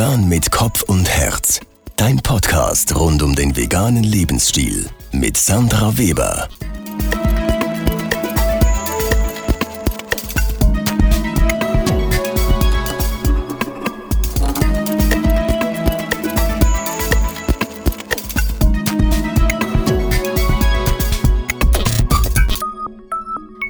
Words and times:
Vegan 0.00 0.30
mit 0.30 0.50
Kopf 0.50 0.80
und 0.84 1.06
Herz. 1.10 1.60
Dein 1.96 2.16
Podcast 2.22 2.98
rund 2.98 3.22
um 3.22 3.36
den 3.36 3.54
veganen 3.54 4.02
Lebensstil 4.02 4.88
mit 5.12 5.36
Sandra 5.36 5.98
Weber. 5.98 6.48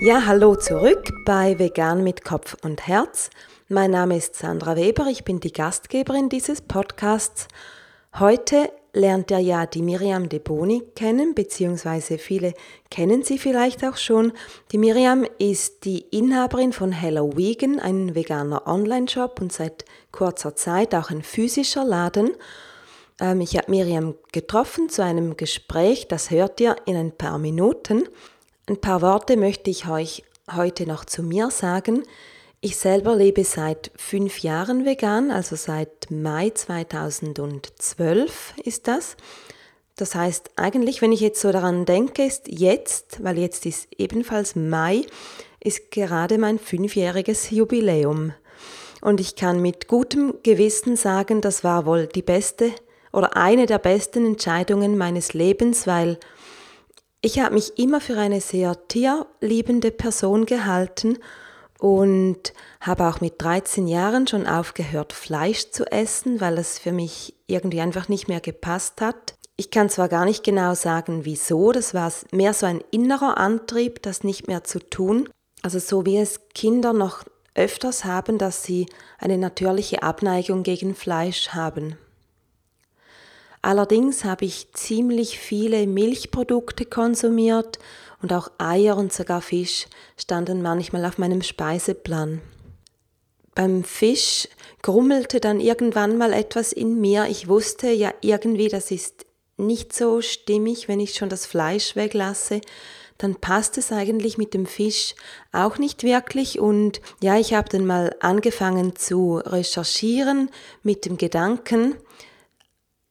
Ja, 0.00 0.22
hallo 0.26 0.54
zurück 0.54 1.10
bei 1.26 1.58
Vegan 1.58 2.04
mit 2.04 2.24
Kopf 2.24 2.56
und 2.62 2.86
Herz. 2.86 3.30
Mein 3.72 3.92
Name 3.92 4.16
ist 4.16 4.34
Sandra 4.34 4.74
Weber, 4.74 5.06
ich 5.06 5.22
bin 5.22 5.38
die 5.38 5.52
Gastgeberin 5.52 6.28
dieses 6.28 6.60
Podcasts. 6.60 7.46
Heute 8.18 8.68
lernt 8.92 9.30
ihr 9.30 9.38
ja 9.38 9.64
die 9.64 9.82
Miriam 9.82 10.28
de 10.28 10.40
Boni 10.40 10.82
kennen, 10.96 11.36
beziehungsweise 11.36 12.18
viele 12.18 12.54
kennen 12.90 13.22
sie 13.22 13.38
vielleicht 13.38 13.84
auch 13.84 13.96
schon. 13.96 14.32
Die 14.72 14.78
Miriam 14.78 15.24
ist 15.38 15.84
die 15.84 16.00
Inhaberin 16.10 16.72
von 16.72 16.90
Hello 16.90 17.36
Vegan, 17.36 17.78
ein 17.78 18.16
veganer 18.16 18.66
Online-Shop 18.66 19.40
und 19.40 19.52
seit 19.52 19.84
kurzer 20.10 20.56
Zeit 20.56 20.92
auch 20.92 21.10
ein 21.10 21.22
physischer 21.22 21.84
Laden. 21.84 22.32
Ähm, 23.20 23.40
ich 23.40 23.56
habe 23.56 23.70
Miriam 23.70 24.16
getroffen 24.32 24.88
zu 24.88 25.04
einem 25.04 25.36
Gespräch, 25.36 26.08
das 26.08 26.30
hört 26.30 26.60
ihr 26.60 26.74
in 26.86 26.96
ein 26.96 27.12
paar 27.12 27.38
Minuten. 27.38 28.08
Ein 28.68 28.80
paar 28.80 29.00
Worte 29.00 29.36
möchte 29.36 29.70
ich 29.70 29.88
euch 29.88 30.24
heute 30.52 30.88
noch 30.88 31.04
zu 31.04 31.22
mir 31.22 31.52
sagen. 31.52 32.02
Ich 32.62 32.76
selber 32.76 33.16
lebe 33.16 33.42
seit 33.42 33.90
fünf 33.96 34.40
Jahren 34.40 34.84
vegan, 34.84 35.30
also 35.30 35.56
seit 35.56 36.10
Mai 36.10 36.50
2012 36.50 38.52
ist 38.62 38.86
das. 38.86 39.16
Das 39.96 40.14
heißt, 40.14 40.50
eigentlich, 40.56 41.00
wenn 41.00 41.10
ich 41.10 41.20
jetzt 41.20 41.40
so 41.40 41.52
daran 41.52 41.86
denke, 41.86 42.22
ist 42.22 42.48
jetzt, 42.48 43.24
weil 43.24 43.38
jetzt 43.38 43.64
ist 43.64 43.88
ebenfalls 43.96 44.56
Mai, 44.56 45.06
ist 45.58 45.90
gerade 45.90 46.36
mein 46.36 46.58
fünfjähriges 46.58 47.50
Jubiläum. 47.50 48.34
Und 49.00 49.20
ich 49.20 49.36
kann 49.36 49.62
mit 49.62 49.88
gutem 49.88 50.34
Gewissen 50.42 50.96
sagen, 50.96 51.40
das 51.40 51.64
war 51.64 51.86
wohl 51.86 52.08
die 52.08 52.20
beste 52.20 52.72
oder 53.10 53.38
eine 53.38 53.64
der 53.64 53.78
besten 53.78 54.26
Entscheidungen 54.26 54.98
meines 54.98 55.32
Lebens, 55.32 55.86
weil 55.86 56.18
ich 57.22 57.40
habe 57.40 57.54
mich 57.54 57.78
immer 57.78 58.02
für 58.02 58.18
eine 58.18 58.42
sehr 58.42 58.86
tierliebende 58.88 59.90
Person 59.90 60.44
gehalten 60.44 61.16
und 61.80 62.52
habe 62.80 63.08
auch 63.08 63.20
mit 63.20 63.40
13 63.42 63.88
Jahren 63.88 64.26
schon 64.26 64.46
aufgehört, 64.46 65.12
Fleisch 65.12 65.70
zu 65.70 65.90
essen, 65.90 66.40
weil 66.40 66.58
es 66.58 66.78
für 66.78 66.92
mich 66.92 67.34
irgendwie 67.46 67.80
einfach 67.80 68.08
nicht 68.08 68.28
mehr 68.28 68.40
gepasst 68.40 69.00
hat. 69.00 69.34
Ich 69.56 69.70
kann 69.70 69.88
zwar 69.88 70.08
gar 70.08 70.26
nicht 70.26 70.44
genau 70.44 70.74
sagen, 70.74 71.24
wieso, 71.24 71.72
das 71.72 71.94
war 71.94 72.12
mehr 72.32 72.54
so 72.54 72.66
ein 72.66 72.82
innerer 72.90 73.38
Antrieb, 73.38 74.02
das 74.02 74.24
nicht 74.24 74.46
mehr 74.46 74.62
zu 74.62 74.78
tun. 74.78 75.28
Also 75.62 75.78
so 75.78 76.06
wie 76.06 76.18
es 76.18 76.40
Kinder 76.54 76.92
noch 76.92 77.24
öfters 77.54 78.04
haben, 78.04 78.38
dass 78.38 78.62
sie 78.62 78.86
eine 79.18 79.38
natürliche 79.38 80.02
Abneigung 80.02 80.62
gegen 80.62 80.94
Fleisch 80.94 81.50
haben. 81.50 81.96
Allerdings 83.62 84.24
habe 84.24 84.46
ich 84.46 84.72
ziemlich 84.72 85.38
viele 85.38 85.86
Milchprodukte 85.86 86.86
konsumiert 86.86 87.78
und 88.22 88.32
auch 88.32 88.50
Eier 88.58 88.96
und 88.96 89.12
sogar 89.12 89.40
Fisch 89.40 89.86
standen 90.16 90.62
manchmal 90.62 91.04
auf 91.04 91.18
meinem 91.18 91.42
Speiseplan. 91.42 92.40
Beim 93.54 93.84
Fisch 93.84 94.48
grummelte 94.82 95.40
dann 95.40 95.60
irgendwann 95.60 96.16
mal 96.16 96.32
etwas 96.32 96.72
in 96.72 97.00
mir. 97.00 97.26
Ich 97.26 97.48
wusste 97.48 97.90
ja 97.90 98.12
irgendwie, 98.20 98.68
das 98.68 98.90
ist 98.90 99.26
nicht 99.56 99.92
so 99.92 100.22
stimmig, 100.22 100.88
wenn 100.88 101.00
ich 101.00 101.14
schon 101.14 101.28
das 101.28 101.46
Fleisch 101.46 101.96
weglasse. 101.96 102.60
Dann 103.18 103.34
passt 103.34 103.76
es 103.76 103.92
eigentlich 103.92 104.38
mit 104.38 104.54
dem 104.54 104.64
Fisch 104.64 105.14
auch 105.52 105.76
nicht 105.76 106.02
wirklich. 106.04 106.58
Und 106.58 107.02
ja, 107.22 107.36
ich 107.36 107.52
habe 107.52 107.68
dann 107.68 107.84
mal 107.84 108.16
angefangen 108.20 108.96
zu 108.96 109.36
recherchieren 109.36 110.50
mit 110.82 111.04
dem 111.04 111.18
Gedanken, 111.18 111.96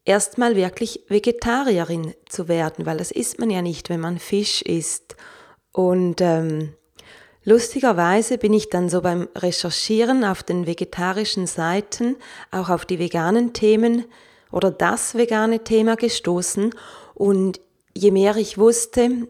erstmal 0.09 0.55
wirklich 0.55 1.01
Vegetarierin 1.07 2.15
zu 2.27 2.47
werden, 2.47 2.87
weil 2.87 2.97
das 2.97 3.11
isst 3.11 3.39
man 3.39 3.51
ja 3.51 3.61
nicht, 3.61 3.89
wenn 3.89 3.99
man 3.99 4.17
Fisch 4.17 4.63
isst. 4.63 5.15
Und 5.71 6.19
ähm, 6.19 6.73
lustigerweise 7.43 8.39
bin 8.39 8.51
ich 8.53 8.69
dann 8.69 8.89
so 8.89 9.01
beim 9.01 9.29
Recherchieren 9.35 10.25
auf 10.25 10.41
den 10.41 10.65
vegetarischen 10.65 11.45
Seiten 11.45 12.15
auch 12.49 12.69
auf 12.69 12.85
die 12.85 12.97
veganen 12.97 13.53
Themen 13.53 14.05
oder 14.51 14.71
das 14.71 15.13
vegane 15.13 15.63
Thema 15.63 15.95
gestoßen. 15.95 16.73
Und 17.13 17.61
je 17.93 18.09
mehr 18.09 18.35
ich 18.35 18.57
wusste, 18.57 19.27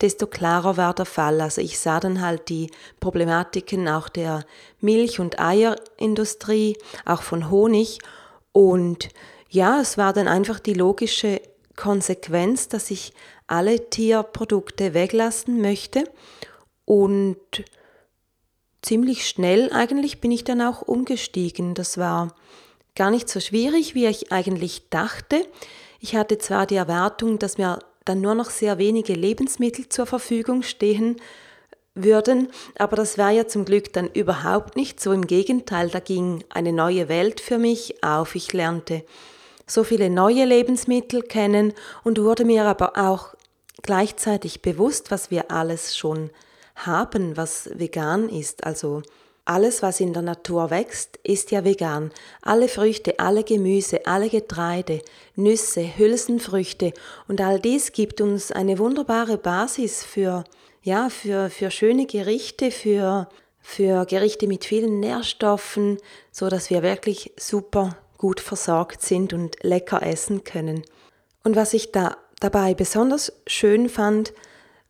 desto 0.00 0.26
klarer 0.26 0.76
war 0.76 0.94
der 0.94 1.06
Fall. 1.06 1.40
Also 1.40 1.60
ich 1.60 1.78
sah 1.78 2.00
dann 2.00 2.22
halt 2.22 2.48
die 2.48 2.72
Problematiken 2.98 3.86
auch 3.86 4.08
der 4.08 4.44
Milch- 4.80 5.20
und 5.20 5.38
Eierindustrie, 5.38 6.76
auch 7.04 7.22
von 7.22 7.52
Honig 7.52 8.00
und 8.50 9.10
ja, 9.48 9.80
es 9.80 9.96
war 9.98 10.12
dann 10.12 10.28
einfach 10.28 10.60
die 10.60 10.74
logische 10.74 11.40
Konsequenz, 11.76 12.68
dass 12.68 12.90
ich 12.90 13.12
alle 13.46 13.88
Tierprodukte 13.88 14.94
weglassen 14.94 15.60
möchte 15.62 16.04
und 16.84 17.38
ziemlich 18.82 19.28
schnell 19.28 19.72
eigentlich 19.72 20.20
bin 20.20 20.30
ich 20.30 20.44
dann 20.44 20.60
auch 20.60 20.82
umgestiegen. 20.82 21.74
Das 21.74 21.98
war 21.98 22.34
gar 22.94 23.10
nicht 23.10 23.28
so 23.28 23.40
schwierig, 23.40 23.94
wie 23.94 24.06
ich 24.06 24.32
eigentlich 24.32 24.88
dachte. 24.90 25.46
Ich 26.00 26.16
hatte 26.16 26.38
zwar 26.38 26.66
die 26.66 26.76
Erwartung, 26.76 27.38
dass 27.38 27.58
mir 27.58 27.78
dann 28.04 28.20
nur 28.20 28.34
noch 28.34 28.50
sehr 28.50 28.78
wenige 28.78 29.14
Lebensmittel 29.14 29.88
zur 29.88 30.06
Verfügung 30.06 30.62
stehen 30.62 31.16
würden, 31.94 32.48
aber 32.78 32.96
das 32.96 33.18
war 33.18 33.30
ja 33.30 33.46
zum 33.46 33.64
Glück 33.64 33.92
dann 33.92 34.08
überhaupt 34.08 34.76
nicht 34.76 35.00
so. 35.00 35.12
Im 35.12 35.26
Gegenteil, 35.26 35.90
da 35.90 36.00
ging 36.00 36.44
eine 36.48 36.72
neue 36.72 37.08
Welt 37.08 37.40
für 37.40 37.58
mich 37.58 38.02
auf. 38.02 38.34
Ich 38.34 38.52
lernte 38.52 39.04
so 39.68 39.84
viele 39.84 40.10
neue 40.10 40.44
Lebensmittel 40.44 41.22
kennen 41.22 41.74
und 42.02 42.20
wurde 42.20 42.44
mir 42.44 42.64
aber 42.64 42.96
auch 42.96 43.34
gleichzeitig 43.82 44.62
bewusst, 44.62 45.10
was 45.10 45.30
wir 45.30 45.50
alles 45.50 45.96
schon 45.96 46.30
haben, 46.74 47.36
was 47.36 47.70
vegan 47.74 48.28
ist. 48.28 48.64
Also 48.64 49.02
alles, 49.44 49.82
was 49.82 50.00
in 50.00 50.12
der 50.12 50.22
Natur 50.22 50.70
wächst, 50.70 51.18
ist 51.22 51.50
ja 51.50 51.64
vegan. 51.64 52.10
Alle 52.42 52.68
Früchte, 52.68 53.18
alle 53.18 53.44
Gemüse, 53.44 54.06
alle 54.06 54.28
Getreide, 54.28 55.00
Nüsse, 55.36 55.96
Hülsenfrüchte 55.96 56.92
und 57.28 57.40
all 57.40 57.58
dies 57.58 57.92
gibt 57.92 58.20
uns 58.20 58.52
eine 58.52 58.78
wunderbare 58.78 59.38
Basis 59.38 60.04
für, 60.04 60.44
ja, 60.82 61.08
für, 61.08 61.48
für 61.48 61.70
schöne 61.70 62.06
Gerichte, 62.06 62.70
für, 62.70 63.28
für 63.60 64.04
Gerichte 64.04 64.46
mit 64.48 64.66
vielen 64.66 65.00
Nährstoffen, 65.00 65.96
so 66.30 66.48
dass 66.48 66.68
wir 66.68 66.82
wirklich 66.82 67.32
super 67.38 67.96
gut 68.18 68.40
versorgt 68.40 69.00
sind 69.00 69.32
und 69.32 69.56
lecker 69.62 70.02
essen 70.02 70.44
können. 70.44 70.82
Und 71.44 71.56
was 71.56 71.72
ich 71.72 71.92
da 71.92 72.16
dabei 72.40 72.74
besonders 72.74 73.32
schön 73.46 73.88
fand, 73.88 74.34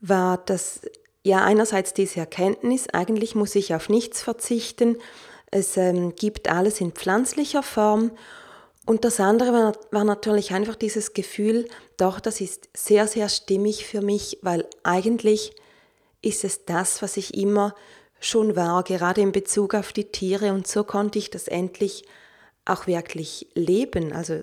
war, 0.00 0.38
dass 0.38 0.80
ja 1.22 1.44
einerseits 1.44 1.94
diese 1.94 2.20
Erkenntnis, 2.20 2.88
eigentlich 2.88 3.34
muss 3.34 3.54
ich 3.54 3.74
auf 3.74 3.88
nichts 3.88 4.22
verzichten, 4.22 4.96
es 5.50 5.76
ähm, 5.76 6.14
gibt 6.14 6.50
alles 6.50 6.80
in 6.80 6.92
pflanzlicher 6.92 7.62
Form 7.62 8.10
und 8.86 9.04
das 9.04 9.20
andere 9.20 9.52
war, 9.52 9.72
war, 9.90 10.04
natürlich 10.04 10.52
einfach 10.52 10.74
dieses 10.74 11.12
Gefühl, 11.12 11.68
doch, 11.96 12.20
das 12.20 12.40
ist 12.40 12.68
sehr, 12.74 13.06
sehr 13.06 13.28
stimmig 13.28 13.86
für 13.86 14.00
mich, 14.00 14.38
weil 14.42 14.66
eigentlich 14.82 15.52
ist 16.22 16.44
es 16.44 16.64
das, 16.64 17.02
was 17.02 17.16
ich 17.16 17.34
immer 17.34 17.74
schon 18.20 18.56
war, 18.56 18.82
gerade 18.82 19.20
in 19.20 19.32
Bezug 19.32 19.74
auf 19.74 19.92
die 19.92 20.10
Tiere 20.10 20.52
und 20.52 20.66
so 20.66 20.84
konnte 20.84 21.18
ich 21.18 21.30
das 21.30 21.48
endlich 21.48 22.04
auch 22.68 22.86
wirklich 22.86 23.48
leben. 23.54 24.12
Also 24.12 24.42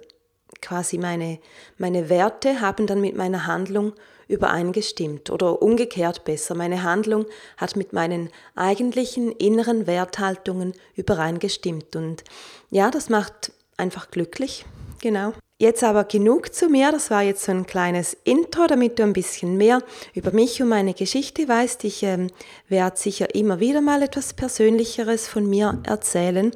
quasi 0.62 0.98
meine, 0.98 1.40
meine 1.78 2.10
Werte 2.10 2.62
haben 2.62 2.88
dann 2.88 3.02
mit 3.02 3.16
meiner 3.16 3.48
Handlung 3.48 3.94
übereingestimmt 4.28 5.30
oder 5.30 5.62
umgekehrt 5.62 6.24
besser. 6.24 6.56
Meine 6.56 6.84
Handlung 6.84 7.26
hat 7.58 7.76
mit 7.76 7.94
meinen 7.94 8.30
eigentlichen 8.56 9.32
inneren 9.32 9.88
Werthaltungen 9.88 10.74
übereingestimmt. 10.96 11.96
Und 11.96 12.24
ja, 12.72 12.90
das 12.90 13.10
macht 13.10 13.52
einfach 13.78 14.10
glücklich. 14.10 14.66
Genau. 15.02 15.34
Jetzt 15.58 15.84
aber 15.84 16.04
genug 16.04 16.54
zu 16.54 16.68
mir. 16.68 16.92
Das 16.92 17.12
war 17.12 17.22
jetzt 17.22 17.44
so 17.44 17.52
ein 17.52 17.66
kleines 17.66 18.18
Intro, 18.26 18.68
damit 18.68 19.00
du 19.00 19.04
ein 19.04 19.14
bisschen 19.14 19.56
mehr 19.56 19.82
über 20.14 20.32
mich 20.32 20.62
und 20.62 20.68
meine 20.68 20.94
Geschichte 20.94 21.48
weißt. 21.48 21.84
Ich 21.86 22.04
ähm, 22.04 22.30
werde 22.68 22.98
sicher 22.98 23.34
immer 23.36 23.60
wieder 23.62 23.80
mal 23.80 24.02
etwas 24.02 24.34
Persönlicheres 24.34 25.28
von 25.28 25.50
mir 25.50 25.80
erzählen. 25.84 26.52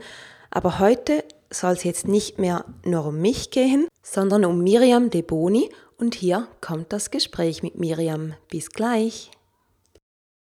Aber 0.52 0.80
heute 0.80 1.24
soll 1.52 1.74
es 1.74 1.84
jetzt 1.84 2.08
nicht 2.08 2.40
mehr 2.40 2.66
nur 2.84 3.06
um 3.06 3.20
mich 3.22 3.52
gehen, 3.52 3.88
sondern 4.02 4.46
um 4.46 4.64
Miriam 4.64 5.10
de 5.10 5.22
Boni 5.22 5.70
und 5.98 6.16
hier 6.16 6.48
kommt 6.62 6.94
das 6.94 7.12
Gespräch 7.12 7.64
mit 7.64 7.78
Miriam. 7.80 8.34
Bis 8.50 8.70
gleich. 8.70 9.32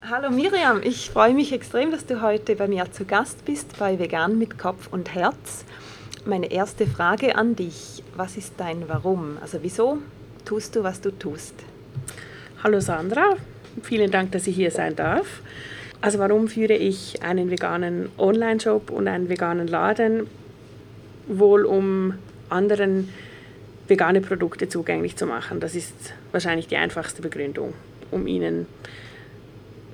Hallo 0.04 0.32
Miriam, 0.32 0.82
ich 0.84 1.12
freue 1.12 1.34
mich 1.34 1.54
extrem, 1.54 1.92
dass 1.92 2.06
du 2.06 2.22
heute 2.22 2.56
bei 2.56 2.68
mir 2.68 2.92
zu 2.92 3.06
Gast 3.06 3.46
bist 3.46 3.78
bei 3.78 4.00
Vegan 4.00 4.38
mit 4.38 4.58
Kopf 4.58 4.88
und 4.92 5.14
Herz. 5.14 5.64
meine 6.26 6.52
erste 6.52 6.86
Frage 6.86 7.36
an 7.36 7.56
dich. 7.56 8.04
Was 8.16 8.38
ist 8.38 8.54
dein 8.58 8.88
Warum? 8.88 9.38
Also 9.42 9.60
wieso 9.62 10.00
tust 10.46 10.76
du, 10.76 10.84
was 10.84 11.02
du 11.02 11.12
tust? 11.12 11.56
Hallo 12.64 12.80
Sandra, 12.80 13.38
vielen 13.82 14.12
Dank, 14.12 14.32
dass 14.32 14.48
ich 14.48 14.56
hier 14.56 14.72
sein 14.72 14.96
darf. 14.96 15.42
Also 16.00 16.20
warum 16.20 16.48
führe 16.48 16.74
ich 16.74 17.22
einen 17.24 17.50
veganen 17.50 18.10
Online-Shop 18.18 18.90
und 18.90 19.08
einen 19.08 19.30
veganen 19.30 19.68
Laden? 19.68 20.28
Wohl 21.40 21.66
um 21.66 22.14
anderen 22.50 23.10
vegane 23.88 24.22
Produkte 24.22 24.70
zugänglich 24.70 25.16
zu 25.16 25.26
machen. 25.26 25.60
Das 25.60 25.76
ist 25.76 26.14
wahrscheinlich 26.32 26.68
die 26.68 26.78
einfachste 26.78 27.22
Begründung, 27.22 27.74
um 28.10 28.28
ihnen 28.28 28.68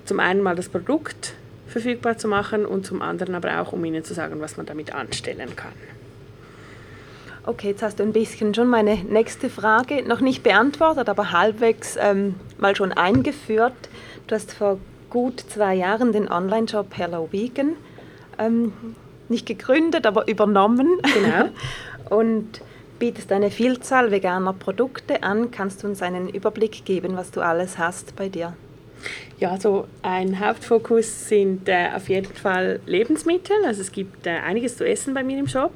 zum 0.05 0.19
einen 0.19 0.41
mal 0.41 0.55
das 0.55 0.69
Produkt 0.69 1.33
verfügbar 1.67 2.17
zu 2.17 2.27
machen 2.27 2.65
und 2.65 2.85
zum 2.85 3.01
anderen 3.01 3.35
aber 3.35 3.59
auch, 3.61 3.73
um 3.73 3.83
ihnen 3.83 4.03
zu 4.03 4.13
sagen, 4.13 4.39
was 4.39 4.57
man 4.57 4.65
damit 4.65 4.93
anstellen 4.93 5.55
kann. 5.55 5.73
Okay, 7.45 7.69
jetzt 7.69 7.81
hast 7.81 7.99
du 7.99 8.03
ein 8.03 8.13
bisschen 8.13 8.53
schon 8.53 8.67
meine 8.67 8.95
nächste 8.95 9.49
Frage 9.49 10.03
noch 10.03 10.19
nicht 10.19 10.43
beantwortet, 10.43 11.07
aber 11.07 11.31
halbwegs 11.31 11.97
ähm, 11.99 12.35
mal 12.57 12.75
schon 12.75 12.91
eingeführt. 12.91 13.73
Du 14.27 14.35
hast 14.35 14.51
vor 14.51 14.79
gut 15.09 15.39
zwei 15.39 15.75
Jahren 15.75 16.11
den 16.11 16.29
Online-Shop 16.29 16.87
Hello 16.97 17.29
Vegan 17.31 17.73
ähm, 18.37 18.73
nicht 19.29 19.45
gegründet, 19.45 20.05
aber 20.05 20.27
übernommen. 20.27 20.99
Genau. 21.01 21.49
und 22.15 22.61
bietest 22.99 23.31
eine 23.31 23.51
Vielzahl 23.51 24.11
veganer 24.11 24.53
Produkte 24.53 25.23
an. 25.23 25.51
Kannst 25.51 25.83
du 25.83 25.87
uns 25.87 26.01
einen 26.01 26.29
Überblick 26.29 26.85
geben, 26.85 27.15
was 27.15 27.31
du 27.31 27.41
alles 27.41 27.77
hast 27.77 28.15
bei 28.15 28.29
dir? 28.29 28.53
Ja, 29.39 29.51
also 29.51 29.87
ein 30.01 30.39
Hauptfokus 30.39 31.27
sind 31.29 31.69
äh, 31.69 31.89
auf 31.95 32.09
jeden 32.09 32.33
Fall 32.33 32.79
Lebensmittel. 32.85 33.55
Also 33.65 33.81
es 33.81 33.91
gibt 33.91 34.25
äh, 34.25 34.31
einiges 34.31 34.77
zu 34.77 34.87
essen 34.87 35.13
bei 35.13 35.23
mir 35.23 35.37
im 35.37 35.47
Shop. 35.47 35.73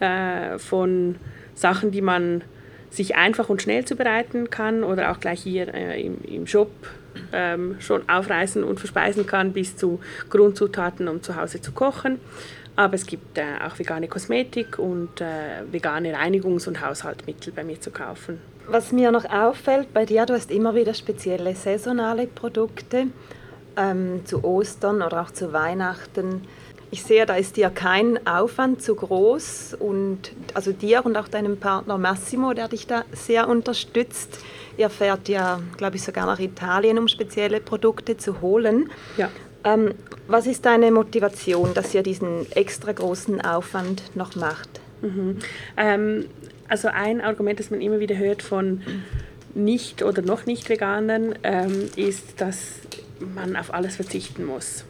Äh, 0.00 0.58
von 0.58 1.16
Sachen, 1.54 1.90
die 1.90 2.00
man 2.00 2.42
sich 2.90 3.14
einfach 3.14 3.48
und 3.48 3.62
schnell 3.62 3.84
zubereiten 3.84 4.50
kann 4.50 4.82
oder 4.82 5.12
auch 5.12 5.20
gleich 5.20 5.42
hier 5.42 5.72
äh, 5.72 6.02
im, 6.02 6.18
im 6.24 6.46
Shop 6.46 6.70
ähm, 7.32 7.76
schon 7.80 8.08
aufreißen 8.08 8.64
und 8.64 8.80
verspeisen 8.80 9.26
kann, 9.26 9.52
bis 9.52 9.76
zu 9.76 10.00
Grundzutaten, 10.28 11.06
um 11.06 11.22
zu 11.22 11.36
Hause 11.36 11.60
zu 11.60 11.72
kochen. 11.72 12.18
Aber 12.76 12.94
es 12.94 13.06
gibt 13.06 13.36
äh, 13.38 13.44
auch 13.66 13.78
vegane 13.78 14.08
Kosmetik 14.08 14.78
und 14.78 15.20
äh, 15.20 15.26
vegane 15.70 16.14
Reinigungs- 16.16 16.66
und 16.66 16.80
Haushaltsmittel 16.80 17.52
bei 17.52 17.64
mir 17.64 17.80
zu 17.80 17.90
kaufen. 17.90 18.40
Was 18.68 18.92
mir 18.92 19.10
noch 19.10 19.24
auffällt 19.24 19.92
bei 19.92 20.06
dir, 20.06 20.26
du 20.26 20.34
hast 20.34 20.50
immer 20.50 20.74
wieder 20.74 20.94
spezielle 20.94 21.54
saisonale 21.54 22.26
Produkte 22.26 23.06
ähm, 23.76 24.24
zu 24.24 24.44
Ostern 24.44 25.02
oder 25.02 25.22
auch 25.22 25.30
zu 25.30 25.52
Weihnachten. 25.52 26.42
Ich 26.92 27.04
sehe, 27.04 27.24
da 27.24 27.36
ist 27.36 27.56
dir 27.56 27.70
kein 27.70 28.26
Aufwand 28.26 28.82
zu 28.82 28.96
groß 28.96 29.76
und 29.78 30.32
also 30.54 30.72
dir 30.72 31.06
und 31.06 31.16
auch 31.16 31.28
deinem 31.28 31.56
Partner 31.56 31.98
Massimo, 31.98 32.52
der 32.52 32.66
dich 32.66 32.86
da 32.88 33.04
sehr 33.12 33.48
unterstützt. 33.48 34.38
Ihr 34.76 34.90
fährt 34.90 35.28
ja, 35.28 35.60
glaube 35.76 35.96
ich, 35.96 36.02
sogar 36.02 36.26
nach 36.26 36.40
Italien, 36.40 36.98
um 36.98 37.06
spezielle 37.06 37.60
Produkte 37.60 38.16
zu 38.16 38.40
holen. 38.40 38.90
Ja. 39.16 39.28
Ähm, 39.64 39.94
was 40.26 40.46
ist 40.46 40.64
deine 40.64 40.90
Motivation, 40.90 41.74
dass 41.74 41.94
ihr 41.94 42.02
diesen 42.02 42.50
extra 42.52 42.92
großen 42.92 43.40
Aufwand 43.40 44.16
noch 44.16 44.36
macht? 44.36 44.80
Mhm. 45.02 45.38
Ähm, 45.76 46.26
also 46.68 46.88
ein 46.88 47.20
Argument, 47.20 47.58
das 47.58 47.70
man 47.70 47.80
immer 47.80 48.00
wieder 48.00 48.16
hört 48.16 48.42
von 48.42 48.82
nicht 49.54 50.02
oder 50.02 50.22
noch 50.22 50.46
nicht 50.46 50.68
Veganern, 50.68 51.34
ähm, 51.42 51.88
ist, 51.96 52.40
dass 52.40 52.74
man 53.34 53.56
auf 53.56 53.74
alles 53.74 53.96
verzichten 53.96 54.44
muss. 54.44 54.84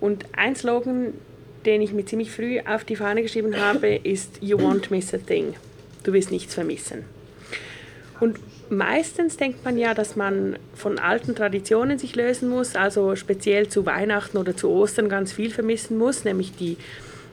Und 0.00 0.26
ein 0.36 0.56
Slogan, 0.56 1.12
den 1.66 1.82
ich 1.82 1.92
mir 1.92 2.04
ziemlich 2.04 2.30
früh 2.30 2.60
auf 2.60 2.84
die 2.84 2.96
Fahne 2.96 3.22
geschrieben 3.22 3.60
habe, 3.60 3.94
ist 3.94 4.38
You 4.40 4.58
won't 4.58 4.86
miss 4.90 5.12
a 5.12 5.18
thing. 5.18 5.54
Du 6.02 6.12
wirst 6.12 6.30
nichts 6.30 6.54
vermissen. 6.54 7.04
Und 8.20 8.38
meistens 8.72 9.36
denkt 9.36 9.64
man 9.64 9.76
ja, 9.76 9.92
dass 9.92 10.16
man 10.16 10.56
von 10.74 10.98
alten 10.98 11.36
Traditionen 11.36 11.98
sich 11.98 12.16
lösen 12.16 12.48
muss, 12.48 12.74
also 12.74 13.16
speziell 13.16 13.68
zu 13.68 13.84
Weihnachten 13.86 14.38
oder 14.38 14.56
zu 14.56 14.70
Ostern 14.70 15.08
ganz 15.08 15.32
viel 15.32 15.50
vermissen 15.50 15.98
muss, 15.98 16.24
nämlich 16.24 16.56
die 16.56 16.78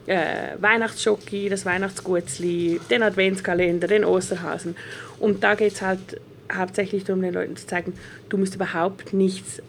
äh, 0.05 0.55
Weihnachtsschocki, 0.59 1.49
das 1.49 1.65
Weihnachtsgutzli, 1.65 2.81
den 2.89 3.03
Adventskalender, 3.03 3.87
den 3.87 4.03
Osterhasen. 4.03 4.75
Und 5.19 5.43
da 5.43 5.55
geht 5.55 5.73
es 5.73 5.81
halt 5.81 6.19
hauptsächlich 6.53 7.05
darum, 7.05 7.21
den 7.21 7.33
Leuten 7.33 7.55
zu 7.55 7.67
zeigen, 7.67 7.93
du 8.27 8.37
musst 8.37 8.55
überhaupt 8.55 9.13
nichts 9.13 9.61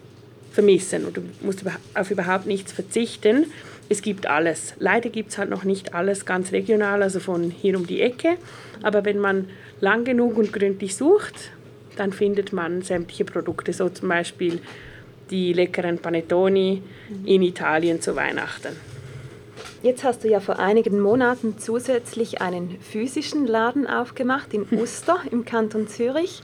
vermissen 0.51 1.05
und 1.05 1.17
du 1.17 1.21
musst 1.41 1.63
auf 1.93 2.11
überhaupt 2.11 2.47
nichts 2.47 2.73
verzichten. 2.73 3.45
Es 3.87 4.01
gibt 4.01 4.27
alles. 4.27 4.73
Leider 4.79 5.09
gibt 5.09 5.31
es 5.31 5.37
halt 5.37 5.49
noch 5.49 5.63
nicht 5.63 5.93
alles 5.93 6.25
ganz 6.25 6.51
regional, 6.51 7.01
also 7.01 7.19
von 7.19 7.49
hier 7.49 7.77
um 7.77 7.87
die 7.87 8.01
Ecke. 8.01 8.37
Aber 8.83 9.05
wenn 9.05 9.19
man 9.19 9.47
lang 9.79 10.03
genug 10.03 10.37
und 10.37 10.51
gründlich 10.51 10.95
sucht, 10.95 11.51
dann 11.97 12.13
findet 12.13 12.53
man 12.53 12.81
sämtliche 12.81 13.25
Produkte, 13.25 13.73
so 13.73 13.89
zum 13.89 14.09
Beispiel 14.09 14.59
die 15.29 15.53
leckeren 15.53 15.97
Panettoni 15.97 16.81
in 17.25 17.41
Italien 17.41 18.01
zu 18.01 18.15
Weihnachten. 18.15 18.75
Jetzt 19.83 20.03
hast 20.03 20.23
du 20.23 20.29
ja 20.29 20.39
vor 20.39 20.59
einigen 20.59 20.99
Monaten 20.99 21.57
zusätzlich 21.57 22.41
einen 22.41 22.77
physischen 22.81 23.47
Laden 23.47 23.87
aufgemacht 23.87 24.53
in 24.53 24.67
Uster 24.79 25.19
im 25.31 25.43
Kanton 25.45 25.87
Zürich. 25.87 26.43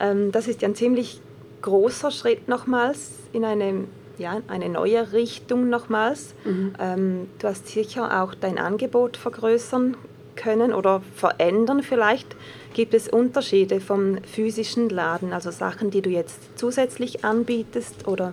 Ähm, 0.00 0.32
das 0.32 0.48
ist 0.48 0.62
ja 0.62 0.68
ein 0.68 0.74
ziemlich 0.74 1.20
großer 1.62 2.10
Schritt 2.10 2.46
nochmals 2.46 3.12
in 3.32 3.44
eine, 3.44 3.84
ja, 4.18 4.42
eine 4.48 4.68
neue 4.68 5.12
Richtung 5.12 5.70
nochmals. 5.70 6.34
Mhm. 6.44 6.74
Ähm, 6.78 7.28
du 7.38 7.48
hast 7.48 7.68
sicher 7.68 8.22
auch 8.22 8.34
dein 8.34 8.58
Angebot 8.58 9.16
vergrößern 9.16 9.96
können 10.36 10.74
oder 10.74 11.00
verändern 11.14 11.82
vielleicht. 11.82 12.36
Gibt 12.74 12.92
es 12.92 13.08
Unterschiede 13.08 13.80
vom 13.80 14.18
physischen 14.24 14.88
Laden, 14.88 15.32
also 15.32 15.52
Sachen, 15.52 15.90
die 15.92 16.02
du 16.02 16.10
jetzt 16.10 16.58
zusätzlich 16.58 17.24
anbietest 17.24 18.08
oder 18.08 18.32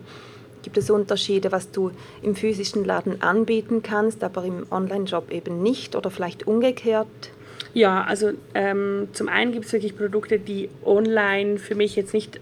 gibt 0.63 0.77
es 0.77 0.89
Unterschiede, 0.89 1.51
was 1.51 1.69
du 1.69 1.91
im 2.23 2.35
physischen 2.35 2.83
Laden 2.83 3.21
anbieten 3.21 3.83
kannst, 3.83 4.23
aber 4.23 4.43
im 4.43 4.65
Online-Shop 4.71 5.31
eben 5.31 5.61
nicht 5.61 5.95
oder 5.95 6.09
vielleicht 6.09 6.47
umgekehrt? 6.47 7.07
Ja, 7.75 8.03
also 8.03 8.31
ähm, 8.55 9.10
zum 9.13 9.29
einen 9.29 9.51
gibt 9.51 9.65
es 9.65 9.74
wirklich 9.74 9.95
Produkte, 9.95 10.39
die 10.39 10.69
online 10.83 11.60
für 11.60 11.75
mich 11.75 11.95
jetzt 11.95 12.13
nicht 12.13 12.39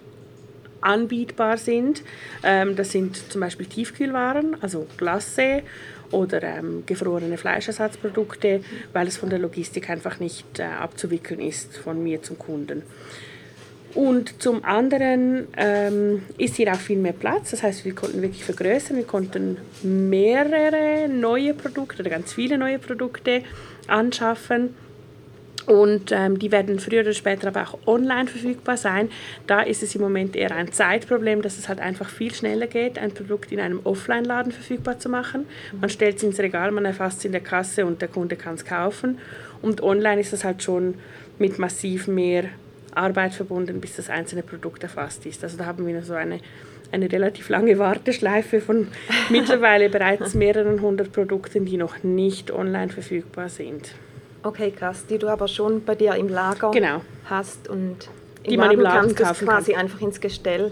anbietbar 0.82 1.58
sind. 1.58 2.04
Ähm, 2.44 2.78
das 2.78 2.92
sind 2.94 3.18
zum 3.30 3.42
Beispiel 3.42 3.66
Tiefkühlwaren, 3.66 4.56
also 4.62 4.88
Glasse 4.98 5.64
oder 6.12 6.42
ähm, 6.44 6.84
gefrorene 6.86 7.38
Fleischersatzprodukte, 7.38 8.62
weil 8.94 9.08
es 9.08 9.18
von 9.18 9.30
der 9.30 9.40
Logistik 9.40 9.90
einfach 9.90 10.20
nicht 10.20 10.60
äh, 10.60 10.64
abzuwickeln 10.64 11.40
ist 11.40 11.78
von 11.78 12.04
mir 12.04 12.22
zum 12.22 12.38
Kunden. 12.38 12.84
Und 13.96 14.42
zum 14.42 14.64
anderen 14.64 15.48
ähm, 15.58 16.22
ist 16.38 16.58
hier 16.58 16.72
auch 16.72 16.78
viel 16.78 16.98
mehr 16.98 17.14
Platz. 17.14 17.52
Das 17.52 17.64
heißt, 17.64 17.86
wir 17.86 17.96
konnten 17.96 18.22
wirklich 18.22 18.44
vergrößern. 18.44 18.98
Wir 18.98 19.04
konnten 19.04 19.58
mehrere 19.82 21.10
neue 21.10 21.56
Produkte 21.56 22.04
oder 22.04 22.12
ganz 22.12 22.34
viele 22.34 22.60
neue 22.60 22.78
Produkte 22.78 23.42
anschaffen 23.88 24.76
und 25.70 26.12
ähm, 26.12 26.40
die 26.40 26.52
werden 26.52 26.80
früher 26.80 27.02
oder 27.02 27.14
später 27.14 27.50
aber 27.50 27.62
auch 27.62 27.78
online 27.86 28.28
verfügbar 28.28 28.76
sein. 28.76 29.12
Da 29.46 29.62
ist 29.62 29.84
es 29.84 29.94
im 29.94 30.02
Moment 30.02 30.36
eher 30.36 30.56
ein 30.56 30.72
Zeitproblem, 30.72 31.44
dass 31.44 31.60
es 31.60 31.70
halt 31.70 31.80
einfach 31.80 32.10
viel 32.10 32.34
schneller 32.34 32.66
geht, 32.66 32.98
ein 32.98 33.12
Produkt 33.12 33.52
in 33.52 33.60
einem 33.60 33.80
Offline-Laden 33.84 34.52
verfügbar 34.52 34.98
zu 34.98 35.10
machen. 35.10 35.46
Man 35.80 35.92
stellt 35.92 36.18
es 36.18 36.24
ins 36.24 36.40
Regal, 36.40 36.72
man 36.72 36.86
erfasst 36.86 37.20
es 37.20 37.26
in 37.26 37.34
der 37.34 37.42
Kasse 37.42 37.86
und 37.86 38.02
der 38.02 38.08
Kunde 38.08 38.36
kann 38.36 38.56
es 38.56 38.66
kaufen. 38.66 39.20
Und 39.62 39.84
online 39.84 40.20
ist 40.20 40.34
es 40.34 40.44
halt 40.44 40.64
schon 40.64 40.96
mit 41.38 41.60
massiv 41.60 42.08
mehr 42.08 42.46
Arbeit 42.96 43.36
verbunden, 43.36 43.80
bis 43.80 43.96
das 43.96 44.10
einzelne 44.10 44.42
Produkt 44.42 44.82
erfasst 44.82 45.28
ist. 45.28 45.44
Also 45.44 45.56
da 45.56 45.68
haben 45.68 45.86
wir 45.86 46.02
so 46.02 46.16
eine, 46.16 46.40
eine 46.92 47.12
relativ 47.12 47.48
lange 47.50 47.78
Warteschleife 47.78 48.60
von 48.60 48.88
mittlerweile 49.30 49.92
bereits 49.92 50.34
mehreren 50.34 50.82
hundert 50.82 51.12
Produkten, 51.12 51.66
die 51.66 51.78
noch 51.78 52.02
nicht 52.02 52.50
online 52.50 52.90
verfügbar 52.90 53.50
sind. 53.50 53.94
Okay, 54.44 54.72
krass, 54.72 55.06
die 55.06 55.18
du 55.18 55.28
aber 55.28 55.48
schon 55.48 55.84
bei 55.84 55.96
dir 55.96 56.16
im 56.16 56.30
Lager 56.30 56.72
genau. 56.72 57.02
hast 57.26 57.68
und 57.68 58.10
im 58.44 58.52
die 58.52 58.58
man 58.58 58.72
im 58.72 58.82
Laden 58.82 59.14
kannst 59.14 59.42
du 59.42 59.46
quasi 59.46 59.74
kann. 59.74 59.82
einfach 59.82 60.02
ins 60.02 60.22
Gestell 60.22 60.72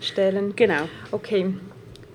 stellen. 0.00 0.54
Genau. 0.56 0.82
Okay. 1.12 1.54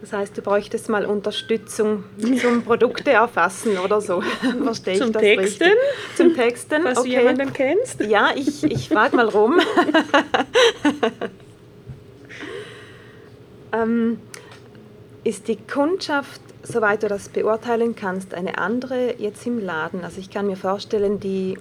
Das 0.02 0.14
heißt, 0.14 0.36
du 0.36 0.42
bräuchtest 0.42 0.90
mal 0.90 1.06
Unterstützung 1.06 2.04
zum 2.40 2.64
Produkte 2.64 3.12
erfassen 3.12 3.78
oder 3.78 4.02
so. 4.02 4.22
Verstehe 4.64 4.98
zum 4.98 5.08
ich 5.08 5.14
das 5.14 5.22
Texten? 5.22 5.64
Richtig? 5.64 6.16
Zum 6.16 6.36
Texten. 6.36 6.84
Was 6.84 7.00
okay. 7.00 7.10
du 7.10 7.18
jemanden 7.18 7.54
kennst? 7.54 8.02
Ja, 8.02 8.32
ich, 8.36 8.64
ich 8.64 8.90
frage 8.90 9.16
mal 9.16 9.28
rum. 9.28 9.60
ähm, 13.74 14.20
ist 15.24 15.48
die 15.48 15.58
Kundschaft 15.58 16.42
soweit 16.64 17.04
du 17.04 17.08
das 17.08 17.30
beurteilen 17.30 17.96
kannst, 17.96 18.34
eine 18.34 18.58
andere 18.58 19.16
jetzt 19.18 19.46
im 19.46 19.60
Laden? 19.60 20.04
Also 20.04 20.20
ich 20.20 20.30
kann 20.30 20.48
mir 20.48 20.56
vorstellen, 20.56 21.20
die, 21.20 21.58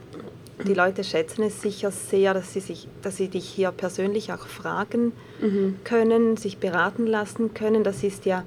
die 0.66 0.75
Leute 0.75 1.04
schätzen 1.04 1.42
es 1.42 1.62
sicher 1.62 1.90
sehr, 1.90 2.35
dass 2.35 2.52
sie, 2.52 2.61
sich, 2.61 2.88
dass 3.02 3.16
sie 3.16 3.28
dich 3.28 3.49
hier 3.49 3.71
persönlich 3.71 4.33
auch 4.33 4.47
fragen 4.47 5.12
mhm. 5.40 5.76
können, 5.85 6.37
sich 6.37 6.59
beraten 6.59 7.07
lassen 7.07 7.54
können. 7.54 7.85
Das 7.85 8.02
ist 8.02 8.26
ja 8.26 8.45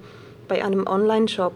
bei 0.47 0.63
einem 0.63 0.87
Online-Shop 0.87 1.53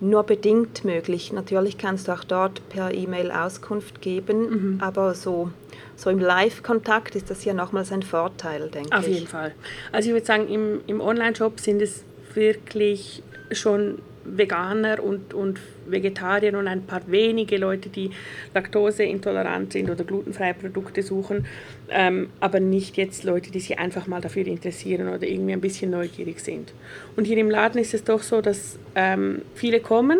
nur 0.00 0.22
bedingt 0.22 0.84
möglich. 0.84 1.32
Natürlich 1.32 1.78
kannst 1.78 2.08
du 2.08 2.12
auch 2.12 2.24
dort 2.24 2.68
per 2.68 2.92
E-Mail 2.94 3.30
Auskunft 3.32 4.00
geben, 4.00 4.40
mhm. 4.74 4.80
aber 4.80 5.14
so, 5.14 5.50
so 5.96 6.10
im 6.10 6.20
Live-Kontakt 6.20 7.16
ist 7.16 7.30
das 7.30 7.44
ja 7.44 7.52
nochmals 7.52 7.90
ein 7.90 8.02
Vorteil, 8.02 8.68
denke 8.68 8.96
Auf 8.96 9.02
ich. 9.02 9.08
Auf 9.08 9.14
jeden 9.14 9.26
Fall. 9.26 9.54
Also 9.90 10.08
ich 10.08 10.14
würde 10.14 10.26
sagen, 10.26 10.48
im, 10.48 10.80
im 10.86 11.00
Online-Shop 11.00 11.58
sind 11.58 11.82
es 11.82 12.04
wirklich 12.34 13.22
schon 13.50 13.98
Veganer 14.24 15.02
und, 15.02 15.34
und 15.34 15.58
Vegetarier 15.86 16.56
und 16.56 16.68
ein 16.68 16.82
paar 16.82 17.02
wenige 17.06 17.56
Leute, 17.56 17.88
die 17.88 18.10
laktoseintolerant 18.54 19.72
sind 19.72 19.90
oder 19.90 20.04
glutenfreie 20.04 20.54
Produkte 20.54 21.02
suchen, 21.02 21.46
ähm, 21.90 22.30
aber 22.40 22.60
nicht 22.60 22.96
jetzt 22.96 23.24
Leute, 23.24 23.50
die 23.50 23.60
sich 23.60 23.78
einfach 23.78 24.06
mal 24.06 24.20
dafür 24.20 24.46
interessieren 24.46 25.08
oder 25.08 25.26
irgendwie 25.26 25.52
ein 25.52 25.60
bisschen 25.60 25.90
neugierig 25.90 26.40
sind. 26.40 26.72
Und 27.16 27.26
hier 27.26 27.38
im 27.38 27.50
Laden 27.50 27.80
ist 27.80 27.94
es 27.94 28.04
doch 28.04 28.22
so, 28.22 28.40
dass 28.40 28.78
ähm, 28.94 29.42
viele 29.54 29.80
kommen, 29.80 30.18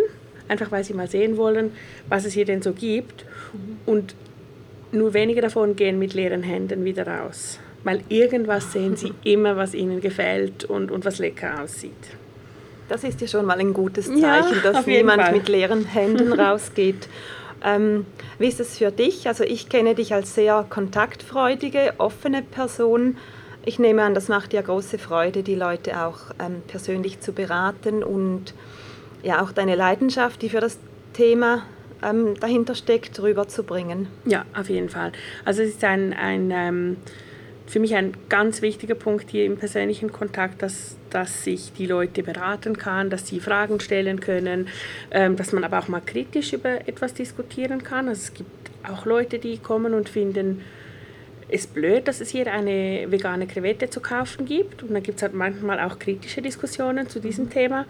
einfach 0.49 0.71
weil 0.71 0.85
sie 0.85 0.95
mal 0.95 1.09
sehen 1.09 1.37
wollen, 1.37 1.73
was 2.09 2.25
es 2.25 2.33
hier 2.33 2.45
denn 2.45 2.63
so 2.63 2.73
gibt 2.73 3.25
und 3.87 4.15
nur 4.93 5.15
wenige 5.15 5.41
davon 5.41 5.77
gehen 5.77 5.99
mit 5.99 6.15
leeren 6.15 6.43
Händen 6.43 6.85
wieder 6.85 7.07
raus, 7.07 7.59
weil 7.85 8.03
irgendwas 8.09 8.73
sehen 8.73 8.97
sie 8.97 9.13
immer, 9.25 9.57
was 9.57 9.75
ihnen 9.75 10.01
gefällt 10.01 10.65
und, 10.65 10.91
und 10.91 11.05
was 11.05 11.19
lecker 11.19 11.63
aussieht. 11.63 11.93
Das 12.89 13.05
ist 13.05 13.21
ja 13.21 13.27
schon 13.27 13.45
mal 13.45 13.59
ein 13.59 13.75
gutes 13.75 14.07
Zeichen, 14.07 14.21
ja, 14.23 14.73
dass 14.73 14.87
niemand 14.87 15.23
Fall. 15.23 15.33
mit 15.33 15.49
leeren 15.49 15.85
Händen 15.85 16.33
rausgeht. 16.41 17.09
Ähm, 17.65 18.07
wie 18.39 18.47
ist 18.47 18.61
es 18.61 18.79
für 18.79 18.91
dich? 18.91 19.29
Also 19.29 19.45
ich 19.45 19.69
kenne 19.69 19.95
dich 19.95 20.15
als 20.15 20.35
sehr 20.35 20.65
kontaktfreudige, 20.69 21.95
offene 21.99 22.43
Person. 22.43 23.17
Ich 23.65 23.79
nehme 23.79 24.03
an, 24.03 24.15
das 24.15 24.29
macht 24.29 24.53
dir 24.53 24.63
große 24.63 24.99
Freude, 24.99 25.43
die 25.43 25.55
Leute 25.55 26.01
auch 26.01 26.19
ähm, 26.39 26.63
persönlich 26.67 27.21
zu 27.21 27.33
beraten 27.33 28.03
und 28.03 28.55
ja 29.23 29.43
auch 29.43 29.53
deine 29.53 29.75
Leidenschaft, 29.75 30.41
die 30.43 30.49
für 30.49 30.61
das 30.61 30.79
Thema 31.13 31.65
ähm, 32.03 32.35
dahinter 32.41 32.75
steckt, 32.75 33.21
rüberzubringen. 33.21 34.07
Ja, 34.25 34.45
auf 34.57 34.69
jeden 34.71 34.89
Fall. 34.89 35.13
Also 35.45 35.63
es 35.63 35.71
ist 35.71 35.85
ein, 35.85 36.13
ein 36.15 36.51
ähm, 36.53 36.97
für 37.69 37.81
mich 37.81 37.95
ein 37.95 38.15
ganz 38.31 38.63
wichtiger 38.63 38.95
Punkt 38.95 39.31
hier 39.31 39.45
im 39.45 39.59
persönlichen 39.59 40.11
Kontakt, 40.11 40.63
dass, 40.63 40.97
dass 41.11 41.47
ich 41.47 41.73
die 41.75 41.87
Leute 41.87 42.23
beraten 42.23 42.79
kann, 42.79 43.11
dass 43.11 43.27
sie 43.27 43.41
Fragen 43.41 43.79
stellen 43.79 44.21
können, 44.21 44.69
ähm, 45.11 45.37
dass 45.37 45.53
man 45.53 45.65
aber 45.65 45.79
auch 45.79 45.89
mal 45.89 46.01
kritisch 46.05 46.55
über 46.55 46.89
etwas 46.89 47.13
diskutieren 47.13 47.83
kann. 47.85 48.09
Also 48.09 48.23
es 48.23 48.35
gibt 48.35 48.51
auch 48.89 49.05
Leute, 49.05 49.39
die 49.39 49.59
kommen 49.59 49.93
und 49.93 50.09
finden, 50.09 50.63
es 51.51 51.67
blöd, 51.67 52.09
dass 52.09 52.21
es 52.21 52.31
hier 52.31 52.53
eine 52.53 53.11
vegane 53.11 53.47
Krevette 53.47 53.91
zu 53.91 54.01
kaufen 54.01 54.47
gibt. 54.47 54.83
Und 54.83 54.93
dann 54.93 55.03
gibt 55.03 55.17
es 55.17 55.23
halt 55.23 55.35
manchmal 55.35 55.81
auch 55.81 55.99
kritische 55.99 56.43
Diskussionen 56.43 57.09
zu 57.09 57.21
diesem 57.21 57.51
Thema. 57.51 57.87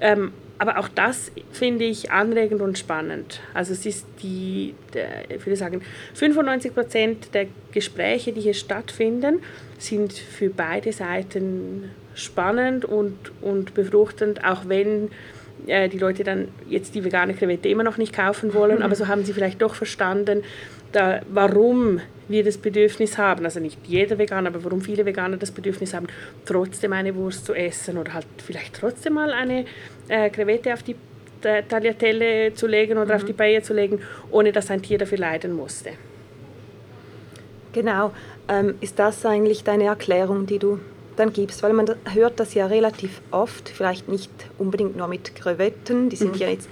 Ähm, 0.00 0.32
aber 0.58 0.78
auch 0.78 0.88
das 0.88 1.32
finde 1.52 1.84
ich 1.84 2.12
anregend 2.12 2.62
und 2.62 2.78
spannend. 2.78 3.40
Also 3.54 3.72
es 3.72 3.84
ist 3.86 4.06
die, 4.22 4.74
der, 4.94 5.30
ich 5.30 5.44
würde 5.44 5.56
sagen, 5.56 5.82
95 6.14 6.74
Prozent 6.74 7.34
der 7.34 7.46
Gespräche, 7.72 8.32
die 8.32 8.40
hier 8.40 8.54
stattfinden, 8.54 9.40
sind 9.78 10.12
für 10.12 10.50
beide 10.50 10.92
Seiten 10.92 11.90
spannend 12.14 12.84
und, 12.84 13.32
und 13.42 13.74
befruchtend, 13.74 14.44
auch 14.44 14.68
wenn 14.68 15.10
äh, 15.66 15.88
die 15.88 15.98
Leute 15.98 16.22
dann 16.22 16.48
jetzt 16.68 16.94
die 16.94 17.04
vegane 17.04 17.34
Krevette 17.34 17.68
immer 17.68 17.82
noch 17.82 17.96
nicht 17.96 18.14
kaufen 18.14 18.54
wollen, 18.54 18.82
aber 18.82 18.94
so 18.94 19.08
haben 19.08 19.24
sie 19.24 19.32
vielleicht 19.32 19.60
doch 19.60 19.74
verstanden, 19.74 20.44
da, 20.94 21.20
warum 21.28 22.00
wir 22.28 22.44
das 22.44 22.56
Bedürfnis 22.56 23.18
haben, 23.18 23.44
also 23.44 23.60
nicht 23.60 23.78
jeder 23.86 24.16
Veganer, 24.16 24.48
aber 24.48 24.64
warum 24.64 24.80
viele 24.80 25.04
Veganer 25.04 25.36
das 25.36 25.50
Bedürfnis 25.50 25.92
haben, 25.92 26.06
trotzdem 26.46 26.92
eine 26.92 27.14
Wurst 27.14 27.44
zu 27.44 27.54
essen 27.54 27.98
oder 27.98 28.14
halt 28.14 28.26
vielleicht 28.44 28.74
trotzdem 28.74 29.14
mal 29.14 29.30
eine 29.32 29.66
äh, 30.08 30.30
Krevette 30.30 30.72
auf 30.72 30.82
die 30.82 30.96
Tagliatelle 31.68 32.54
zu 32.54 32.66
legen 32.66 32.96
oder 32.96 33.14
mhm. 33.14 33.20
auf 33.20 33.24
die 33.24 33.34
Paella 33.34 33.62
zu 33.62 33.74
legen, 33.74 34.00
ohne 34.30 34.52
dass 34.52 34.70
ein 34.70 34.80
Tier 34.80 34.96
dafür 34.96 35.18
leiden 35.18 35.52
musste. 35.52 35.90
Genau. 37.72 38.12
Ähm, 38.48 38.76
ist 38.80 38.98
das 38.98 39.26
eigentlich 39.26 39.64
deine 39.64 39.84
Erklärung, 39.84 40.46
die 40.46 40.58
du 40.58 40.78
dann 41.16 41.32
gibst? 41.32 41.62
Weil 41.62 41.74
man 41.74 41.86
hört 42.12 42.40
das 42.40 42.54
ja 42.54 42.66
relativ 42.66 43.20
oft, 43.30 43.68
vielleicht 43.68 44.08
nicht 44.08 44.30
unbedingt 44.58 44.96
nur 44.96 45.08
mit 45.08 45.34
Krevetten, 45.34 46.08
die 46.08 46.16
sind 46.16 46.34
mhm. 46.34 46.40
ja 46.40 46.48
jetzt 46.48 46.70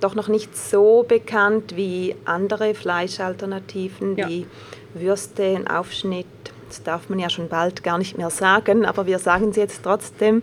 doch 0.00 0.14
noch 0.14 0.28
nicht 0.28 0.56
so 0.56 1.04
bekannt 1.06 1.76
wie 1.76 2.16
andere 2.24 2.74
Fleischalternativen, 2.74 4.16
ja. 4.16 4.28
wie 4.28 4.46
Würste, 4.94 5.44
ein 5.44 5.68
Aufschnitt. 5.68 6.26
Das 6.68 6.82
darf 6.82 7.08
man 7.08 7.18
ja 7.18 7.30
schon 7.30 7.48
bald 7.48 7.82
gar 7.82 7.98
nicht 7.98 8.16
mehr 8.16 8.30
sagen, 8.30 8.86
aber 8.86 9.06
wir 9.06 9.18
sagen 9.18 9.50
es 9.50 9.56
jetzt 9.56 9.82
trotzdem. 9.82 10.42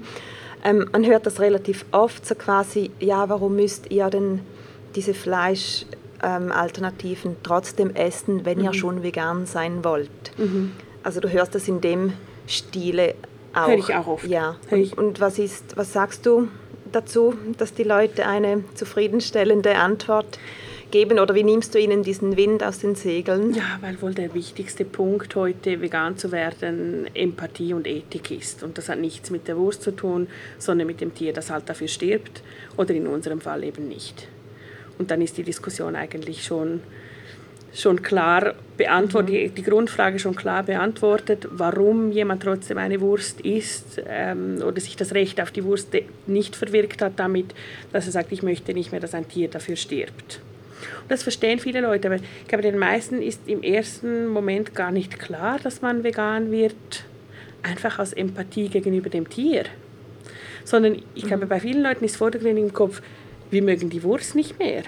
Ähm, 0.64 0.90
man 0.92 1.06
hört 1.06 1.26
das 1.26 1.40
relativ 1.40 1.86
oft, 1.92 2.26
so 2.26 2.36
quasi, 2.36 2.92
ja, 3.00 3.30
warum 3.30 3.56
müsst 3.56 3.90
ihr 3.92 4.10
denn 4.10 4.42
diese 4.96 5.14
Fleischalternativen 5.14 7.32
ähm, 7.32 7.38
trotzdem 7.44 7.96
essen, 7.96 8.44
wenn 8.46 8.60
mhm. 8.60 8.66
ihr 8.66 8.74
schon 8.74 9.04
vegan 9.04 9.46
sein 9.46 9.84
wollt? 9.84 10.10
Mhm. 10.38 10.74
Also 11.04 11.20
du 11.22 11.32
hörst 11.32 11.54
das 11.56 11.68
in 11.68 11.80
dem 11.80 12.14
Stile 12.48 13.16
auch. 13.54 13.68
Hör 13.68 13.78
ich 13.78 13.96
auch 13.96 14.08
oft. 14.08 14.28
Ja. 14.28 14.56
Und, 14.72 14.98
und 14.98 15.22
was, 15.22 15.40
ist, 15.40 15.78
was 15.78 15.94
sagst 15.94 16.26
du 16.26 16.50
dazu, 16.92 17.36
dass 17.58 17.74
die 17.74 17.84
Leute 17.84 18.26
eine 18.26 18.64
zufriedenstellende 18.76 19.76
Antwort 19.76 20.40
geben 20.92 21.20
oder 21.20 21.36
wie 21.36 21.44
nimmst 21.44 21.76
du 21.76 21.80
ihnen 21.80 22.04
diesen 22.04 22.38
Wind 22.38 22.64
aus 22.64 22.80
den 22.80 22.96
Segeln? 22.96 23.54
Ja, 23.54 23.78
weil 23.82 24.02
wohl 24.02 24.14
der 24.14 24.34
wichtigste 24.34 24.86
Punkt 24.86 25.36
heute 25.36 25.82
vegan 25.82 26.18
zu 26.18 26.32
werden 26.32 27.08
Empathie 27.14 27.74
und 27.74 27.88
Ethik 27.88 28.32
ist 28.32 28.64
und 28.64 28.78
das 28.78 28.90
hat 28.90 29.00
nichts 29.00 29.30
mit 29.30 29.48
der 29.48 29.58
Wurst 29.58 29.82
zu 29.82 29.92
tun, 29.92 30.28
sondern 30.58 30.88
mit 30.88 31.02
dem 31.02 31.14
Tier, 31.14 31.34
das 31.34 31.50
halt 31.50 31.68
dafür 31.70 31.88
stirbt 31.88 32.42
oder 32.78 32.94
in 32.94 33.08
unserem 33.08 33.42
Fall 33.42 33.64
eben 33.64 33.88
nicht. 33.88 34.28
Und 34.98 35.12
dann 35.12 35.22
ist 35.22 35.38
die 35.38 35.44
Diskussion 35.44 35.96
eigentlich 35.96 36.44
schon 36.44 36.82
schon 37.82 38.02
klar 38.02 38.56
beantwortet, 38.76 39.52
mhm. 39.52 39.56
die 39.56 39.64
Grundfrage 39.64 40.20
schon 40.20 40.36
klar 40.36 40.64
beantwortet, 40.64 41.48
warum 41.52 42.12
jemand 42.12 42.44
trotzdem 42.44 42.78
eine 42.78 43.00
Wurst 43.02 43.42
isst 43.42 44.02
ähm, 44.08 44.62
oder 44.66 44.80
sich 44.82 44.96
das 44.96 45.14
Recht 45.14 45.40
auf 45.42 45.52
die 45.52 45.64
Wurst 45.64 45.96
nicht 46.26 46.56
verwirkt 46.56 47.02
hat 47.02 47.14
damit, 47.18 47.54
dass 47.92 48.06
er 48.06 48.12
sagt, 48.12 48.32
ich 48.32 48.44
möchte 48.44 48.74
nicht 48.74 48.92
mehr, 48.92 49.02
dass 49.02 49.14
ein 49.14 49.28
Tier 49.28 49.48
dafür 49.48 49.76
stirbt. 49.76 50.42
Und 51.02 51.12
das 51.12 51.24
verstehen 51.24 51.60
viele 51.60 51.82
Leute, 51.82 52.08
aber 52.08 52.18
ich 52.18 52.48
glaube, 52.48 52.62
den 52.62 52.78
meisten 52.78 53.22
ist 53.22 53.42
im 53.48 53.64
ersten 53.64 54.28
Moment 54.28 54.76
gar 54.76 54.92
nicht 54.92 55.20
klar, 55.20 55.60
dass 55.62 55.82
man 55.82 56.04
vegan 56.04 56.52
wird, 56.52 57.04
einfach 57.64 58.00
aus 58.00 58.14
Empathie 58.14 58.70
gegenüber 58.70 59.10
dem 59.10 59.30
Tier. 59.30 59.64
Sondern 60.64 61.02
ich 61.16 61.26
glaube, 61.26 61.46
mhm. 61.46 61.50
bei 61.50 61.60
vielen 61.60 61.84
Leuten 61.84 62.06
ist 62.06 62.18
vordergründig 62.18 62.64
im 62.64 62.74
Kopf, 62.74 63.02
wir 63.50 63.62
mögen 63.62 63.90
die 63.90 64.04
Wurst 64.04 64.36
nicht 64.36 64.60
mehr. 64.60 64.84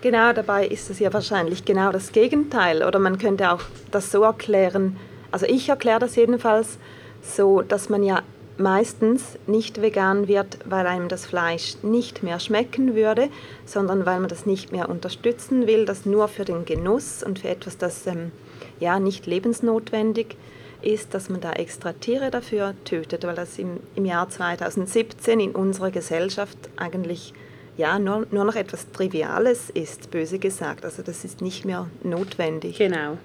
Genau, 0.00 0.32
dabei 0.32 0.66
ist 0.66 0.90
es 0.90 1.00
ja 1.00 1.12
wahrscheinlich 1.12 1.64
genau 1.64 1.90
das 1.90 2.12
Gegenteil. 2.12 2.84
Oder 2.84 3.00
man 3.00 3.18
könnte 3.18 3.52
auch 3.52 3.62
das 3.90 4.12
so 4.12 4.22
erklären, 4.22 4.96
also 5.30 5.44
ich 5.46 5.68
erkläre 5.68 5.98
das 5.98 6.16
jedenfalls 6.16 6.78
so, 7.22 7.62
dass 7.62 7.88
man 7.88 8.02
ja 8.02 8.22
meistens 8.58 9.38
nicht 9.46 9.82
vegan 9.82 10.28
wird, 10.28 10.58
weil 10.64 10.86
einem 10.86 11.08
das 11.08 11.26
Fleisch 11.26 11.76
nicht 11.82 12.22
mehr 12.22 12.40
schmecken 12.40 12.94
würde, 12.94 13.28
sondern 13.64 14.06
weil 14.06 14.20
man 14.20 14.28
das 14.28 14.46
nicht 14.46 14.72
mehr 14.72 14.88
unterstützen 14.88 15.66
will, 15.66 15.84
das 15.84 16.06
nur 16.06 16.28
für 16.28 16.44
den 16.44 16.64
Genuss 16.64 17.22
und 17.22 17.40
für 17.40 17.48
etwas, 17.48 17.78
das 17.78 18.06
ähm, 18.06 18.32
ja 18.80 18.98
nicht 19.00 19.26
lebensnotwendig 19.26 20.36
ist, 20.80 21.14
dass 21.14 21.28
man 21.28 21.40
da 21.40 21.52
extra 21.52 21.92
Tiere 21.92 22.30
dafür 22.30 22.74
tötet, 22.84 23.24
weil 23.24 23.34
das 23.34 23.58
im, 23.58 23.80
im 23.94 24.04
Jahr 24.04 24.28
2017 24.28 25.40
in 25.40 25.50
unserer 25.52 25.90
Gesellschaft 25.90 26.58
eigentlich 26.76 27.34
ja, 27.78 27.98
nur, 27.98 28.26
nur 28.32 28.44
noch 28.44 28.56
etwas 28.56 28.90
Triviales 28.90 29.70
ist, 29.70 30.10
böse 30.10 30.38
gesagt. 30.38 30.84
Also 30.84 31.02
das 31.02 31.24
ist 31.24 31.40
nicht 31.40 31.64
mehr 31.64 31.86
notwendig. 32.02 32.76
Genau. 32.76 33.16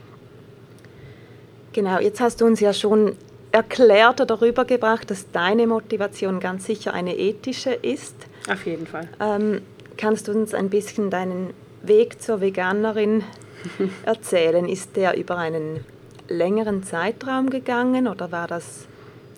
Genau, 1.73 1.99
jetzt 1.99 2.21
hast 2.21 2.39
du 2.39 2.45
uns 2.45 2.59
ja 2.59 2.71
schon 2.71 3.17
erklärt 3.51 4.21
oder 4.21 4.41
rübergebracht, 4.41 5.09
dass 5.09 5.31
deine 5.31 5.65
Motivation 5.65 6.39
ganz 6.39 6.65
sicher 6.65 6.93
eine 6.93 7.17
ethische 7.17 7.71
ist. 7.71 8.15
Auf 8.47 8.65
jeden 8.67 8.85
Fall. 8.85 9.07
Ähm, 9.19 9.61
kannst 9.97 10.27
du 10.27 10.33
uns 10.33 10.53
ein 10.53 10.69
bisschen 10.69 11.09
deinen 11.09 11.51
Weg 11.81 12.21
zur 12.21 12.39
Veganerin 12.39 13.23
erzählen? 14.05 14.69
Ist 14.69 14.95
der 14.95 15.17
über 15.17 15.37
einen 15.37 15.83
längeren 16.27 16.83
Zeitraum 16.83 17.49
gegangen 17.49 18.07
oder 18.07 18.31
war 18.31 18.47
das 18.47 18.87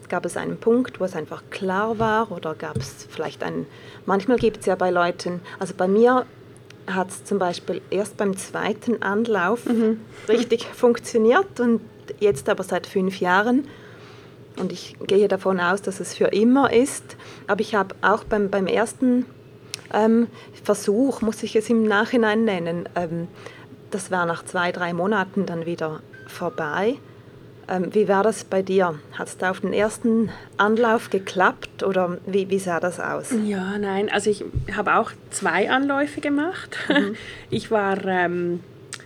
Gab 0.09 0.25
es 0.25 0.37
einen 0.37 0.57
Punkt, 0.57 0.99
wo 0.99 1.05
es 1.05 1.15
einfach 1.15 1.43
klar 1.49 1.97
war 1.99 2.31
oder 2.31 2.53
gab 2.53 2.77
es 2.77 3.07
vielleicht 3.09 3.43
einen, 3.43 3.65
manchmal 4.05 4.37
gibt 4.37 4.59
es 4.59 4.65
ja 4.65 4.75
bei 4.75 4.91
Leuten, 4.91 5.41
also 5.59 5.73
bei 5.75 5.87
mir 5.87 6.25
hat 6.87 7.09
es 7.09 7.23
zum 7.23 7.39
Beispiel 7.39 7.81
erst 7.89 8.17
beim 8.17 8.37
zweiten 8.37 9.01
Anlauf 9.01 9.65
mhm. 9.65 10.01
richtig 10.29 10.65
funktioniert 10.65 11.59
und 11.59 11.81
jetzt 12.19 12.47
aber 12.49 12.63
seit 12.63 12.85
fünf 12.87 13.19
Jahren. 13.19 13.67
Und 14.57 14.71
ich 14.71 14.95
gehe 15.07 15.27
davon 15.27 15.59
aus, 15.59 15.81
dass 15.81 15.99
es 15.99 16.13
für 16.13 16.27
immer 16.27 16.71
ist. 16.71 17.17
Aber 17.47 17.59
ich 17.59 17.75
habe 17.75 17.93
auch 18.01 18.23
beim, 18.23 18.49
beim 18.49 18.67
ersten 18.67 19.25
ähm, 19.93 20.27
Versuch, 20.63 21.21
muss 21.21 21.43
ich 21.43 21.55
es 21.55 21.69
im 21.69 21.83
Nachhinein 21.83 22.45
nennen, 22.45 22.87
ähm, 22.95 23.27
das 23.91 24.11
war 24.11 24.25
nach 24.25 24.43
zwei, 24.43 24.71
drei 24.71 24.93
Monaten 24.93 25.45
dann 25.45 25.65
wieder 25.65 26.01
vorbei. 26.27 26.95
Ähm, 27.67 27.93
wie 27.93 28.07
war 28.07 28.23
das 28.23 28.43
bei 28.43 28.61
dir? 28.61 28.99
Hat 29.13 29.27
es 29.27 29.37
da 29.37 29.51
auf 29.51 29.61
den 29.61 29.73
ersten 29.73 30.29
Anlauf 30.57 31.09
geklappt 31.09 31.83
oder 31.83 32.17
wie, 32.25 32.49
wie 32.49 32.59
sah 32.59 32.79
das 32.79 32.99
aus? 32.99 33.33
Ja, 33.45 33.77
nein, 33.77 34.09
also 34.11 34.29
ich 34.29 34.43
habe 34.75 34.95
auch 34.95 35.11
zwei 35.31 35.69
Anläufe 35.69 36.21
gemacht. 36.21 36.77
Mhm. 36.89 37.15
Ich 37.49 37.71
war 37.71 38.03
ähm, 38.05 38.59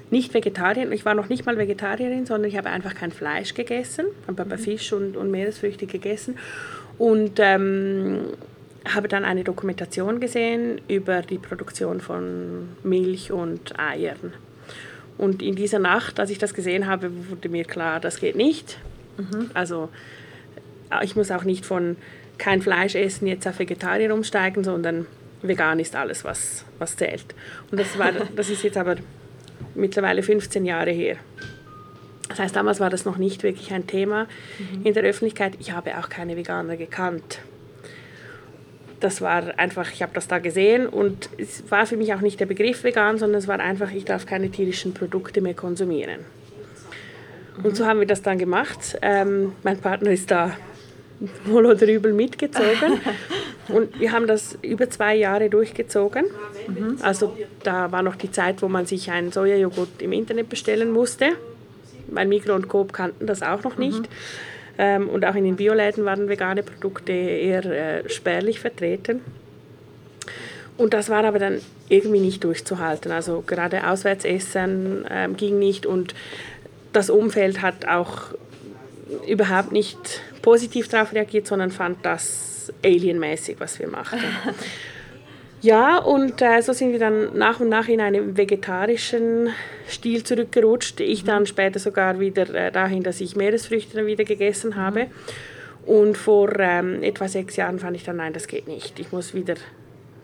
nicht 0.10 0.34
Vegetarierin, 0.34 0.92
ich 0.92 1.06
war 1.06 1.14
noch 1.14 1.30
nicht 1.30 1.46
mal 1.46 1.58
Vegetarierin, 1.58 2.26
sondern 2.26 2.50
ich 2.50 2.58
habe 2.58 2.70
einfach 2.70 2.96
kein 2.96 3.12
Fleisch 3.12 3.54
gegessen, 3.54 4.06
habe 4.28 4.42
aber 4.42 4.58
mhm. 4.58 4.62
Fisch 4.62 4.92
und, 4.92 5.16
und 5.16 5.30
Meeresfrüchte 5.30 5.86
gegessen 5.86 6.38
und 6.98 7.34
ähm, 7.38 8.22
habe 8.94 9.08
dann 9.08 9.26
eine 9.26 9.44
Dokumentation 9.44 10.20
gesehen 10.20 10.82
über 10.88 11.22
die 11.22 11.38
Produktion 11.38 12.02
von 12.02 12.70
Milch 12.84 13.32
und 13.32 13.78
Eiern. 13.80 14.34
Und 15.20 15.42
in 15.42 15.56
dieser 15.56 15.80
Nacht, 15.80 16.18
als 16.18 16.30
ich 16.30 16.38
das 16.38 16.54
gesehen 16.54 16.88
habe, 16.88 17.12
wurde 17.30 17.50
mir 17.50 17.66
klar, 17.66 18.00
das 18.00 18.22
geht 18.22 18.38
nicht. 18.38 18.80
Mhm. 19.18 19.52
Also 19.54 19.90
äh, 20.90 21.04
ich 21.04 21.18
muss 21.18 21.30
auch 21.30 21.44
nicht 21.44 21.66
von 21.66 21.98
kein 22.38 22.62
Fleisch 22.62 22.96
essen 22.96 23.28
jetzt 23.28 23.46
auf 23.46 23.60
Vegetarier 23.60 24.14
umsteigen, 24.14 24.64
sondern 24.64 25.08
vegan 25.42 25.78
ist 25.80 25.98
alles, 25.98 26.24
was, 26.24 26.64
was 26.78 26.96
zählt. 26.96 27.36
Und 27.70 27.82
das, 27.82 28.00
war, 28.00 28.14
das 28.36 28.50
ist 28.50 28.64
jetzt 28.64 28.78
aber 28.78 28.96
mittlerweile 29.76 30.24
15 30.24 30.66
Jahre 30.66 30.92
her. 30.92 31.18
Das 32.30 32.40
heißt, 32.40 32.56
damals 32.56 32.80
war 32.80 32.90
das 32.90 33.04
noch 33.04 33.18
nicht 33.18 33.44
wirklich 33.44 33.74
ein 33.74 33.88
Thema 33.88 34.26
mhm. 34.58 34.86
in 34.86 34.94
der 34.94 35.04
Öffentlichkeit. 35.04 35.56
Ich 35.60 35.74
habe 35.74 35.98
auch 35.98 36.08
keine 36.08 36.38
Veganer 36.38 36.78
gekannt. 36.78 37.40
Das 39.00 39.22
war 39.22 39.58
einfach, 39.58 39.92
ich 39.92 40.02
habe 40.02 40.12
das 40.14 40.28
da 40.28 40.40
gesehen 40.40 40.88
und 40.88 41.30
es 41.38 41.64
war 41.72 41.86
für 41.86 41.96
mich 41.96 42.14
auch 42.14 42.22
nicht 42.22 42.40
der 42.40 42.46
Begriff 42.46 42.84
vegan, 42.84 43.18
sondern 43.18 43.40
es 43.40 43.48
war 43.48 43.60
einfach, 43.60 43.92
ich 43.92 44.06
darf 44.06 44.26
keine 44.26 44.50
tierischen 44.50 44.94
Produkte 44.94 45.42
mehr 45.42 45.54
konsumieren. 45.54 46.26
Und 47.64 47.76
so 47.76 47.86
haben 47.86 48.00
wir 48.00 48.08
das 48.08 48.22
dann 48.22 48.38
gemacht. 48.38 48.98
Ähm, 49.02 49.54
mein 49.64 49.80
Partner 49.80 50.12
ist 50.12 50.32
da 50.32 50.56
wohl 51.46 51.66
oder 51.66 51.88
übel 51.88 52.14
mitgezogen. 52.14 53.02
Und 53.68 54.00
wir 54.00 54.12
haben 54.12 54.28
das 54.28 54.58
über 54.62 54.90
zwei 54.90 55.16
Jahre 55.16 55.50
durchgezogen. 55.50 56.26
Mhm. 56.68 56.98
Also 57.02 57.38
da 57.64 57.92
war 57.92 58.02
noch 58.02 58.16
die 58.16 58.32
Zeit, 58.32 58.62
wo 58.62 58.68
man 58.68 58.86
sich 58.86 59.12
einen 59.12 59.32
Sojajoghurt 59.32 60.02
im 60.02 60.12
Internet 60.12 60.50
bestellen 60.50 60.92
musste. 60.92 61.34
Mein 62.10 62.30
Mikro 62.30 62.56
und 62.56 62.68
Coop 62.68 62.94
kannten 62.94 63.28
das 63.28 63.44
auch 63.44 63.64
noch 63.64 63.78
nicht. 63.78 64.02
Mhm. 64.02 64.08
Ähm, 64.82 65.10
und 65.10 65.26
auch 65.26 65.36
in 65.36 65.44
den 65.44 65.58
Bioläden 65.58 66.06
waren 66.06 66.30
vegane 66.30 66.64
Produkte 66.64 67.12
eher 67.12 67.66
äh, 67.66 68.10
spärlich 68.10 68.62
vertreten. 68.62 69.20
Und 70.78 70.94
das 70.94 71.10
war 71.10 71.26
aber 71.26 71.38
dann 71.38 71.60
irgendwie 71.90 72.22
nicht 72.22 72.46
durchzuhalten. 72.46 73.12
Also 73.12 73.44
gerade 73.46 73.86
Auswärtsessen 73.86 75.06
ähm, 75.10 75.36
ging 75.36 75.60
nicht 75.60 75.86
und 75.86 76.16
das 76.94 77.10
Umfeld 77.10 77.62
hat 77.62 77.86
auch 77.86 78.30
überhaupt 79.28 79.74
nicht 79.74 79.98
positiv 80.42 80.88
darauf 80.88 81.12
reagiert, 81.14 81.46
sondern 81.46 81.72
fand 81.72 81.98
das 82.06 82.72
alienmäßig, 82.82 83.60
was 83.60 83.80
wir 83.80 83.90
machten. 83.90 84.20
Ja, 85.62 85.98
und 85.98 86.42
äh, 86.42 86.62
so 86.62 86.72
sind 86.72 86.94
wir 86.94 87.00
dann 87.00 87.38
nach 87.38 87.60
und 87.60 87.70
nach 87.70 87.88
in 87.88 88.00
einen 88.00 88.38
vegetarischen 88.38 89.50
Stil 89.90 90.24
zurückgerutscht. 90.24 91.02
Ich 91.02 91.26
dann 91.26 91.46
später 91.46 91.80
sogar 91.80 92.20
wieder 92.20 92.54
äh, 92.54 92.72
dahin, 92.72 93.04
dass 93.04 93.20
ich 93.20 93.36
Meeresfrüchte 93.36 94.06
wieder 94.06 94.24
gegessen 94.24 94.78
habe. 94.78 95.08
Und 95.86 96.18
vor 96.18 96.58
ähm, 96.60 97.04
etwa 97.04 97.28
sechs 97.28 97.56
Jahren 97.56 97.80
fand 97.80 97.98
ich 97.98 98.04
dann, 98.04 98.18
nein, 98.18 98.32
das 98.32 98.48
geht 98.48 98.68
nicht. 98.68 99.00
Ich 99.00 99.12
muss 99.12 99.34
wieder 99.34 99.56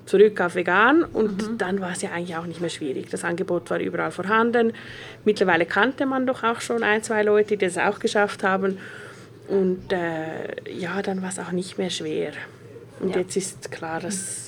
zurück 0.05 0.39
auf 0.39 0.55
vegan 0.55 1.03
und 1.03 1.49
mhm. 1.49 1.57
dann 1.57 1.81
war 1.81 1.91
es 1.91 2.01
ja 2.01 2.11
eigentlich 2.11 2.37
auch 2.37 2.45
nicht 2.45 2.61
mehr 2.61 2.69
schwierig. 2.69 3.09
Das 3.09 3.23
Angebot 3.23 3.69
war 3.71 3.79
überall 3.79 4.11
vorhanden. 4.11 4.73
Mittlerweile 5.23 5.65
kannte 5.65 6.05
man 6.05 6.27
doch 6.27 6.43
auch 6.43 6.61
schon 6.61 6.83
ein, 6.83 7.01
zwei 7.01 7.23
Leute, 7.23 7.57
die 7.57 7.65
es 7.65 7.77
auch 7.77 7.99
geschafft 7.99 8.43
haben. 8.43 8.77
Und 9.47 9.91
äh, 9.91 10.71
ja, 10.71 11.01
dann 11.01 11.21
war 11.21 11.29
es 11.29 11.39
auch 11.39 11.51
nicht 11.51 11.77
mehr 11.77 11.89
schwer. 11.89 12.33
Und 12.99 13.15
ja. 13.15 13.21
jetzt 13.21 13.35
ist 13.35 13.71
klar, 13.71 13.99
dass 13.99 14.44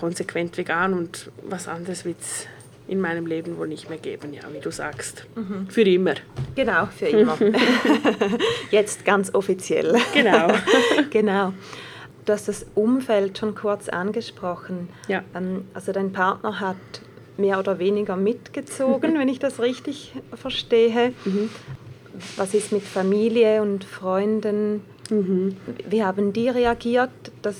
konsequent 0.00 0.56
vegan 0.56 0.94
und 0.94 1.30
was 1.42 1.68
anderes 1.68 2.04
wird 2.04 2.20
es 2.20 2.46
in 2.88 3.00
meinem 3.00 3.26
Leben 3.26 3.56
wohl 3.56 3.68
nicht 3.68 3.88
mehr 3.88 3.98
geben, 3.98 4.32
ja, 4.32 4.42
wie 4.52 4.58
du 4.58 4.72
sagst. 4.72 5.26
Mhm. 5.36 5.68
Für 5.68 5.82
immer. 5.82 6.14
Genau, 6.56 6.86
für 6.86 7.06
immer. 7.06 7.36
jetzt 8.70 9.04
ganz 9.04 9.32
offiziell. 9.32 9.96
Genau. 10.12 10.48
genau. 11.10 11.52
Du 12.24 12.32
hast 12.32 12.48
das 12.48 12.66
Umfeld 12.74 13.38
schon 13.38 13.54
kurz 13.54 13.88
angesprochen. 13.88 14.88
Ja. 15.06 15.22
Ähm, 15.34 15.66
also 15.72 15.92
dein 15.92 16.12
Partner 16.12 16.58
hat 16.58 16.76
mehr 17.36 17.58
oder 17.58 17.78
weniger 17.78 18.16
mitgezogen, 18.16 19.14
wenn 19.18 19.28
ich 19.28 19.38
das 19.38 19.60
richtig 19.60 20.12
verstehe. 20.34 21.12
Mhm. 21.24 21.50
Was 22.36 22.54
ist 22.54 22.72
mit 22.72 22.82
Familie 22.82 23.62
und 23.62 23.84
Freunden? 23.84 24.82
Mhm. 25.10 25.56
Wie 25.88 26.02
haben 26.02 26.32
die 26.32 26.48
reagiert? 26.48 27.10
Das, 27.42 27.56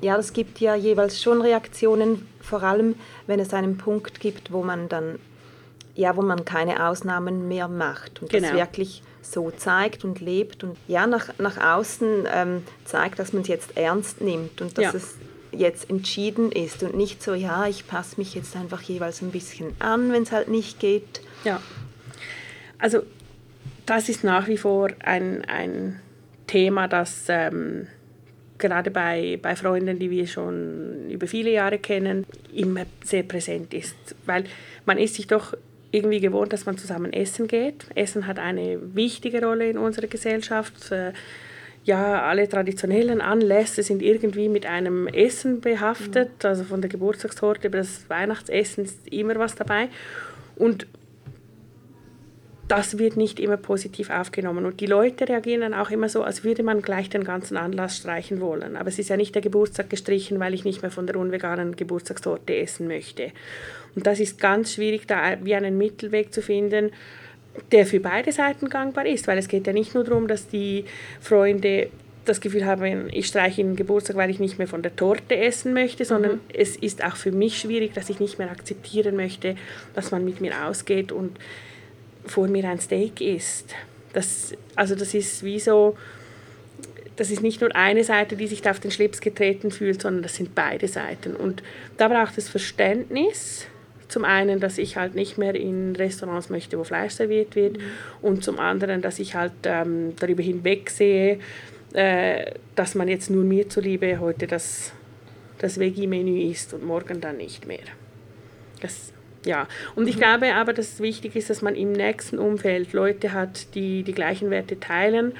ja, 0.00 0.16
das 0.16 0.32
gibt 0.32 0.60
ja 0.60 0.74
jeweils 0.74 1.20
schon 1.22 1.42
Reaktionen, 1.42 2.26
vor 2.40 2.62
allem 2.62 2.94
wenn 3.26 3.40
es 3.40 3.52
einen 3.52 3.78
Punkt 3.78 4.20
gibt, 4.20 4.52
wo 4.52 4.62
man 4.62 4.88
dann 4.88 5.18
ja, 5.94 6.16
wo 6.16 6.22
man 6.22 6.44
keine 6.44 6.88
Ausnahmen 6.88 7.48
mehr 7.48 7.68
macht 7.68 8.22
und 8.22 8.30
genau. 8.30 8.48
das 8.48 8.56
wirklich 8.56 9.02
so 9.22 9.50
zeigt 9.50 10.04
und 10.04 10.20
lebt 10.20 10.64
und 10.64 10.76
ja 10.88 11.06
nach, 11.06 11.38
nach 11.38 11.58
außen 11.58 12.26
ähm, 12.32 12.62
zeigt, 12.84 13.18
dass 13.18 13.32
man 13.32 13.42
es 13.42 13.48
jetzt 13.48 13.76
ernst 13.76 14.20
nimmt 14.20 14.62
und 14.62 14.78
dass 14.78 14.84
ja. 14.84 14.92
es 14.94 15.16
jetzt 15.52 15.90
entschieden 15.90 16.52
ist 16.52 16.82
und 16.82 16.96
nicht 16.96 17.22
so, 17.22 17.34
ja, 17.34 17.66
ich 17.66 17.86
passe 17.86 18.14
mich 18.18 18.34
jetzt 18.34 18.56
einfach 18.56 18.80
jeweils 18.82 19.20
ein 19.20 19.30
bisschen 19.30 19.74
an, 19.78 20.12
wenn 20.12 20.22
es 20.22 20.32
halt 20.32 20.48
nicht 20.48 20.80
geht. 20.80 21.20
Ja, 21.44 21.60
also 22.78 23.02
das 23.86 24.08
ist 24.08 24.24
nach 24.24 24.48
wie 24.48 24.56
vor 24.56 24.90
ein, 25.00 25.44
ein 25.44 26.00
Thema, 26.46 26.88
das 26.88 27.24
ähm, 27.28 27.88
gerade 28.60 28.90
bei, 28.90 29.38
bei 29.42 29.56
Freunden, 29.56 29.98
die 29.98 30.10
wir 30.10 30.26
schon 30.26 31.10
über 31.10 31.26
viele 31.26 31.50
Jahre 31.50 31.78
kennen, 31.78 32.24
immer 32.54 32.86
sehr 33.02 33.24
präsent 33.24 33.74
ist. 33.74 33.96
Weil 34.26 34.44
man 34.86 34.98
ist 34.98 35.16
sich 35.16 35.26
doch 35.26 35.54
irgendwie 35.90 36.20
gewohnt, 36.20 36.52
dass 36.52 36.66
man 36.66 36.78
zusammen 36.78 37.12
essen 37.12 37.48
geht. 37.48 37.86
Essen 37.94 38.26
hat 38.26 38.38
eine 38.38 38.78
wichtige 38.94 39.44
Rolle 39.44 39.68
in 39.68 39.78
unserer 39.78 40.06
Gesellschaft. 40.06 40.92
Äh, 40.92 41.12
ja, 41.84 42.22
alle 42.22 42.48
traditionellen 42.48 43.20
Anlässe 43.20 43.82
sind 43.82 44.02
irgendwie 44.02 44.48
mit 44.48 44.66
einem 44.66 45.08
Essen 45.08 45.60
behaftet. 45.60 46.30
Mhm. 46.42 46.48
Also 46.48 46.64
von 46.64 46.80
der 46.80 46.90
Geburtstagstorte 46.90 47.68
über 47.68 47.78
das 47.78 48.08
Weihnachtsessen 48.08 48.84
ist 48.84 49.08
immer 49.08 49.36
was 49.36 49.56
dabei. 49.56 49.88
Und 50.56 50.86
das 52.70 52.98
wird 52.98 53.16
nicht 53.16 53.40
immer 53.40 53.56
positiv 53.56 54.10
aufgenommen. 54.10 54.64
Und 54.64 54.80
die 54.80 54.86
Leute 54.86 55.28
reagieren 55.28 55.62
dann 55.62 55.74
auch 55.74 55.90
immer 55.90 56.08
so, 56.08 56.22
als 56.22 56.44
würde 56.44 56.62
man 56.62 56.82
gleich 56.82 57.10
den 57.10 57.24
ganzen 57.24 57.56
Anlass 57.56 57.96
streichen 57.96 58.40
wollen. 58.40 58.76
Aber 58.76 58.88
es 58.88 58.98
ist 59.00 59.08
ja 59.08 59.16
nicht 59.16 59.34
der 59.34 59.42
Geburtstag 59.42 59.90
gestrichen, 59.90 60.38
weil 60.38 60.54
ich 60.54 60.64
nicht 60.64 60.80
mehr 60.80 60.92
von 60.92 61.04
der 61.08 61.16
unveganen 61.16 61.74
Geburtstagstorte 61.74 62.54
essen 62.54 62.86
möchte. 62.86 63.32
Und 63.96 64.06
das 64.06 64.20
ist 64.20 64.38
ganz 64.38 64.74
schwierig, 64.74 65.08
da 65.08 65.36
wie 65.42 65.56
einen 65.56 65.78
Mittelweg 65.78 66.32
zu 66.32 66.42
finden, 66.42 66.92
der 67.72 67.86
für 67.86 67.98
beide 67.98 68.30
Seiten 68.30 68.68
gangbar 68.68 69.04
ist. 69.04 69.26
Weil 69.26 69.38
es 69.38 69.48
geht 69.48 69.66
ja 69.66 69.72
nicht 69.72 69.96
nur 69.96 70.04
darum, 70.04 70.28
dass 70.28 70.46
die 70.46 70.84
Freunde 71.20 71.88
das 72.24 72.40
Gefühl 72.40 72.66
haben, 72.66 73.08
ich 73.10 73.26
streiche 73.26 73.62
ihnen 73.62 73.74
Geburtstag, 73.74 74.14
weil 74.14 74.30
ich 74.30 74.38
nicht 74.38 74.58
mehr 74.58 74.68
von 74.68 74.82
der 74.82 74.94
Torte 74.94 75.36
essen 75.36 75.72
möchte, 75.72 76.04
sondern 76.04 76.34
mhm. 76.34 76.40
es 76.52 76.76
ist 76.76 77.02
auch 77.02 77.16
für 77.16 77.32
mich 77.32 77.58
schwierig, 77.58 77.94
dass 77.94 78.10
ich 78.10 78.20
nicht 78.20 78.38
mehr 78.38 78.52
akzeptieren 78.52 79.16
möchte, 79.16 79.56
dass 79.94 80.12
man 80.12 80.24
mit 80.24 80.40
mir 80.40 80.66
ausgeht 80.66 81.10
und 81.10 81.36
vor 82.26 82.48
mir 82.48 82.68
ein 82.68 82.80
Steak 82.80 83.20
isst. 83.20 83.74
Das, 84.12 84.54
also 84.74 84.94
das 84.94 85.14
ist 85.14 85.44
wie 85.44 85.60
so, 85.60 85.96
das 87.16 87.30
ist 87.30 87.42
nicht 87.42 87.60
nur 87.60 87.74
eine 87.76 88.04
Seite, 88.04 88.36
die 88.36 88.46
sich 88.46 88.62
da 88.62 88.70
auf 88.70 88.80
den 88.80 88.90
Schlips 88.90 89.20
getreten 89.20 89.70
fühlt, 89.70 90.02
sondern 90.02 90.22
das 90.22 90.36
sind 90.36 90.54
beide 90.54 90.88
Seiten. 90.88 91.36
Und 91.36 91.62
da 91.96 92.08
braucht 92.08 92.38
es 92.38 92.48
Verständnis. 92.48 93.66
Zum 94.08 94.24
einen, 94.24 94.58
dass 94.58 94.78
ich 94.78 94.96
halt 94.96 95.14
nicht 95.14 95.38
mehr 95.38 95.54
in 95.54 95.94
Restaurants 95.94 96.50
möchte, 96.50 96.78
wo 96.78 96.84
Fleisch 96.84 97.12
serviert 97.12 97.54
wird. 97.54 97.76
Mhm. 97.76 97.82
Und 98.22 98.42
zum 98.42 98.58
anderen, 98.58 99.02
dass 99.02 99.18
ich 99.18 99.34
halt 99.34 99.52
ähm, 99.64 100.14
darüber 100.18 100.42
hinwegsehe, 100.42 101.38
äh, 101.92 102.52
dass 102.74 102.94
man 102.94 103.06
jetzt 103.06 103.30
nur 103.30 103.44
mir 103.44 103.68
zuliebe 103.68 104.18
heute 104.18 104.46
das, 104.46 104.92
das 105.58 105.78
Veggie-Menü 105.78 106.50
isst 106.50 106.74
und 106.74 106.84
morgen 106.84 107.20
dann 107.20 107.36
nicht 107.36 107.66
mehr. 107.66 107.78
Das 108.80 109.12
ja, 109.44 109.66
und 109.94 110.06
ich 110.08 110.16
mhm. 110.16 110.20
glaube 110.20 110.54
aber, 110.54 110.72
dass 110.72 110.94
es 110.94 111.00
wichtig 111.00 111.34
ist, 111.36 111.50
dass 111.50 111.62
man 111.62 111.74
im 111.74 111.92
nächsten 111.92 112.38
Umfeld 112.38 112.92
Leute 112.92 113.32
hat, 113.32 113.74
die 113.74 114.02
die 114.02 114.12
gleichen 114.12 114.50
Werte 114.50 114.78
teilen. 114.78 115.32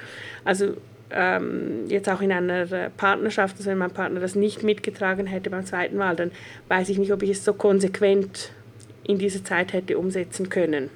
Also 0.45 0.77
ähm, 1.11 1.87
jetzt 1.89 2.09
auch 2.09 2.21
in 2.21 2.33
einer 2.33 2.91
Partnerschaft, 2.97 3.57
also 3.59 3.71
wenn 3.71 3.79
mein 3.79 3.91
Partner 3.91 4.21
das 4.21 4.35
nicht 4.35 4.63
mitgetragen 4.63 5.27
hätte 5.27 5.51
beim 5.51 5.67
zweiten 5.67 5.97
Mal, 5.97 6.17
dann 6.17 6.31
weiß 6.69 6.89
ich 6.89 6.99
nicht, 6.99 7.13
ob 7.13 7.23
ich 7.23 7.31
es 7.31 7.45
so 7.45 7.53
konsequent 7.53 8.53
in 9.05 9.19
dieser 9.19 9.45
Zeit 9.45 9.73
hätte 9.73 9.99
umsetzen 9.99 10.49
können. 10.49 10.89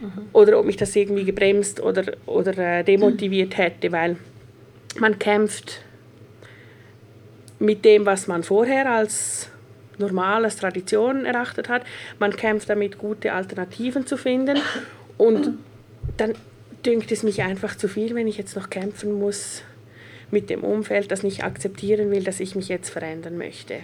Mhm. 0.00 0.28
Oder 0.32 0.58
ob 0.58 0.66
mich 0.66 0.76
das 0.76 0.94
irgendwie 0.94 1.24
gebremst 1.24 1.80
oder, 1.80 2.12
oder 2.26 2.56
äh, 2.58 2.84
demotiviert 2.84 3.56
hätte, 3.56 3.90
weil 3.92 4.16
man 5.00 5.18
kämpft 5.18 5.80
mit 7.58 7.84
dem, 7.84 8.06
was 8.06 8.26
man 8.26 8.42
vorher 8.42 8.90
als 8.90 9.50
normal 9.98 10.44
als 10.44 10.56
Tradition 10.56 11.24
erachtet 11.24 11.68
hat. 11.68 11.82
Man 12.18 12.34
kämpft 12.34 12.68
damit, 12.68 12.98
gute 12.98 13.32
Alternativen 13.32 14.06
zu 14.06 14.16
finden. 14.16 14.58
Und 15.16 15.58
dann 16.16 16.34
dünkt 16.84 17.12
es 17.12 17.22
mich 17.22 17.42
einfach 17.42 17.76
zu 17.76 17.88
viel, 17.88 18.14
wenn 18.14 18.26
ich 18.26 18.36
jetzt 18.36 18.56
noch 18.56 18.70
kämpfen 18.70 19.12
muss 19.12 19.62
mit 20.30 20.50
dem 20.50 20.64
Umfeld, 20.64 21.10
das 21.10 21.22
nicht 21.22 21.44
akzeptieren 21.44 22.10
will, 22.10 22.24
dass 22.24 22.40
ich 22.40 22.54
mich 22.54 22.68
jetzt 22.68 22.90
verändern 22.90 23.38
möchte. 23.38 23.80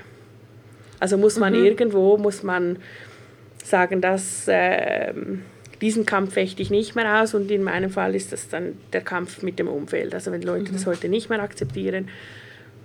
Also 0.98 1.16
muss 1.16 1.38
man 1.38 1.54
mhm. 1.58 1.64
irgendwo, 1.64 2.18
muss 2.18 2.42
man 2.42 2.78
sagen, 3.64 4.00
dass 4.00 4.48
äh, 4.48 5.14
diesen 5.80 6.04
Kampf 6.04 6.34
fechte 6.34 6.60
ich 6.62 6.70
nicht 6.70 6.94
mehr 6.94 7.22
aus 7.22 7.34
und 7.34 7.50
in 7.50 7.62
meinem 7.62 7.90
Fall 7.90 8.14
ist 8.14 8.32
das 8.32 8.48
dann 8.48 8.76
der 8.92 9.00
Kampf 9.00 9.42
mit 9.42 9.58
dem 9.58 9.68
Umfeld. 9.68 10.14
Also 10.14 10.30
wenn 10.32 10.42
Leute 10.42 10.70
mhm. 10.70 10.74
das 10.74 10.86
heute 10.86 11.08
nicht 11.08 11.30
mehr 11.30 11.40
akzeptieren, 11.40 12.08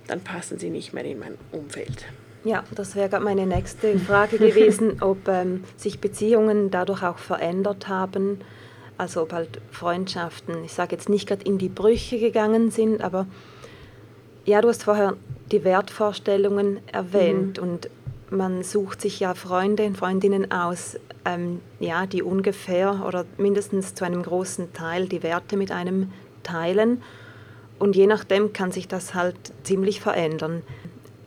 dann 0.06 0.20
passen 0.20 0.58
sie 0.58 0.70
nicht 0.70 0.94
mehr 0.94 1.04
in 1.04 1.18
mein 1.18 1.34
Umfeld. 1.52 2.06
Ja, 2.46 2.62
das 2.76 2.94
wäre 2.94 3.08
gerade 3.08 3.24
meine 3.24 3.44
nächste 3.44 3.98
Frage 3.98 4.38
gewesen, 4.38 4.98
ob 5.02 5.26
ähm, 5.26 5.64
sich 5.76 5.98
Beziehungen 6.00 6.70
dadurch 6.70 7.02
auch 7.02 7.18
verändert 7.18 7.88
haben, 7.88 8.38
also 8.96 9.22
ob 9.22 9.32
halt 9.32 9.60
Freundschaften, 9.72 10.62
ich 10.64 10.72
sage 10.72 10.94
jetzt 10.94 11.08
nicht 11.08 11.26
gerade 11.26 11.44
in 11.44 11.58
die 11.58 11.68
Brüche 11.68 12.20
gegangen 12.20 12.70
sind, 12.70 13.02
aber 13.02 13.26
ja, 14.44 14.60
du 14.60 14.68
hast 14.68 14.84
vorher 14.84 15.16
die 15.50 15.64
Wertvorstellungen 15.64 16.78
erwähnt 16.92 17.56
mhm. 17.60 17.68
und 17.68 17.90
man 18.30 18.62
sucht 18.62 19.00
sich 19.00 19.18
ja 19.18 19.34
Freunde 19.34 19.84
und 19.84 19.98
Freundinnen 19.98 20.52
aus, 20.52 21.00
ähm, 21.24 21.60
ja, 21.80 22.06
die 22.06 22.22
ungefähr 22.22 23.04
oder 23.04 23.24
mindestens 23.38 23.96
zu 23.96 24.04
einem 24.04 24.22
großen 24.22 24.72
Teil 24.72 25.08
die 25.08 25.24
Werte 25.24 25.56
mit 25.56 25.72
einem 25.72 26.12
teilen. 26.44 27.02
Und 27.80 27.96
je 27.96 28.06
nachdem 28.06 28.52
kann 28.52 28.70
sich 28.70 28.86
das 28.86 29.14
halt 29.14 29.36
ziemlich 29.64 30.00
verändern. 30.00 30.62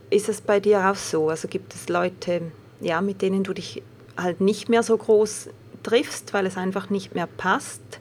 Ist 0.10 0.30
es 0.30 0.42
bei 0.42 0.60
dir 0.60 0.90
auch 0.90 0.96
so? 0.96 1.30
Also 1.30 1.48
gibt 1.48 1.74
es 1.74 1.90
Leute, 1.90 2.42
ja, 2.82 3.02
mit 3.02 3.22
denen 3.22 3.44
du 3.44 3.54
dich 3.54 3.84
halt 4.18 4.42
nicht 4.42 4.70
mehr 4.70 4.84
so 4.84 4.98
groß 4.98 5.50
triffst, 5.84 6.34
weil 6.34 6.46
es 6.46 6.58
einfach 6.58 6.90
nicht 6.90 7.16
mehr 7.16 7.28
passt? 7.28 8.00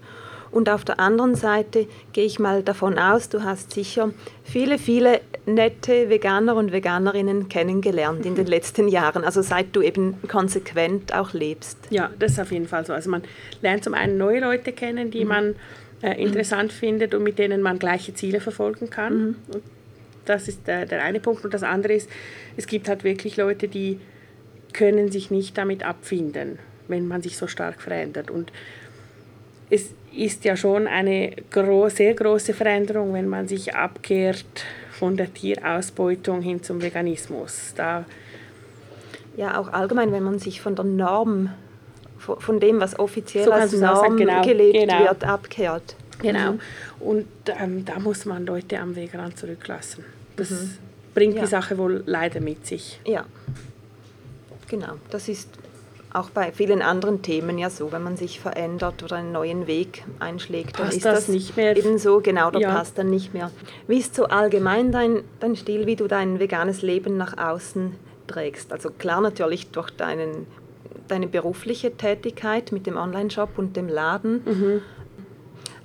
Und 0.51 0.71
auf 0.71 0.85
der 0.85 0.99
anderen 0.99 1.35
Seite 1.35 1.87
gehe 2.12 2.25
ich 2.25 2.38
mal 2.38 2.62
davon 2.62 2.99
aus, 2.99 3.29
du 3.29 3.42
hast 3.44 3.73
sicher 3.73 4.11
viele, 4.44 4.79
viele 4.79 5.21
nette 5.47 6.09
Veganer 6.09 6.57
und 6.57 6.73
Veganerinnen 6.73 7.49
kennengelernt 7.49 8.25
in 8.25 8.35
den 8.35 8.47
letzten 8.55 8.88
Jahren, 8.88 9.25
also 9.25 9.42
seit 9.42 9.77
du 9.77 9.83
eben 9.83 10.16
konsequent 10.27 11.14
auch 11.14 11.33
lebst. 11.33 11.79
Ja, 11.90 12.11
das 12.18 12.33
ist 12.33 12.40
auf 12.40 12.53
jeden 12.53 12.66
Fall 12.66 12.87
so. 12.87 12.92
Also 12.92 13.11
man 13.11 13.23
lernt 13.61 13.85
zum 13.85 13.94
einen 13.94 14.16
neue 14.16 14.40
Leute 14.40 14.73
kennen, 14.73 15.11
die 15.11 15.25
mhm. 15.25 15.29
man 15.29 15.55
äh, 16.03 16.23
interessant 16.23 16.73
mhm. 16.73 16.77
findet 16.77 17.14
und 17.14 17.23
mit 17.23 17.38
denen 17.38 17.61
man 17.61 17.79
gleiche 17.79 18.14
Ziele 18.14 18.40
verfolgen 18.40 18.88
kann. 18.88 19.18
Mhm. 19.18 19.37
Das 20.28 20.48
ist 20.48 20.66
der, 20.66 20.86
der 20.86 21.02
eine 21.02 21.20
Punkt. 21.20 21.44
Und 21.44 21.54
das 21.54 21.62
andere 21.62 21.94
ist, 21.94 22.08
es 22.56 22.66
gibt 22.66 22.88
halt 22.88 23.04
wirklich 23.04 23.36
Leute, 23.36 23.68
die 23.68 24.00
können 24.72 25.10
sich 25.10 25.30
nicht 25.30 25.56
damit 25.58 25.82
abfinden, 25.82 26.58
wenn 26.88 27.08
man 27.08 27.22
sich 27.22 27.36
so 27.36 27.46
stark 27.46 27.80
verändert. 27.80 28.30
Und 28.30 28.52
es 29.70 29.90
ist 30.14 30.44
ja 30.44 30.56
schon 30.56 30.86
eine 30.86 31.32
gro 31.50 31.88
sehr 31.88 32.14
große 32.14 32.54
Veränderung, 32.54 33.14
wenn 33.14 33.28
man 33.28 33.48
sich 33.48 33.74
abkehrt 33.74 34.64
von 34.90 35.16
der 35.16 35.32
Tierausbeutung 35.32 36.42
hin 36.42 36.62
zum 36.62 36.82
Veganismus. 36.82 37.74
Da 37.76 38.04
ja, 39.36 39.58
auch 39.58 39.72
allgemein, 39.72 40.10
wenn 40.10 40.24
man 40.24 40.40
sich 40.40 40.60
von 40.60 40.74
der 40.74 40.84
Norm, 40.84 41.50
von 42.18 42.58
dem, 42.58 42.80
was 42.80 42.98
offiziell 42.98 43.44
so 43.44 43.52
als 43.52 43.72
Norm 43.72 43.96
sagen, 43.96 44.16
genau, 44.16 44.42
gelebt 44.42 44.78
genau. 44.78 45.00
wird, 45.00 45.24
abkehrt. 45.24 45.94
Genau. 46.20 46.52
Mhm. 46.52 46.60
Und 46.98 47.26
ähm, 47.46 47.84
da 47.84 48.00
muss 48.00 48.24
man 48.24 48.44
Leute 48.44 48.80
am 48.80 48.96
Wegrand 48.96 49.38
zurücklassen. 49.38 50.04
Das 50.38 50.51
mhm. 50.51 50.79
bringt 51.14 51.35
ja. 51.35 51.42
die 51.42 51.46
Sache 51.46 51.77
wohl 51.77 52.03
leider 52.07 52.40
mit 52.40 52.66
sich. 52.66 53.01
Ja, 53.05 53.27
genau. 54.68 54.94
Das 55.11 55.29
ist 55.29 55.48
auch 56.12 56.31
bei 56.31 56.53
vielen 56.53 56.83
anderen 56.83 57.22
Themen 57.22 57.59
ja 57.59 57.70
so, 57.70 57.92
wenn 57.92 58.03
man 58.03 58.16
sich 58.16 58.40
verändert 58.40 59.03
oder 59.03 59.16
einen 59.16 59.33
neuen 59.33 59.66
Weg 59.66 60.05
einschlägt, 60.20 60.72
passt 60.72 60.90
dann 60.90 60.96
ist 60.96 61.05
das, 61.05 61.14
das 61.27 61.29
nicht 61.29 61.57
mehr. 61.57 61.77
eben 61.77 61.98
so, 61.98 62.20
genau, 62.20 62.51
da 62.51 62.59
ja. 62.59 62.70
passt 62.72 62.96
dann 62.96 63.11
nicht 63.11 63.35
mehr. 63.35 63.51
Wie 63.87 63.98
ist 63.98 64.14
so 64.14 64.24
allgemein 64.24 64.90
dein, 64.90 65.22
dein 65.40 65.55
Stil, 65.57 65.87
wie 65.87 65.96
du 65.96 66.07
dein 66.07 66.38
veganes 66.38 66.83
Leben 66.83 67.16
nach 67.16 67.37
außen 67.37 67.94
trägst? 68.27 68.72
Also 68.72 68.90
klar 68.90 69.20
natürlich 69.20 69.70
durch 69.70 69.90
deinen, 69.90 70.46
deine 71.09 71.27
berufliche 71.27 71.94
Tätigkeit 71.94 72.72
mit 72.72 72.87
dem 72.87 72.96
Online-Shop 72.96 73.51
und 73.59 73.77
dem 73.77 73.88
Laden, 73.88 74.42
mhm. 74.44 74.83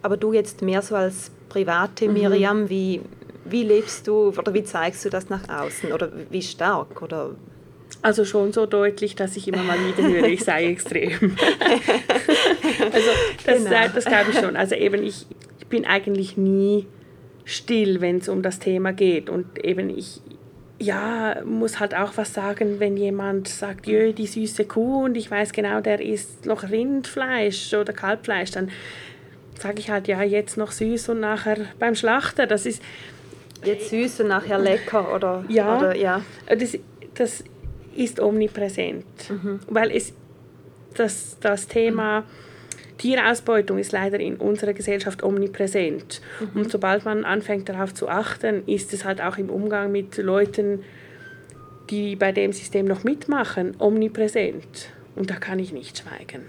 aber 0.01 0.15
du 0.15 0.31
jetzt 0.31 0.61
mehr 0.61 0.81
so 0.81 0.95
als 0.95 1.31
private 1.49 2.07
mhm. 2.07 2.13
Miriam, 2.13 2.69
wie, 2.69 3.01
wie 3.45 3.63
lebst 3.63 4.07
du 4.07 4.29
oder 4.29 4.53
wie 4.53 4.63
zeigst 4.63 5.03
du 5.05 5.09
das 5.09 5.29
nach 5.29 5.47
außen 5.49 5.91
oder 5.91 6.11
wie 6.29 6.41
stark 6.41 7.01
oder 7.01 7.35
also 8.01 8.25
schon 8.25 8.51
so 8.51 8.65
deutlich, 8.65 9.15
dass 9.15 9.37
ich 9.37 9.47
immer 9.47 9.63
mal 9.63 9.77
wieder 9.77 10.07
höre, 10.07 10.27
ich 10.27 10.43
sei 10.43 10.65
extrem. 10.65 11.11
also 12.91 13.09
das, 13.45 13.63
genau. 13.63 13.87
das 13.93 14.05
glaube 14.05 14.31
ich 14.31 14.39
schon. 14.39 14.55
Also 14.55 14.75
eben 14.75 15.03
ich, 15.03 15.25
ich 15.59 15.67
bin 15.67 15.85
eigentlich 15.85 16.35
nie 16.35 16.87
still, 17.45 18.01
wenn 18.01 18.17
es 18.17 18.29
um 18.29 18.41
das 18.41 18.59
Thema 18.59 18.91
geht. 18.91 19.29
Und 19.29 19.63
eben 19.63 19.89
ich, 19.89 20.21
ja, 20.79 21.37
muss 21.45 21.79
halt 21.79 21.95
auch 21.95 22.13
was 22.15 22.33
sagen, 22.33 22.79
wenn 22.79 22.97
jemand 22.97 23.47
sagt, 23.47 23.87
jö, 23.87 24.11
die 24.11 24.27
süße 24.27 24.65
Kuh 24.65 25.05
und 25.05 25.15
ich 25.15 25.29
weiß 25.29 25.53
genau, 25.53 25.79
der 25.81 26.01
isst 26.01 26.45
noch 26.45 26.63
Rindfleisch 26.63 27.73
oder 27.73 27.93
Kalbfleisch, 27.93 28.51
dann 28.51 28.69
sage 29.59 29.79
ich 29.79 29.89
halt, 29.89 30.07
ja, 30.07 30.21
jetzt 30.23 30.57
noch 30.57 30.71
süß 30.71 31.09
und 31.09 31.19
nachher 31.19 31.57
beim 31.79 31.95
Schlachter. 31.95 32.47
Das 32.47 32.65
ist 32.65 32.81
jetzt 33.65 33.89
süß 33.89 34.21
und 34.21 34.27
nachher 34.27 34.59
lecker 34.59 35.13
oder 35.13 35.43
ja, 35.47 35.77
oder, 35.77 35.95
ja. 35.95 36.21
Das, 36.47 36.77
das 37.15 37.43
ist 37.95 38.19
omnipräsent. 38.19 39.05
Mhm. 39.29 39.59
Weil 39.67 39.91
es, 39.91 40.13
das, 40.95 41.37
das 41.39 41.67
Thema 41.67 42.23
Tierausbeutung 42.97 43.79
ist 43.79 43.91
leider 43.91 44.19
in 44.19 44.37
unserer 44.37 44.73
Gesellschaft 44.73 45.23
omnipräsent. 45.23 46.21
Mhm. 46.39 46.61
Und 46.61 46.71
sobald 46.71 47.05
man 47.05 47.25
anfängt 47.25 47.69
darauf 47.69 47.93
zu 47.93 48.07
achten, 48.07 48.63
ist 48.67 48.93
es 48.93 49.05
halt 49.05 49.21
auch 49.21 49.37
im 49.37 49.49
Umgang 49.49 49.91
mit 49.91 50.17
Leuten, 50.17 50.83
die 51.89 52.15
bei 52.15 52.31
dem 52.31 52.53
System 52.53 52.85
noch 52.85 53.03
mitmachen, 53.03 53.75
omnipräsent. 53.79 54.89
Und 55.15 55.29
da 55.29 55.35
kann 55.35 55.59
ich 55.59 55.73
nicht 55.73 55.97
schweigen. 55.97 56.43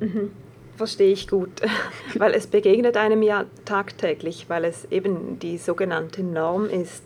Mhm. 0.00 0.30
Verstehe 0.76 1.12
ich 1.12 1.28
gut, 1.28 1.50
weil 2.18 2.32
es 2.32 2.46
begegnet 2.46 2.96
einem 2.96 3.22
ja 3.22 3.44
tagtäglich, 3.64 4.46
weil 4.48 4.64
es 4.64 4.86
eben 4.90 5.38
die 5.38 5.58
sogenannte 5.58 6.22
Norm 6.22 6.68
ist. 6.68 7.02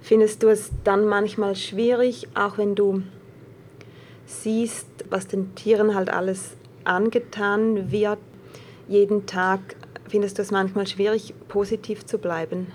Findest 0.00 0.42
du 0.42 0.48
es 0.48 0.70
dann 0.84 1.06
manchmal 1.06 1.56
schwierig, 1.56 2.28
auch 2.34 2.58
wenn 2.58 2.74
du 2.74 3.02
siehst, 4.26 4.86
was 5.10 5.26
den 5.26 5.54
Tieren 5.54 5.94
halt 5.94 6.10
alles 6.10 6.56
angetan 6.84 7.90
wird, 7.90 8.18
jeden 8.86 9.26
Tag, 9.26 9.60
findest 10.08 10.38
du 10.38 10.42
es 10.42 10.50
manchmal 10.50 10.86
schwierig, 10.86 11.34
positiv 11.48 12.04
zu 12.04 12.18
bleiben? 12.18 12.68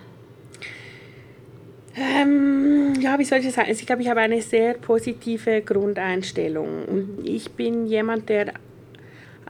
Ähm, 1.95 2.93
ja, 2.99 3.19
wie 3.19 3.25
soll 3.25 3.39
ich 3.39 3.45
das 3.45 3.55
sagen? 3.55 3.69
Also 3.69 3.81
ich 3.81 3.87
glaube, 3.87 4.01
ich 4.01 4.09
habe 4.09 4.21
eine 4.21 4.41
sehr 4.41 4.73
positive 4.75 5.61
Grundeinstellung. 5.61 6.85
Und 6.85 7.19
ich 7.23 7.51
bin 7.51 7.85
jemand, 7.85 8.29
der 8.29 8.53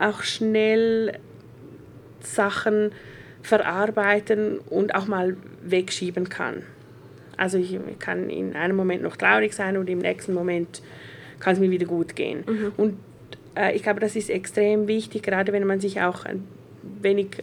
auch 0.00 0.22
schnell 0.22 1.18
Sachen 2.20 2.92
verarbeiten 3.42 4.58
und 4.58 4.94
auch 4.94 5.06
mal 5.06 5.36
wegschieben 5.62 6.28
kann. 6.28 6.62
Also 7.36 7.58
ich 7.58 7.78
kann 7.98 8.28
in 8.28 8.54
einem 8.54 8.76
Moment 8.76 9.02
noch 9.02 9.16
traurig 9.16 9.54
sein 9.54 9.76
und 9.76 9.88
im 9.88 9.98
nächsten 9.98 10.34
Moment 10.34 10.82
kann 11.38 11.54
es 11.54 11.60
mir 11.60 11.70
wieder 11.70 11.86
gut 11.86 12.14
gehen. 12.14 12.44
Mhm. 12.46 12.72
Und 12.76 12.98
äh, 13.56 13.74
ich 13.74 13.82
glaube, 13.82 14.00
das 14.00 14.14
ist 14.14 14.28
extrem 14.28 14.88
wichtig, 14.88 15.22
gerade 15.22 15.52
wenn 15.52 15.66
man 15.66 15.80
sich 15.80 16.00
auch 16.02 16.24
ein 16.24 16.44
wenig 17.00 17.42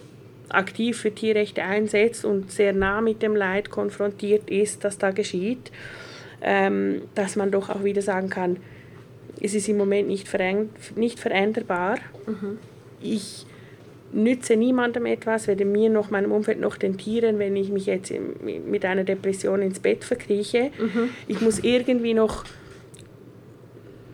aktiv 0.50 0.98
für 1.00 1.13
Tierrechte 1.13 1.63
einsetzt 1.63 2.26
und 2.26 2.52
sehr 2.52 2.74
nah 2.74 3.02
mit 3.02 3.22
dem 3.22 3.36
Leid 3.36 3.70
konfrontiert 3.70 4.50
ist, 4.50 4.84
das 4.84 4.98
da 4.98 5.12
geschieht, 5.12 5.72
ähm, 6.41 7.02
dass 7.15 7.36
man 7.36 7.52
doch 7.52 7.70
auch 7.70 7.84
wieder 7.84 8.02
sagen 8.02 8.30
kann, 8.30 8.58
es 9.41 9.54
ist 9.54 9.67
im 9.69 9.78
Moment 9.78 10.08
nicht, 10.08 10.28
nicht 10.95 11.19
veränderbar. 11.19 11.97
Mhm. 12.26 12.60
Ich 13.02 13.45
nütze 14.12 14.56
niemandem 14.56 15.06
etwas, 15.06 15.47
weder 15.47 15.65
mir 15.65 15.89
noch 15.89 16.10
meinem 16.10 16.32
Umfeld 16.32 16.60
noch 16.60 16.78
den 16.78 16.97
Tieren, 16.97 17.39
wenn 17.39 17.56
ich 17.56 17.69
mich 17.69 17.86
jetzt 17.86 18.12
mit 18.41 18.86
einer 18.86 19.04
Depression 19.04 19.62
ins 19.62 19.80
Bett 19.80 20.04
verkrieche. 20.04 20.71
Mhm. 20.80 21.10
Ich 21.28 21.41
muss 21.41 21.60
irgendwie 21.60 22.13
noch 22.13 22.45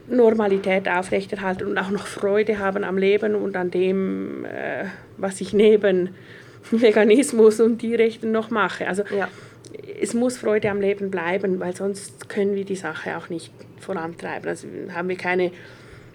Normalität 0.07 0.89
aufrechterhalten 0.89 1.67
und 1.67 1.77
auch 1.77 1.89
noch 1.89 2.07
Freude 2.07 2.59
haben 2.59 2.83
am 2.83 2.97
Leben 2.97 3.35
und 3.35 3.55
an 3.55 3.71
dem, 3.71 4.45
äh, 4.45 4.85
was 5.17 5.39
ich 5.41 5.53
neben 5.53 6.09
Veganismus 6.71 7.59
und 7.59 7.79
Tierrechten 7.79 8.31
noch 8.31 8.49
mache. 8.49 8.87
Also 8.87 9.03
ja. 9.15 9.29
es 10.01 10.13
muss 10.13 10.37
Freude 10.37 10.69
am 10.69 10.81
Leben 10.81 11.09
bleiben, 11.11 11.59
weil 11.59 11.75
sonst 11.75 12.29
können 12.29 12.55
wir 12.55 12.65
die 12.65 12.75
Sache 12.75 13.17
auch 13.17 13.29
nicht 13.29 13.51
vorantreiben. 13.83 14.49
Also 14.49 14.67
haben 14.93 15.09
wir 15.09 15.17
keine 15.17 15.51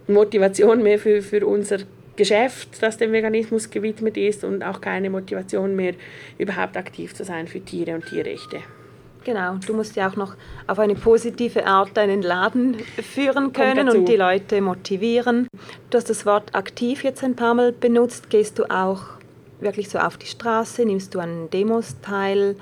Motivation 0.06 0.82
mehr 0.82 0.98
für, 0.98 1.22
für 1.22 1.46
unser 1.46 1.78
Geschäft, 2.16 2.82
das 2.82 2.96
dem 2.96 3.12
Veganismus 3.12 3.70
gewidmet 3.70 4.16
ist 4.16 4.42
und 4.42 4.64
auch 4.64 4.80
keine 4.80 5.08
Motivation 5.08 5.76
mehr, 5.76 5.94
überhaupt 6.36 6.76
aktiv 6.76 7.14
zu 7.14 7.24
sein 7.24 7.46
für 7.46 7.60
Tiere 7.60 7.94
und 7.94 8.06
Tierrechte. 8.06 8.58
Genau, 9.24 9.56
du 9.66 9.74
musst 9.74 9.94
ja 9.96 10.08
auch 10.08 10.16
noch 10.16 10.36
auf 10.66 10.78
eine 10.78 10.94
positive 10.94 11.66
Art 11.66 11.96
deinen 11.96 12.22
Laden 12.22 12.78
führen 13.02 13.52
können 13.52 13.88
und 13.88 14.08
die 14.08 14.16
Leute 14.16 14.60
motivieren. 14.60 15.48
Du 15.90 15.98
hast 15.98 16.08
das 16.08 16.24
Wort 16.24 16.54
aktiv 16.54 17.04
jetzt 17.04 17.22
ein 17.22 17.36
paar 17.36 17.54
Mal 17.54 17.72
benutzt. 17.72 18.30
Gehst 18.30 18.58
du 18.58 18.64
auch 18.64 19.02
wirklich 19.60 19.88
so 19.88 19.98
auf 19.98 20.16
die 20.16 20.26
Straße? 20.26 20.84
Nimmst 20.84 21.14
du 21.14 21.20
an 21.20 21.50
Demos 21.50 22.00
teil, 22.00 22.56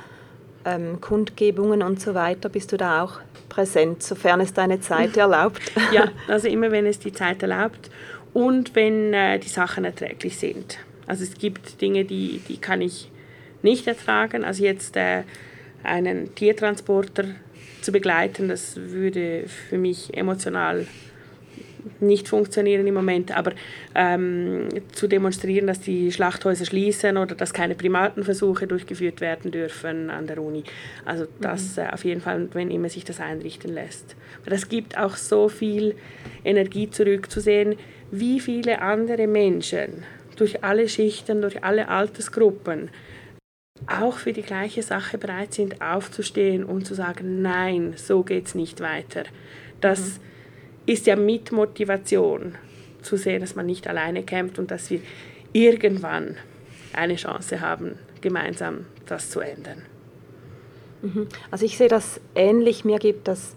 ähm, 0.65 1.01
Kundgebungen 1.01 1.83
und 1.83 2.01
so 2.01 2.15
weiter? 2.15 2.49
Bist 2.49 2.73
du 2.73 2.77
da 2.77 3.03
auch 3.03 3.21
präsent, 3.57 4.03
sofern 4.03 4.41
es 4.43 4.53
deine 4.53 4.81
Zeit 4.81 5.17
erlaubt? 5.17 5.63
ja, 5.93 6.11
also 6.29 6.47
immer 6.47 6.71
wenn 6.71 6.85
es 6.85 6.99
die 6.99 7.13
Zeit 7.13 7.43
erlaubt 7.43 7.91
und 8.35 8.75
wenn 8.75 9.15
äh, 9.15 9.39
die 9.39 9.49
Sachen 9.49 9.87
erträglich 9.87 10.37
sind. 10.37 10.79
Also 11.07 11.25
es 11.25 11.39
gibt 11.39 11.81
Dinge, 11.81 12.05
die, 12.05 12.43
die 12.49 12.59
kann 12.59 12.83
ich 12.83 13.11
nicht 13.63 13.87
ertragen. 13.87 14.45
Also 14.45 14.63
jetzt 14.63 14.97
äh, 14.97 15.23
einen 15.83 16.35
Tiertransporter 16.35 17.25
zu 17.81 17.93
begleiten, 17.93 18.49
das 18.49 18.77
würde 18.77 19.45
für 19.47 19.79
mich 19.79 20.15
emotional 20.15 20.87
nicht 22.01 22.29
funktionieren 22.29 22.87
im 22.87 22.95
Moment, 22.95 23.37
aber 23.37 23.53
ähm, 23.95 24.69
zu 24.93 25.07
demonstrieren, 25.07 25.67
dass 25.67 25.81
die 25.81 26.13
Schlachthäuser 26.13 26.65
schließen 26.65 27.17
oder 27.17 27.35
dass 27.35 27.53
keine 27.53 27.75
Primatenversuche 27.75 28.67
durchgeführt 28.67 29.21
werden 29.21 29.51
dürfen 29.51 30.11
an 30.11 30.27
der 30.27 30.43
Uni. 30.43 30.65
Also 31.05 31.27
das 31.41 31.77
mhm. 31.77 31.83
äh, 31.83 31.89
auf 31.93 32.05
jeden 32.05 32.21
Fall, 32.21 32.49
wenn 32.53 32.71
immer 32.71 32.89
sich 32.89 33.05
das 33.05 33.21
einrichten 33.21 33.73
lässt. 33.73 34.17
Aber 34.43 34.51
das 34.51 34.69
gibt 34.69 34.99
auch 34.99 35.17
so 35.17 35.49
viel 35.49 35.95
Energie 36.45 36.91
zurück, 36.91 37.31
zu 37.31 37.41
sehen, 37.41 37.77
wie 38.11 38.41
viele 38.41 38.83
andere 38.83 39.27
Menschen 39.27 40.05
durch 40.37 40.63
alle 40.63 40.89
Schichten, 40.89 41.41
durch 41.41 41.65
alle 41.65 41.89
Altersgruppen 41.89 42.91
auch 43.87 44.17
für 44.17 44.33
die 44.33 44.43
gleiche 44.43 44.83
Sache 44.83 45.19
bereit 45.19 45.55
sind, 45.55 45.83
aufzustehen 45.83 46.65
und 46.65 46.87
zu 46.87 46.95
sagen, 46.95 47.43
nein, 47.43 47.95
so 47.97 48.23
geht 48.23 48.47
es 48.47 48.55
nicht 48.55 48.81
weiter. 48.81 49.25
Das 49.81 50.01
mhm. 50.01 50.21
Ist 50.87 51.07
ja 51.07 51.17
mit 51.17 51.53
Motivation 51.53 52.55
zu 53.03 53.17
sehen, 53.17 53.41
dass 53.41 53.55
man 53.55 53.67
nicht 53.67 53.87
alleine 53.89 54.23
kämpft 54.23 54.59
und 54.59 54.71
dass 54.71 54.91
wir 54.91 55.01
irgendwann 55.53 56.37
eine 56.93 57.17
Chance 57.17 57.61
haben, 57.61 57.99
gemeinsam 58.21 58.87
das 59.07 59.31
zu 59.31 59.41
ändern. 59.41 59.83
Mhm. 61.03 61.29
Also 61.51 61.65
ich 61.65 61.77
sehe 61.77 61.89
das 61.89 62.21
ähnlich. 62.35 62.85
Mir 62.85 62.99
gibt 62.99 63.29
das 63.29 63.57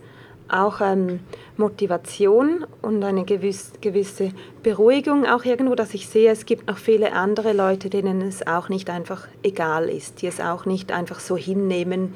auch 0.49 0.81
ähm, 0.81 1.19
Motivation 1.57 2.65
und 2.81 3.03
eine 3.03 3.23
gewisse, 3.23 3.77
gewisse 3.81 4.31
Beruhigung 4.63 5.25
auch 5.25 5.45
irgendwo, 5.45 5.75
dass 5.75 5.93
ich 5.93 6.07
sehe, 6.07 6.31
es 6.31 6.45
gibt 6.45 6.67
noch 6.67 6.77
viele 6.77 7.13
andere 7.13 7.53
Leute, 7.53 7.89
denen 7.89 8.21
es 8.21 8.45
auch 8.47 8.67
nicht 8.69 8.89
einfach 8.89 9.27
egal 9.43 9.89
ist, 9.89 10.21
die 10.21 10.27
es 10.27 10.39
auch 10.39 10.65
nicht 10.65 10.91
einfach 10.91 11.19
so 11.19 11.37
hinnehmen, 11.37 12.15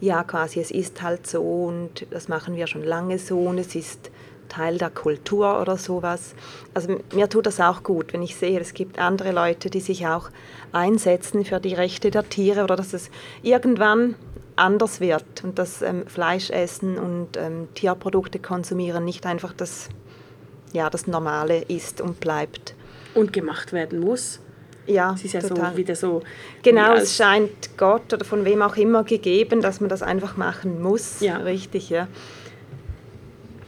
ja 0.00 0.24
quasi 0.24 0.60
es 0.60 0.70
ist 0.70 1.02
halt 1.02 1.26
so 1.26 1.42
und 1.42 2.06
das 2.10 2.28
machen 2.28 2.56
wir 2.56 2.66
schon 2.66 2.84
lange 2.84 3.18
so 3.18 3.38
und 3.38 3.58
es 3.58 3.74
ist 3.74 4.10
Teil 4.50 4.76
der 4.76 4.90
Kultur 4.90 5.60
oder 5.60 5.78
sowas. 5.78 6.34
Also 6.74 7.00
mir 7.14 7.30
tut 7.30 7.46
das 7.46 7.60
auch 7.60 7.82
gut, 7.82 8.12
wenn 8.12 8.20
ich 8.22 8.36
sehe, 8.36 8.60
es 8.60 8.74
gibt 8.74 8.98
andere 8.98 9.32
Leute, 9.32 9.70
die 9.70 9.80
sich 9.80 10.06
auch 10.06 10.28
einsetzen 10.72 11.46
für 11.46 11.60
die 11.60 11.72
Rechte 11.72 12.10
der 12.10 12.28
Tiere 12.28 12.64
oder 12.64 12.76
dass 12.76 12.92
es 12.92 13.10
irgendwann 13.42 14.16
anders 14.56 15.00
wird 15.00 15.42
und 15.42 15.58
dass 15.58 15.80
ähm, 15.80 16.06
Fleisch 16.06 16.50
essen 16.50 16.98
und 16.98 17.36
ähm, 17.38 17.68
Tierprodukte 17.74 18.38
konsumieren 18.38 19.04
nicht 19.04 19.24
einfach 19.24 19.54
das, 19.54 19.88
ja, 20.72 20.90
das 20.90 21.06
Normale 21.06 21.62
ist 21.62 22.00
und 22.02 22.20
bleibt. 22.20 22.74
Und 23.14 23.32
gemacht 23.32 23.72
werden 23.72 24.00
muss. 24.00 24.40
Ja, 24.86 25.14
es 25.14 25.24
ist 25.24 25.34
ja 25.34 25.40
total. 25.40 25.72
so 25.72 25.76
wieder 25.76 25.94
so. 25.94 26.22
Genau, 26.62 26.94
es 26.94 27.16
scheint 27.16 27.76
Gott 27.76 28.12
oder 28.12 28.24
von 28.24 28.44
wem 28.44 28.62
auch 28.62 28.76
immer 28.76 29.04
gegeben, 29.04 29.60
dass 29.60 29.80
man 29.80 29.88
das 29.88 30.02
einfach 30.02 30.36
machen 30.36 30.82
muss. 30.82 31.20
Ja. 31.20 31.36
Richtig, 31.38 31.90
ja. 31.90 32.08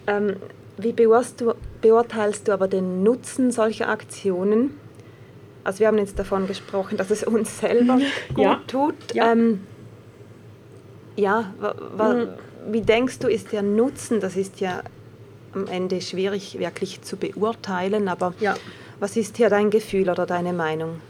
Ähm, 0.07 0.37
wie 0.79 0.93
beurteilst 0.93 2.49
du 2.49 2.53
aber 2.53 2.69
den 2.69 3.03
Nutzen 3.03 3.51
solcher 3.51 3.89
Aktionen? 3.89 4.79
Also 5.65 5.81
wir 5.81 5.87
haben 5.89 5.99
jetzt 5.99 6.19
davon 6.19 6.47
gesprochen, 6.47 6.97
dass 6.97 7.11
es 7.11 7.23
uns 7.23 7.61
selber 7.61 7.99
gut 8.35 8.39
ja. 8.39 8.61
tut. 8.67 8.95
Ja. 9.15 9.33
Ähm, 9.33 9.61
ja, 11.17 11.53
mhm. 11.61 12.29
wie 12.73 12.81
denkst 12.81 13.19
du, 13.19 13.29
ist 13.29 13.53
der 13.53 13.63
Nutzen, 13.63 14.21
das 14.21 14.37
ist 14.37 14.61
ja 14.61 14.83
am 15.55 15.67
Ende 15.67 16.01
schwierig 16.01 16.59
wirklich 16.59 17.03
zu 17.03 17.17
beurteilen, 17.17 18.09
aber 18.09 18.35
ja. 18.41 18.55
was 18.99 19.17
ist 19.17 19.37
hier 19.37 19.51
dein 19.51 19.71
Gefühl 19.71 20.09
oder 20.09 20.25
deine 20.25 20.53
Meinung? 20.53 21.01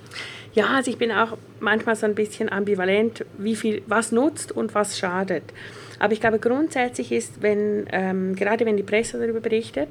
Ja, 0.54 0.66
also 0.66 0.90
ich 0.90 0.98
bin 0.98 1.10
auch 1.10 1.36
manchmal 1.60 1.96
so 1.96 2.06
ein 2.06 2.14
bisschen 2.14 2.50
ambivalent, 2.50 3.24
wie 3.38 3.56
viel, 3.56 3.82
was 3.86 4.12
nutzt 4.12 4.52
und 4.52 4.74
was 4.74 4.98
schadet. 4.98 5.44
Aber 5.98 6.12
ich 6.12 6.20
glaube, 6.20 6.38
grundsätzlich 6.38 7.12
ist, 7.12 7.42
wenn, 7.42 7.86
ähm, 7.90 8.34
gerade 8.34 8.66
wenn 8.66 8.76
die 8.76 8.82
Presse 8.82 9.18
darüber 9.18 9.40
berichtet 9.40 9.90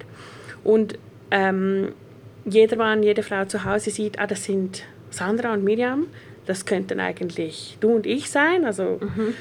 und 0.63 0.99
ähm, 1.31 1.93
jeder 2.45 2.75
Mann, 2.75 3.01
jede 3.01 3.23
Frau 3.23 3.45
zu 3.45 3.65
Hause 3.65 3.91
sieht, 3.91 4.19
ah, 4.19 4.27
das 4.27 4.43
sind 4.43 4.83
Sandra 5.09 5.53
und 5.53 5.63
Miriam, 5.63 6.07
das 6.45 6.65
könnten 6.65 6.99
eigentlich 6.99 7.77
du 7.79 7.95
und 7.95 8.05
ich 8.05 8.29
sein, 8.29 8.65
also 8.65 8.99
mhm 9.01 9.33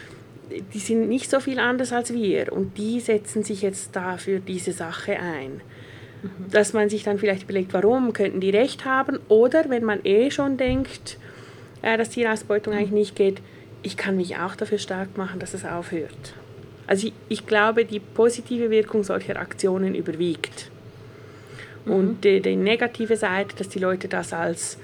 die 0.73 0.79
sind 0.79 1.09
nicht 1.09 1.31
so 1.31 1.41
viel 1.41 1.59
anders 1.59 1.93
als 1.93 2.13
wir 2.13 2.53
und 2.53 2.77
die 2.77 3.01
setzen 3.01 3.43
sich 3.43 3.63
jetzt 3.63 3.95
da 3.95 4.17
für 4.17 4.41
diese 4.41 4.73
Sache 4.73 5.19
ein. 5.19 5.61
Mhm. 6.23 6.51
Dass 6.51 6.73
man 6.73 6.89
sich 6.89 7.03
dann 7.03 7.19
vielleicht 7.19 7.45
überlegt, 7.45 7.73
warum 7.73 8.13
könnten 8.13 8.41
die 8.41 8.51
recht 8.51 8.85
haben 8.85 9.19
oder 9.29 9.69
wenn 9.71 9.85
man 9.85 10.01
eh 10.05 10.31
schon 10.31 10.57
denkt, 10.57 11.19
äh, 11.83 11.97
dass 11.97 12.11
Tierausbeutung 12.11 12.75
eigentlich 12.75 12.91
nicht 12.91 13.17
geht, 13.17 13.41
ich 13.83 13.97
kann 13.97 14.17
mich 14.17 14.37
auch 14.37 14.57
dafür 14.57 14.79
stark 14.79 15.17
machen, 15.17 15.41
dass 15.41 15.55
es 15.55 15.65
aufhört. 15.65 16.35
Also 16.87 17.09
ich, 17.09 17.13
ich 17.29 17.47
glaube, 17.47 17.85
die 17.85 18.01
positive 18.01 18.71
Wirkung 18.71 19.05
solcher 19.05 19.37
Aktionen 19.37 19.95
überwiegt. 19.95 20.71
Mhm. 21.85 21.93
Und 21.93 22.25
die, 22.25 22.41
die 22.41 22.57
negative 22.57 23.17
Seite, 23.17 23.57
dass 23.57 23.69
die 23.69 23.79
Leute 23.79 24.09
das 24.09 24.33
als 24.33 24.79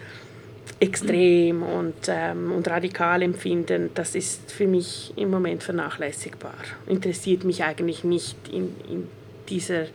extrem 0.81 1.62
und, 1.62 1.94
ähm, 2.09 2.53
und 2.53 2.68
radikal 2.68 3.22
empfinden, 3.22 3.90
das 3.94 4.14
ist 4.14 4.51
für 4.53 4.66
mich 4.66 5.12
im 5.16 5.31
Moment 5.31 5.62
vernachlässigbar. 5.62 6.55
Interessiert 6.87 7.44
mich 7.44 7.64
eigentlich 7.64 8.05
nicht 8.05 8.37
in, 8.53 8.75
in, 8.90 9.09
dieser, 9.49 9.87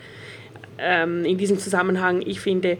ähm, 0.81 1.25
in 1.25 1.37
diesem 1.37 1.59
Zusammenhang. 1.59 2.21
Ich 2.21 2.41
finde, 2.41 2.77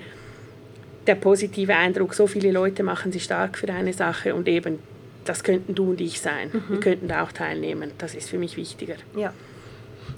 der 1.08 1.16
positive 1.16 1.76
Eindruck, 1.76 2.14
so 2.14 2.28
viele 2.28 2.52
Leute 2.52 2.84
machen 2.84 3.12
sich 3.12 3.24
stark 3.24 3.58
für 3.58 3.70
eine 3.70 3.94
Sache 3.94 4.36
und 4.36 4.48
eben, 4.48 4.80
das 5.26 5.44
könnten 5.44 5.76
du 5.76 5.92
und 5.92 6.02
ich 6.02 6.20
sein. 6.20 6.50
Mhm. 6.52 6.64
Wir 6.70 6.80
könnten 6.80 7.08
da 7.08 7.24
auch 7.24 7.32
teilnehmen. 7.32 7.92
Das 7.98 8.16
ist 8.16 8.30
für 8.30 8.38
mich 8.38 8.58
wichtiger. 8.58 8.96
Ja. 9.16 9.34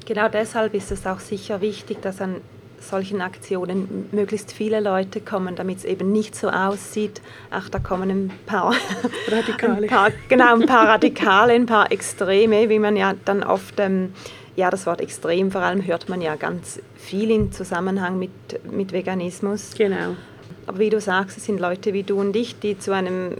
Genau 0.05 0.27
deshalb 0.27 0.73
ist 0.73 0.91
es 0.91 1.05
auch 1.05 1.19
sicher 1.19 1.61
wichtig, 1.61 2.01
dass 2.01 2.21
an 2.21 2.41
solchen 2.83 3.21
Aktionen 3.21 4.09
möglichst 4.11 4.51
viele 4.51 4.79
Leute 4.79 5.21
kommen, 5.21 5.55
damit 5.55 5.79
es 5.79 5.85
eben 5.85 6.11
nicht 6.11 6.35
so 6.35 6.49
aussieht, 6.49 7.21
ach, 7.49 7.69
da 7.69 7.79
kommen 7.79 8.09
ein 8.09 8.31
paar 8.45 8.75
Radikale. 9.27 9.83
Ein 9.83 9.89
paar, 9.89 10.11
genau, 10.27 10.55
ein 10.55 10.65
paar 10.65 10.87
Radikale, 10.87 11.53
ein 11.53 11.65
paar 11.65 11.91
Extreme, 11.91 12.69
wie 12.69 12.79
man 12.79 12.95
ja 12.95 13.13
dann 13.25 13.43
oft, 13.43 13.79
ähm, 13.79 14.13
ja, 14.55 14.69
das 14.69 14.85
Wort 14.85 15.01
extrem 15.01 15.51
vor 15.51 15.61
allem 15.61 15.85
hört 15.85 16.09
man 16.09 16.21
ja 16.21 16.35
ganz 16.35 16.79
viel 16.95 17.31
im 17.31 17.51
Zusammenhang 17.51 18.19
mit, 18.19 18.31
mit 18.71 18.91
Veganismus. 18.91 19.71
Genau. 19.77 20.15
Aber 20.65 20.79
wie 20.79 20.89
du 20.89 21.01
sagst, 21.01 21.37
es 21.37 21.45
sind 21.45 21.59
Leute 21.59 21.93
wie 21.93 22.03
du 22.03 22.19
und 22.19 22.35
ich, 22.35 22.59
die 22.59 22.77
zu 22.77 22.93
einem, 22.93 23.35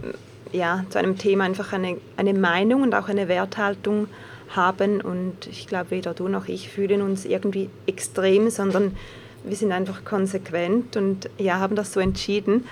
ja, 0.52 0.84
zu 0.90 0.98
einem 0.98 1.16
Thema 1.16 1.44
einfach 1.44 1.72
eine, 1.72 1.96
eine 2.16 2.34
Meinung 2.34 2.82
und 2.82 2.94
auch 2.94 3.08
eine 3.08 3.28
Werthaltung 3.28 4.08
haben 4.50 5.00
und 5.00 5.46
ich 5.46 5.66
glaube, 5.66 5.90
weder 5.90 6.14
du 6.14 6.28
noch 6.28 6.48
ich 6.48 6.68
fühlen 6.68 7.02
uns 7.02 7.24
irgendwie 7.24 7.70
extrem, 7.86 8.50
sondern 8.50 8.96
wir 9.42 9.56
sind 9.56 9.72
einfach 9.72 10.04
konsequent 10.04 10.96
und 10.96 11.28
ja, 11.38 11.58
haben 11.58 11.76
das 11.76 11.92
so 11.92 12.00
entschieden. 12.00 12.66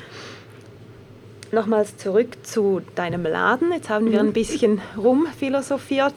Nochmals 1.50 1.98
zurück 1.98 2.28
zu 2.44 2.80
deinem 2.94 3.24
Laden. 3.24 3.72
Jetzt 3.72 3.90
haben 3.90 4.10
wir 4.10 4.22
mhm. 4.22 4.28
ein 4.28 4.32
bisschen 4.32 4.80
rumphilosophiert, 4.96 6.14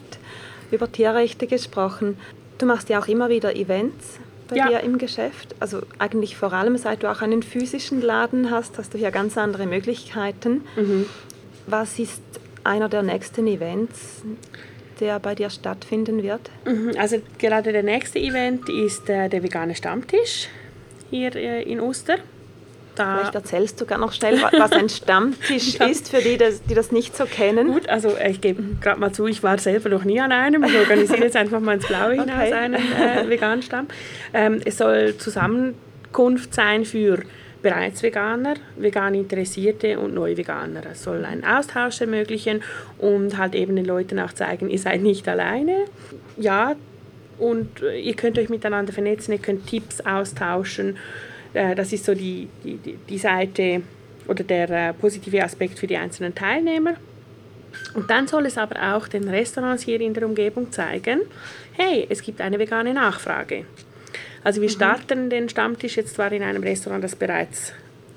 über 0.70 0.90
Tierrechte 0.90 1.46
gesprochen. 1.46 2.16
Du 2.58 2.66
machst 2.66 2.88
ja 2.88 3.00
auch 3.00 3.08
immer 3.08 3.28
wieder 3.28 3.54
Events 3.54 4.18
bei 4.48 4.56
ja. 4.56 4.68
dir 4.68 4.80
im 4.80 4.98
Geschäft. 4.98 5.54
Also 5.60 5.82
eigentlich 5.98 6.36
vor 6.36 6.52
allem, 6.52 6.76
seit 6.76 7.02
du 7.02 7.10
auch 7.10 7.20
einen 7.20 7.42
physischen 7.42 8.00
Laden 8.00 8.50
hast, 8.50 8.78
hast 8.78 8.94
du 8.94 8.98
hier 8.98 9.10
ganz 9.10 9.36
andere 9.36 9.66
Möglichkeiten. 9.66 10.62
Mhm. 10.76 11.06
Was 11.66 11.98
ist 11.98 12.22
einer 12.64 12.88
der 12.88 13.02
nächsten 13.02 13.46
Events, 13.46 14.22
der 15.00 15.18
bei 15.18 15.34
dir 15.34 15.50
stattfinden 15.50 16.22
wird? 16.22 16.50
Mhm, 16.64 16.92
also 16.98 17.16
gerade 17.38 17.72
der 17.72 17.82
nächste 17.82 18.18
Event 18.18 18.68
ist 18.68 19.08
äh, 19.08 19.28
der 19.28 19.42
vegane 19.42 19.74
Stammtisch 19.74 20.48
hier 21.10 21.34
äh, 21.34 21.62
in 21.62 21.80
Oster. 21.80 22.16
Da 22.96 23.18
Vielleicht 23.18 23.34
erzählst 23.34 23.80
du 23.80 23.86
gar 23.86 23.98
noch 23.98 24.12
schnell, 24.12 24.40
was 24.40 24.72
ein 24.72 24.88
Stammtisch 24.88 25.74
ist, 25.80 26.08
für 26.08 26.20
die, 26.20 26.38
die 26.68 26.74
das 26.74 26.92
nicht 26.92 27.16
so 27.16 27.24
kennen. 27.24 27.72
Gut, 27.72 27.88
also 27.88 28.08
äh, 28.08 28.30
ich 28.30 28.40
gebe 28.40 28.62
gerade 28.80 28.98
mal 28.98 29.12
zu, 29.12 29.26
ich 29.26 29.42
war 29.42 29.58
selber 29.58 29.90
noch 29.90 30.04
nie 30.04 30.20
an 30.20 30.32
einem. 30.32 30.64
Ich 30.64 30.76
organisiere 30.76 31.24
jetzt 31.24 31.36
einfach 31.36 31.60
mal 31.60 31.74
ins 31.74 31.86
Blaue 31.86 32.12
hinaus 32.12 32.28
okay. 32.28 32.52
einen 32.52 32.74
äh, 32.74 33.28
veganen 33.28 33.62
Stamm. 33.62 33.86
Ähm, 34.32 34.60
es 34.64 34.78
soll 34.78 35.16
Zusammenkunft 35.18 36.54
sein 36.54 36.84
für 36.84 37.22
bereits 37.62 38.02
Veganer, 38.02 38.54
vegan 38.76 39.14
Interessierte 39.14 39.98
und 39.98 40.14
neue 40.14 40.36
Veganer. 40.36 40.82
Es 40.92 41.02
soll 41.02 41.24
einen 41.24 41.44
Austausch 41.44 42.00
ermöglichen 42.00 42.62
und 42.98 43.36
halt 43.38 43.54
eben 43.54 43.76
den 43.76 43.84
Leuten 43.84 44.20
auch 44.20 44.32
zeigen, 44.32 44.70
ihr 44.70 44.78
seid 44.78 45.02
nicht 45.02 45.28
alleine. 45.28 45.84
Ja, 46.36 46.76
und 47.38 47.82
äh, 47.82 47.98
ihr 47.98 48.14
könnt 48.14 48.38
euch 48.38 48.48
miteinander 48.48 48.92
vernetzen, 48.92 49.32
ihr 49.32 49.38
könnt 49.38 49.66
Tipps 49.66 50.00
austauschen. 50.00 50.96
Äh, 51.56 51.74
das 51.74 51.92
ist 51.92 52.04
so 52.04 52.14
die, 52.14 52.48
die, 52.62 52.98
die 53.08 53.18
Seite 53.18 53.82
oder 54.28 54.44
der 54.44 54.70
äh, 54.70 54.92
positive 54.92 55.42
Aspekt 55.42 55.78
für 55.78 55.86
die 55.86 55.96
einzelnen 55.96 56.34
Teilnehmer. 56.34 56.94
Und 57.94 58.10
dann 58.10 58.26
soll 58.26 58.46
es 58.46 58.58
aber 58.58 58.94
auch 58.94 59.08
den 59.08 59.28
Restaurants 59.28 59.82
hier 59.82 60.00
in 60.00 60.14
der 60.14 60.26
Umgebung 60.26 60.72
zeigen, 60.72 61.20
hey, 61.72 62.06
es 62.08 62.22
gibt 62.22 62.40
eine 62.40 62.58
vegane 62.58 62.94
Nachfrage. 62.94 63.64
Also 64.44 64.60
wir 64.60 64.68
mhm. 64.68 64.72
starten 64.72 65.30
den 65.30 65.48
Stammtisch 65.48 65.96
jetzt 65.96 66.14
zwar 66.14 66.32
in 66.32 66.42
einem 66.42 66.62
Restaurant, 66.62 67.02
das 67.02 67.16
bereits 67.16 67.72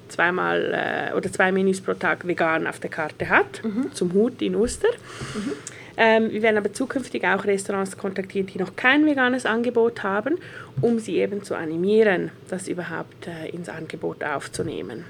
zweimal 0.08 0.73
äh, 1.12 1.15
oder 1.15 1.32
zwei 1.32 1.52
Menüs 1.52 1.82
pro 1.82 1.93
Tag 1.93 2.28
vegan 2.28 2.67
auf 2.67 2.80
der 2.80 2.89
Karte 2.89 3.30
hat, 3.30 3.63
mhm. 3.63 3.93
zum 3.93 4.13
Hut 4.13 4.41
in 4.41 4.56
Oster. 4.56 4.89
Mhm. 5.36 5.54
Ähm, 6.02 6.32
wir 6.32 6.42
werden 6.42 6.58
aber 6.58 6.72
zukünftig 6.72 7.26
auch 7.26 7.44
Restaurants 7.44 7.98
kontaktieren, 7.98 8.48
die 8.48 8.58
noch 8.58 8.76
kein 8.78 9.06
veganes 9.06 9.46
Angebot 9.46 10.02
haben, 10.02 10.38
um 10.82 10.98
sie 10.98 11.18
eben 11.18 11.44
zu 11.44 11.56
animieren, 11.56 12.32
das 12.48 12.70
überhaupt 12.70 13.28
äh, 13.28 13.50
ins 13.50 13.68
Angebot 13.68 14.24
aufzunehmen. 14.24 15.04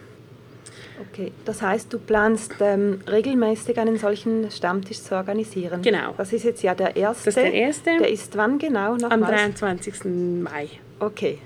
Okay, 1.12 1.32
das 1.46 1.62
heißt, 1.62 1.94
du 1.94 2.00
planst 2.00 2.56
ähm, 2.60 3.02
regelmäßig 3.08 3.78
einen 3.78 3.98
solchen 3.98 4.52
Stammtisch 4.52 5.02
zu 5.02 5.16
organisieren. 5.16 5.82
Genau. 5.82 6.14
Das 6.18 6.34
ist 6.34 6.44
jetzt 6.44 6.64
ja 6.64 6.76
der 6.76 6.96
erste. 6.96 7.26
Das 7.26 7.38
ist 7.38 7.44
der 7.44 7.54
erste. 7.54 7.98
Der 8.00 8.10
ist 8.10 8.36
wann 8.36 8.58
genau? 8.58 8.96
Nochmals? 8.96 9.14
Am 9.14 9.22
23. 9.22 10.06
Mai. 10.44 10.68
Okay. 11.00 11.38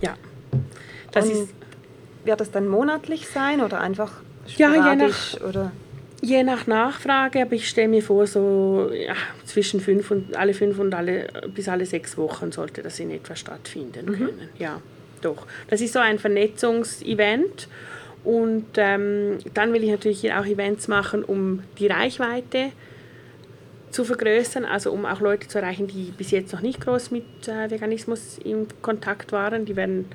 Ja. 0.00 0.14
Das 1.10 1.24
Und 1.24 1.32
ist 1.32 1.48
wird 2.24 2.40
das 2.40 2.50
dann 2.50 2.68
monatlich 2.68 3.26
sein 3.28 3.60
oder 3.60 3.80
einfach 3.80 4.12
sporadisch? 4.46 4.58
Ja, 4.58 4.92
je 4.92 4.96
nach, 4.96 5.40
oder? 5.48 5.72
Je 6.22 6.42
nach 6.42 6.66
Nachfrage, 6.66 7.42
aber 7.42 7.54
ich 7.54 7.68
stelle 7.68 7.88
mir 7.88 8.02
vor, 8.02 8.26
so 8.26 8.90
ja, 8.92 9.14
zwischen 9.44 9.80
fünf 9.80 10.10
und 10.10 10.36
alle 10.36 10.52
fünf 10.52 10.78
und 10.78 10.94
alle 10.94 11.28
bis 11.54 11.68
alle 11.68 11.86
sechs 11.86 12.18
Wochen 12.18 12.52
sollte 12.52 12.82
das 12.82 13.00
in 13.00 13.10
etwa 13.10 13.34
stattfinden 13.34 14.06
mhm. 14.06 14.12
können. 14.12 14.48
Ja, 14.58 14.82
doch. 15.22 15.46
Das 15.68 15.80
ist 15.80 15.92
so 15.92 15.98
ein 15.98 16.18
Vernetzungsevent. 16.18 17.68
Und 18.22 18.66
ähm, 18.76 19.38
dann 19.54 19.72
will 19.72 19.82
ich 19.82 19.90
natürlich 19.90 20.20
hier 20.20 20.38
auch 20.38 20.44
Events 20.44 20.88
machen, 20.88 21.24
um 21.24 21.62
die 21.78 21.86
Reichweite 21.86 22.72
zu 23.90 24.04
vergrößern, 24.04 24.64
also 24.64 24.92
um 24.92 25.06
auch 25.06 25.20
Leute 25.20 25.48
zu 25.48 25.58
erreichen, 25.58 25.86
die 25.86 26.12
bis 26.16 26.30
jetzt 26.30 26.52
noch 26.52 26.60
nicht 26.60 26.80
groß 26.80 27.10
mit 27.10 27.24
äh, 27.48 27.70
Veganismus 27.70 28.38
in 28.44 28.66
Kontakt 28.82 29.32
waren. 29.32 29.64
Die 29.64 29.74
werden 29.74 30.06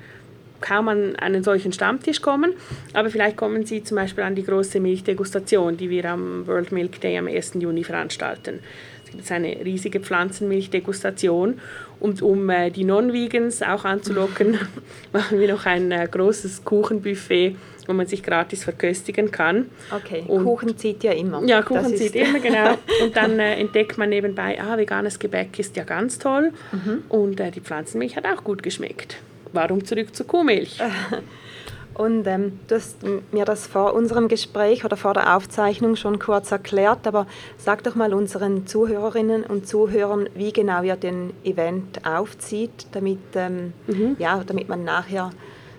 kaum 0.60 0.88
an 0.88 1.16
einen 1.16 1.42
solchen 1.42 1.72
Stammtisch 1.72 2.22
kommen, 2.22 2.52
aber 2.92 3.10
vielleicht 3.10 3.36
kommen 3.36 3.66
Sie 3.66 3.82
zum 3.82 3.96
Beispiel 3.96 4.24
an 4.24 4.34
die 4.34 4.44
große 4.44 4.80
Milchdegustation, 4.80 5.76
die 5.76 5.90
wir 5.90 6.06
am 6.06 6.46
World 6.46 6.72
Milk 6.72 7.00
Day 7.00 7.18
am 7.18 7.28
1. 7.28 7.54
Juni 7.54 7.84
veranstalten. 7.84 8.60
Es 9.04 9.12
gibt 9.12 9.30
eine 9.30 9.64
riesige 9.64 10.00
Pflanzenmilchdegustation 10.00 11.60
und 12.00 12.22
um 12.22 12.50
äh, 12.50 12.70
die 12.70 12.84
Non-Vegans 12.84 13.62
auch 13.62 13.84
anzulocken, 13.84 14.58
machen 15.12 15.38
wir 15.38 15.52
noch 15.52 15.64
ein 15.64 15.92
äh, 15.92 16.08
großes 16.10 16.64
Kuchenbuffet, 16.64 17.56
wo 17.86 17.92
man 17.92 18.06
sich 18.06 18.22
gratis 18.22 18.64
verköstigen 18.64 19.30
kann. 19.30 19.66
Okay, 19.94 20.24
und 20.26 20.44
Kuchen 20.44 20.76
zieht 20.76 21.04
ja 21.04 21.12
immer. 21.12 21.42
Ja, 21.44 21.62
Kuchen 21.62 21.92
das 21.92 21.96
zieht 21.96 22.16
immer, 22.16 22.38
genau. 22.42 22.76
Und 23.02 23.16
dann 23.16 23.38
äh, 23.38 23.54
entdeckt 23.54 23.96
man 23.96 24.08
nebenbei, 24.08 24.60
ah, 24.60 24.76
veganes 24.76 25.18
Gebäck 25.18 25.56
ist 25.58 25.76
ja 25.76 25.84
ganz 25.84 26.18
toll 26.18 26.52
mhm. 26.72 27.04
und 27.08 27.38
äh, 27.38 27.52
die 27.52 27.60
Pflanzenmilch 27.60 28.16
hat 28.16 28.26
auch 28.26 28.42
gut 28.42 28.62
geschmeckt 28.62 29.18
warum 29.52 29.84
zurück 29.84 30.14
zur 30.14 30.26
Kuhmilch? 30.26 30.78
Und 31.94 32.26
ähm, 32.26 32.60
du 32.68 32.74
hast 32.74 32.98
mir 33.32 33.46
das 33.46 33.66
vor 33.66 33.94
unserem 33.94 34.28
Gespräch 34.28 34.84
oder 34.84 34.98
vor 34.98 35.14
der 35.14 35.34
Aufzeichnung 35.34 35.96
schon 35.96 36.18
kurz 36.18 36.52
erklärt, 36.52 37.06
aber 37.06 37.26
sag 37.56 37.84
doch 37.84 37.94
mal 37.94 38.12
unseren 38.12 38.66
Zuhörerinnen 38.66 39.44
und 39.44 39.66
Zuhörern, 39.66 40.28
wie 40.34 40.52
genau 40.52 40.82
ihr 40.82 40.96
den 40.96 41.32
Event 41.42 42.06
aufzieht, 42.06 42.86
damit, 42.92 43.20
ähm, 43.34 43.72
mhm. 43.86 44.16
ja, 44.18 44.42
damit 44.46 44.68
man 44.68 44.84
nachher 44.84 45.30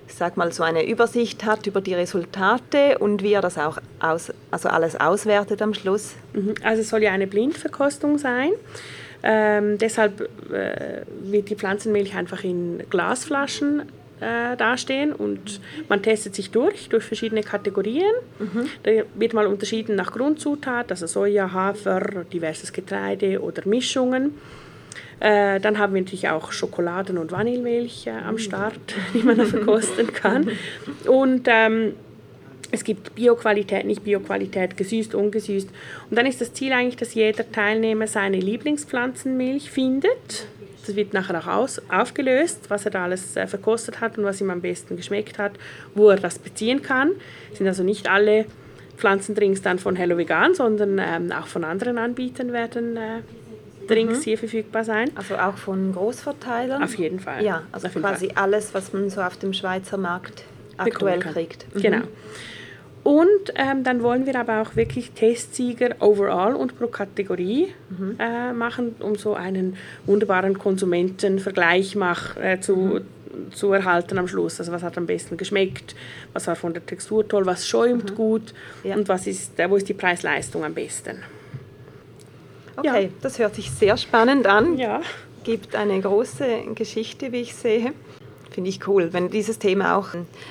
sag 0.08 0.38
mal, 0.38 0.51
so 0.51 0.63
eine 0.63 0.88
Übersicht 0.88 1.45
hat 1.45 1.67
über 1.67 1.82
die 1.82 1.93
Resultate 1.93 2.97
und 2.97 3.23
wie 3.23 3.34
er 3.34 3.41
das 3.41 3.58
auch 3.58 3.77
aus, 3.99 4.32
also 4.51 4.69
alles 4.69 4.99
auswertet 4.99 5.62
am 5.62 5.73
Schluss. 5.73 6.15
Mhm. 6.34 6.56
Also 6.63 6.82
es 6.82 6.89
soll 6.89 7.03
ja 7.03 7.12
eine 7.12 7.27
Blindverkostung 7.27 8.17
sein. 8.17 8.51
Ähm, 9.29 9.77
deshalb 9.77 10.21
äh, 10.53 11.01
wird 11.21 11.49
die 11.49 11.55
Pflanzenmilch 11.55 12.15
einfach 12.15 12.45
in 12.45 12.81
Glasflaschen 12.89 13.81
äh, 14.21 14.55
dastehen 14.55 15.11
und 15.11 15.59
man 15.89 16.01
testet 16.01 16.33
sich 16.33 16.49
durch, 16.49 16.87
durch 16.87 17.03
verschiedene 17.03 17.43
Kategorien. 17.43 18.13
Mhm. 18.39 18.69
Da 18.83 18.91
wird 19.15 19.33
mal 19.33 19.45
unterschieden 19.45 19.97
nach 19.97 20.13
Grundzutat, 20.13 20.91
also 20.91 21.07
Soja, 21.07 21.51
Hafer, 21.51 22.23
diverses 22.31 22.71
Getreide 22.71 23.41
oder 23.41 23.67
Mischungen. 23.67 24.35
Äh, 25.19 25.59
dann 25.59 25.77
haben 25.77 25.93
wir 25.93 26.01
natürlich 26.01 26.29
auch 26.29 26.53
Schokoladen- 26.53 27.17
und 27.17 27.33
Vanillemilch 27.33 28.07
äh, 28.07 28.11
am 28.11 28.37
Start, 28.37 28.79
die 29.13 29.23
man 29.23 29.45
verkosten 29.45 30.13
kann. 30.13 30.51
Und 31.07 31.47
ähm, 31.47 31.95
es 32.71 32.84
gibt 32.84 33.15
Bioqualität, 33.15 33.86
nicht 33.86 34.03
Bioqualität, 34.03 34.77
gesüßt, 34.77 35.15
ungesüßt. 35.15 35.69
Und 36.10 36.17
dann 36.17 36.25
ist 36.25 36.41
das 36.41 36.53
Ziel 36.53 36.73
eigentlich, 36.73 36.97
dass 36.97 37.13
jeder 37.13 37.49
Teilnehmer 37.49 38.08
seine 38.08 38.39
Lieblingspflanzenmilch 38.39 39.71
findet. 39.71 40.47
Das 40.86 40.95
wird 40.95 41.13
nachher 41.13 41.39
auch 41.39 41.47
aus, 41.47 41.82
aufgelöst, 41.89 42.69
was 42.69 42.86
er 42.86 42.91
da 42.91 43.03
alles 43.03 43.36
äh, 43.36 43.47
verkostet 43.47 43.99
hat 43.99 44.17
und 44.17 44.23
was 44.23 44.39
ihm 44.41 44.49
am 44.49 44.62
besten 44.62 44.95
geschmeckt 44.95 45.38
hat, 45.38 45.53
wo 45.95 46.10
er 46.10 46.17
das 46.17 46.39
beziehen 46.39 46.82
kann. 46.82 47.12
Es 47.51 47.58
sind 47.58 47.67
also 47.67 47.84
nicht 47.84 48.10
alle 48.10 48.45
Pflanzendrinks 48.95 49.62
dann 49.62 49.80
von 49.80 49.95
Hello 49.95 50.17
Vegan, 50.17 50.56
sondern 50.56 50.99
ähm, 50.99 51.32
auch 51.32 51.47
von 51.47 51.63
anderen 51.63 51.97
Anbietern 51.97 52.53
werden 52.53 52.97
äh, 52.97 53.21
Drinks 53.88 54.19
mhm. 54.19 54.23
hier 54.23 54.38
verfügbar 54.38 54.84
sein. 54.84 55.12
Also 55.15 55.38
auch 55.38 55.58
von 55.58 55.93
Großverteilern? 55.93 56.84
Auf 56.84 56.95
jeden 56.95 57.19
Fall. 57.19 57.43
Ja, 57.43 57.63
also 57.71 57.88
quasi 57.89 58.27
Fall. 58.27 58.43
alles, 58.43 58.73
was 58.73 58.93
man 58.93 59.10
so 59.10 59.21
auf 59.21 59.38
dem 59.38 59.53
Schweizer 59.53 59.97
Markt 59.97 60.43
aktuell 60.77 61.19
kriegt. 61.19 61.73
Mhm. 61.75 61.82
Genau. 61.82 62.01
Und 63.08 63.54
ähm, 63.56 63.86
dann 63.86 64.04
wollen 64.04 64.26
wir 64.26 64.38
aber 64.38 64.62
auch 64.62 64.76
wirklich 64.76 65.12
Testsieger 65.12 65.96
overall 66.00 66.54
und 66.54 66.78
pro 66.78 66.88
Kategorie 66.88 67.74
mhm. 67.89 68.17
äh, 68.20 68.52
machen, 68.52 68.98
um 69.00 69.15
so 69.15 69.34
einen 69.34 69.78
wunderbaren 70.06 70.60
Konsumentenvergleich 70.60 71.96
mach, 71.96 72.36
äh, 72.36 72.60
zu, 72.60 72.76
mhm. 72.76 73.54
zu 73.54 73.72
erhalten 73.72 74.17
am 74.17 74.28
Schluss. 74.28 74.60
Also 74.60 74.74
was 74.74 74.84
hat 74.84 74.98
am 74.98 75.06
besten 75.06 75.38
geschmeckt, 75.38 75.96
was 76.34 76.48
war 76.48 76.58
von 76.58 76.74
der 76.74 76.86
Textur 76.86 77.26
toll, 77.26 77.46
was 77.46 77.65
schäumt 77.65 78.12
mhm. 78.12 78.15
gut 78.15 78.54
ja. 78.84 78.98
und 78.98 79.08
was 79.08 79.26
ist, 79.26 79.58
äh, 79.58 79.70
wo 79.70 79.78
ist 79.78 79.88
die 79.88 79.93
Preis-Leistung 79.93 80.65
am 80.65 80.74
besten. 80.74 81.24
Okay, 82.76 83.04
ja. 83.04 83.10
das 83.22 83.39
hört 83.39 83.56
sich 83.56 83.72
sehr 83.72 83.96
spannend 83.96 84.48
an. 84.48 84.78
Ja. 84.78 85.00
Gibt 85.46 85.78
eine 85.78 86.02
große 86.02 86.46
Geschichte, 86.76 87.32
wie 87.32 87.39
ich 87.39 87.56
sehe. 87.56 87.93
Finde 88.52 88.70
ich 88.70 88.86
cool, 88.86 89.13
wenn 89.13 89.30
dieses 89.30 89.60
Thema 89.60 89.96
auch 89.96 90.10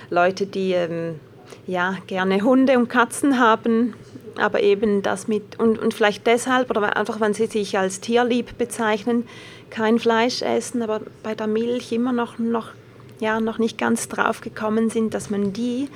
Leute, 0.08 0.46
die 0.46 0.72
ähm, 0.72 1.20
ja, 1.66 1.96
gerne 2.06 2.42
Hunde 2.42 2.78
und 2.78 2.88
Katzen 2.88 3.38
haben, 3.38 3.94
aber 4.36 4.62
eben 4.62 5.02
das 5.02 5.28
mit, 5.28 5.58
und, 5.58 5.78
und 5.78 5.94
vielleicht 5.94 6.26
deshalb, 6.26 6.70
oder 6.70 6.96
einfach, 6.96 7.20
wenn 7.20 7.34
sie 7.34 7.46
sich 7.46 7.78
als 7.78 8.00
tierlieb 8.00 8.58
bezeichnen, 8.58 9.26
kein 9.70 9.98
Fleisch 9.98 10.42
essen, 10.42 10.82
aber 10.82 11.00
bei 11.22 11.34
der 11.34 11.46
Milch 11.46 11.92
immer 11.92 12.12
noch, 12.12 12.38
noch, 12.38 12.70
ja, 13.20 13.40
noch 13.40 13.58
nicht 13.58 13.78
ganz 13.78 14.08
drauf 14.08 14.40
gekommen 14.40 14.90
sind, 14.90 15.14
dass 15.14 15.30
man 15.30 15.52
die 15.52 15.88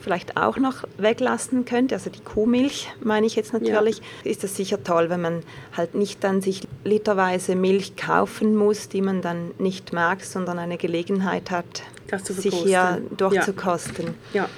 vielleicht 0.00 0.36
auch 0.36 0.56
noch 0.56 0.84
weglassen 0.96 1.64
könnte, 1.64 1.96
also 1.96 2.08
die 2.08 2.20
Kuhmilch 2.20 2.88
meine 3.02 3.26
ich 3.26 3.34
jetzt 3.34 3.52
natürlich, 3.52 3.98
ja. 3.98 4.30
ist 4.30 4.44
das 4.44 4.56
sicher 4.56 4.82
toll, 4.82 5.10
wenn 5.10 5.20
man 5.20 5.42
halt 5.76 5.94
nicht 5.94 6.22
dann 6.22 6.40
sich 6.40 6.62
literweise 6.84 7.56
Milch 7.56 7.96
kaufen 7.96 8.54
muss, 8.56 8.88
die 8.88 9.02
man 9.02 9.22
dann 9.22 9.50
nicht 9.58 9.92
mag, 9.92 10.22
sondern 10.22 10.58
eine 10.58 10.78
Gelegenheit 10.78 11.50
hat, 11.50 11.82
sich 12.24 12.54
hier 12.54 13.02
durchzukosten. 13.16 14.14
Ja. 14.32 14.42
ja. 14.44 14.48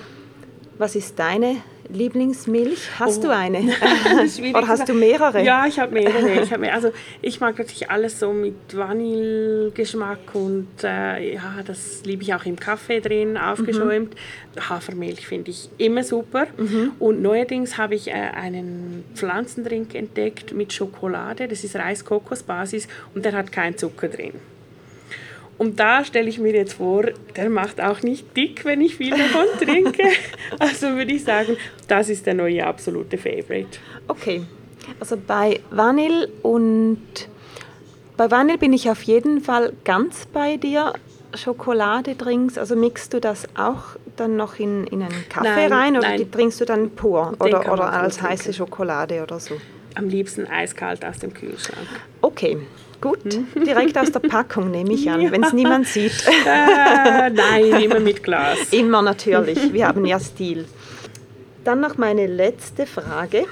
Was 0.81 0.97
ist 0.97 1.19
deine 1.19 1.57
Lieblingsmilch? 1.91 2.99
Hast 2.99 3.19
oh. 3.19 3.25
du 3.25 3.37
eine? 3.37 3.59
Oder 4.55 4.67
hast 4.67 4.89
du 4.89 4.95
mehrere? 4.95 5.45
Ja, 5.45 5.67
ich 5.67 5.79
habe 5.79 5.93
mehrere. 5.93 6.41
Ich 6.43 6.51
hab 6.51 6.59
mehr, 6.59 6.73
also 6.73 6.91
ich 7.21 7.39
mag 7.39 7.59
natürlich 7.59 7.91
alles 7.91 8.19
so 8.19 8.33
mit 8.33 8.55
Vanillegeschmack 8.75 10.35
und 10.35 10.69
äh, 10.83 11.35
ja, 11.35 11.57
das 11.67 12.03
liebe 12.07 12.23
ich 12.23 12.33
auch 12.33 12.47
im 12.47 12.59
Kaffee 12.59 13.01
drin, 13.01 13.37
aufgeschäumt. 13.37 14.15
Mhm. 14.15 14.71
Hafermilch 14.71 15.27
finde 15.27 15.51
ich 15.51 15.69
immer 15.77 16.03
super. 16.03 16.47
Mhm. 16.57 16.93
Und 16.99 17.21
neuerdings 17.21 17.77
habe 17.77 17.95
ich 17.95 18.09
äh, 18.09 18.13
einen 18.13 19.05
Pflanzendrink 19.15 19.95
entdeckt 19.95 20.55
mit 20.55 20.73
Schokolade. 20.73 21.47
Das 21.47 21.63
ist 21.63 21.77
Reis-Kokos-Basis 21.77 22.89
und 23.15 23.27
der 23.27 23.33
hat 23.33 23.53
keinen 23.53 23.77
Zucker 23.77 24.09
drin. 24.09 24.33
Und 25.61 25.79
da 25.79 26.07
stelle 26.07 26.27
ich 26.31 26.39
mir 26.39 26.55
jetzt 26.55 26.73
vor, 26.73 27.05
der 27.37 27.51
macht 27.51 27.83
auch 27.83 28.01
nicht 28.01 28.35
dick, 28.35 28.65
wenn 28.65 28.81
ich 28.81 28.97
viel 28.97 29.11
davon 29.11 29.45
trinke. 29.61 30.05
Also 30.59 30.87
würde 30.95 31.13
ich 31.13 31.23
sagen, 31.23 31.59
das 31.87 32.09
ist 32.09 32.25
der 32.25 32.33
neue 32.33 32.67
absolute 32.67 33.19
Favorite. 33.19 33.79
Okay, 34.09 34.41
also 34.99 35.19
bei 35.19 35.61
Vanille 35.71 36.31
und 36.41 37.03
bei 38.17 38.31
Vanille 38.31 38.57
bin 38.57 38.73
ich 38.73 38.89
auf 38.89 39.03
jeden 39.03 39.43
Fall 39.43 39.75
ganz 39.85 40.25
bei 40.33 40.57
dir. 40.57 40.95
Schokoladedrinks, 41.35 42.57
also 42.57 42.75
mixt 42.75 43.13
du 43.13 43.21
das 43.21 43.47
auch 43.55 43.97
dann 44.17 44.37
noch 44.37 44.59
in, 44.59 44.87
in 44.87 45.03
einen 45.03 45.29
Kaffee 45.29 45.69
nein, 45.69 45.73
rein 45.73 45.97
oder 45.99 46.09
nein. 46.09 46.31
trinkst 46.31 46.59
du 46.63 46.65
dann 46.65 46.91
pur 46.91 47.35
oder, 47.39 47.71
oder 47.71 47.93
als 47.93 48.23
heiße 48.23 48.55
Schokolade 48.55 49.23
oder 49.23 49.39
so? 49.39 49.61
Am 49.95 50.09
liebsten 50.09 50.47
eiskalt 50.47 51.05
aus 51.05 51.19
dem 51.19 51.35
Kühlschrank. 51.35 51.87
Okay, 52.23 52.57
Gut, 53.01 53.19
direkt 53.57 53.97
aus 53.97 54.13
der 54.13 54.21
Packung 54.21 54.71
nehme 54.71 54.93
ich 54.93 55.09
an, 55.11 55.21
ja. 55.23 55.33
wenn 55.33 55.43
es 55.43 55.53
niemand 55.53 55.87
sieht. 55.87 56.13
Äh, 56.27 57.31
nein, 57.31 57.83
immer 57.83 58.01
mit 58.01 58.23
Glas. 58.23 58.59
Immer 58.73 59.01
natürlich, 59.03 59.73
wir 59.73 59.89
haben 59.89 60.05
ja 60.05 60.21
Stil. 60.21 60.67
Dann 61.65 61.81
noch 61.81 61.97
meine 61.97 62.27
letzte 62.27 62.87
Frage 62.87 63.47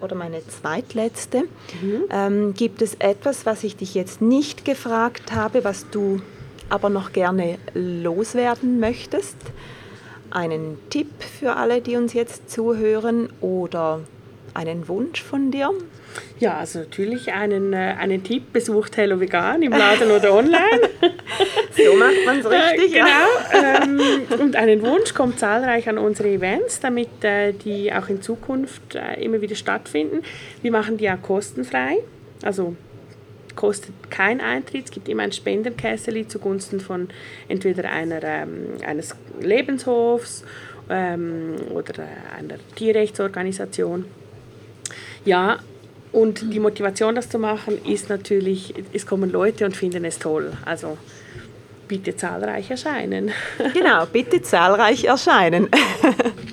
oder 0.00 0.14
meine 0.14 0.46
zweitletzte. 0.46 1.42
Mhm. 1.82 2.04
Ähm, 2.10 2.54
gibt 2.54 2.80
es 2.80 2.94
etwas, 2.94 3.44
was 3.44 3.64
ich 3.64 3.76
dich 3.76 3.94
jetzt 3.94 4.22
nicht 4.22 4.64
gefragt 4.64 5.32
habe, 5.32 5.64
was 5.64 5.88
du 5.90 6.20
aber 6.68 6.88
noch 6.88 7.12
gerne 7.12 7.58
loswerden 7.74 8.80
möchtest? 8.80 9.36
Einen 10.30 10.78
Tipp 10.90 11.08
für 11.38 11.56
alle, 11.56 11.80
die 11.80 11.96
uns 11.96 12.12
jetzt 12.12 12.50
zuhören 12.50 13.28
oder 13.40 14.00
einen 14.56 14.88
Wunsch 14.88 15.22
von 15.22 15.50
dir? 15.50 15.70
Ja, 16.38 16.58
also 16.58 16.80
natürlich 16.80 17.32
einen, 17.32 17.72
äh, 17.72 17.94
einen 17.98 18.24
Tipp, 18.24 18.52
besucht 18.52 18.96
Hello 18.96 19.20
Vegan 19.20 19.62
im 19.62 19.72
Laden 19.72 20.10
oder 20.10 20.34
online. 20.34 20.90
so 21.76 21.96
macht 21.96 22.24
man 22.24 22.38
es 22.40 22.46
richtig. 22.46 22.94
Äh, 22.94 23.00
genau. 23.00 24.00
Ähm, 24.00 24.40
und 24.40 24.56
einen 24.56 24.82
Wunsch, 24.82 25.14
kommt 25.14 25.38
zahlreich 25.38 25.88
an 25.88 25.98
unsere 25.98 26.28
Events, 26.28 26.80
damit 26.80 27.22
äh, 27.22 27.52
die 27.52 27.92
auch 27.92 28.08
in 28.08 28.22
Zukunft 28.22 28.94
äh, 28.94 29.22
immer 29.22 29.40
wieder 29.40 29.54
stattfinden. 29.54 30.22
Wir 30.62 30.70
machen 30.70 30.96
die 30.96 31.10
auch 31.10 31.20
kostenfrei, 31.20 31.98
also 32.42 32.76
kostet 33.54 34.10
kein 34.10 34.40
Eintritt. 34.40 34.86
Es 34.86 34.90
gibt 34.90 35.08
immer 35.08 35.22
ein 35.22 35.32
Spenderkessel 35.32 36.28
zugunsten 36.28 36.80
von 36.80 37.08
entweder 37.48 37.90
einer, 37.90 38.22
ähm, 38.22 38.76
eines 38.86 39.16
Lebenshofs 39.40 40.44
ähm, 40.88 41.54
oder 41.74 41.94
äh, 41.98 42.38
einer 42.38 42.56
Tierrechtsorganisation. 42.76 44.04
Ja, 45.26 45.58
und 46.12 46.54
die 46.54 46.60
Motivation, 46.60 47.14
das 47.14 47.28
zu 47.28 47.38
machen, 47.38 47.78
ist 47.84 48.08
natürlich, 48.08 48.72
es 48.94 49.06
kommen 49.06 49.30
Leute 49.30 49.66
und 49.66 49.76
finden 49.76 50.04
es 50.06 50.18
toll. 50.18 50.52
Also 50.64 50.96
bitte 51.88 52.16
zahlreich 52.16 52.70
erscheinen. 52.70 53.32
Genau, 53.74 54.06
bitte 54.06 54.40
zahlreich 54.40 55.04
erscheinen. 55.04 55.68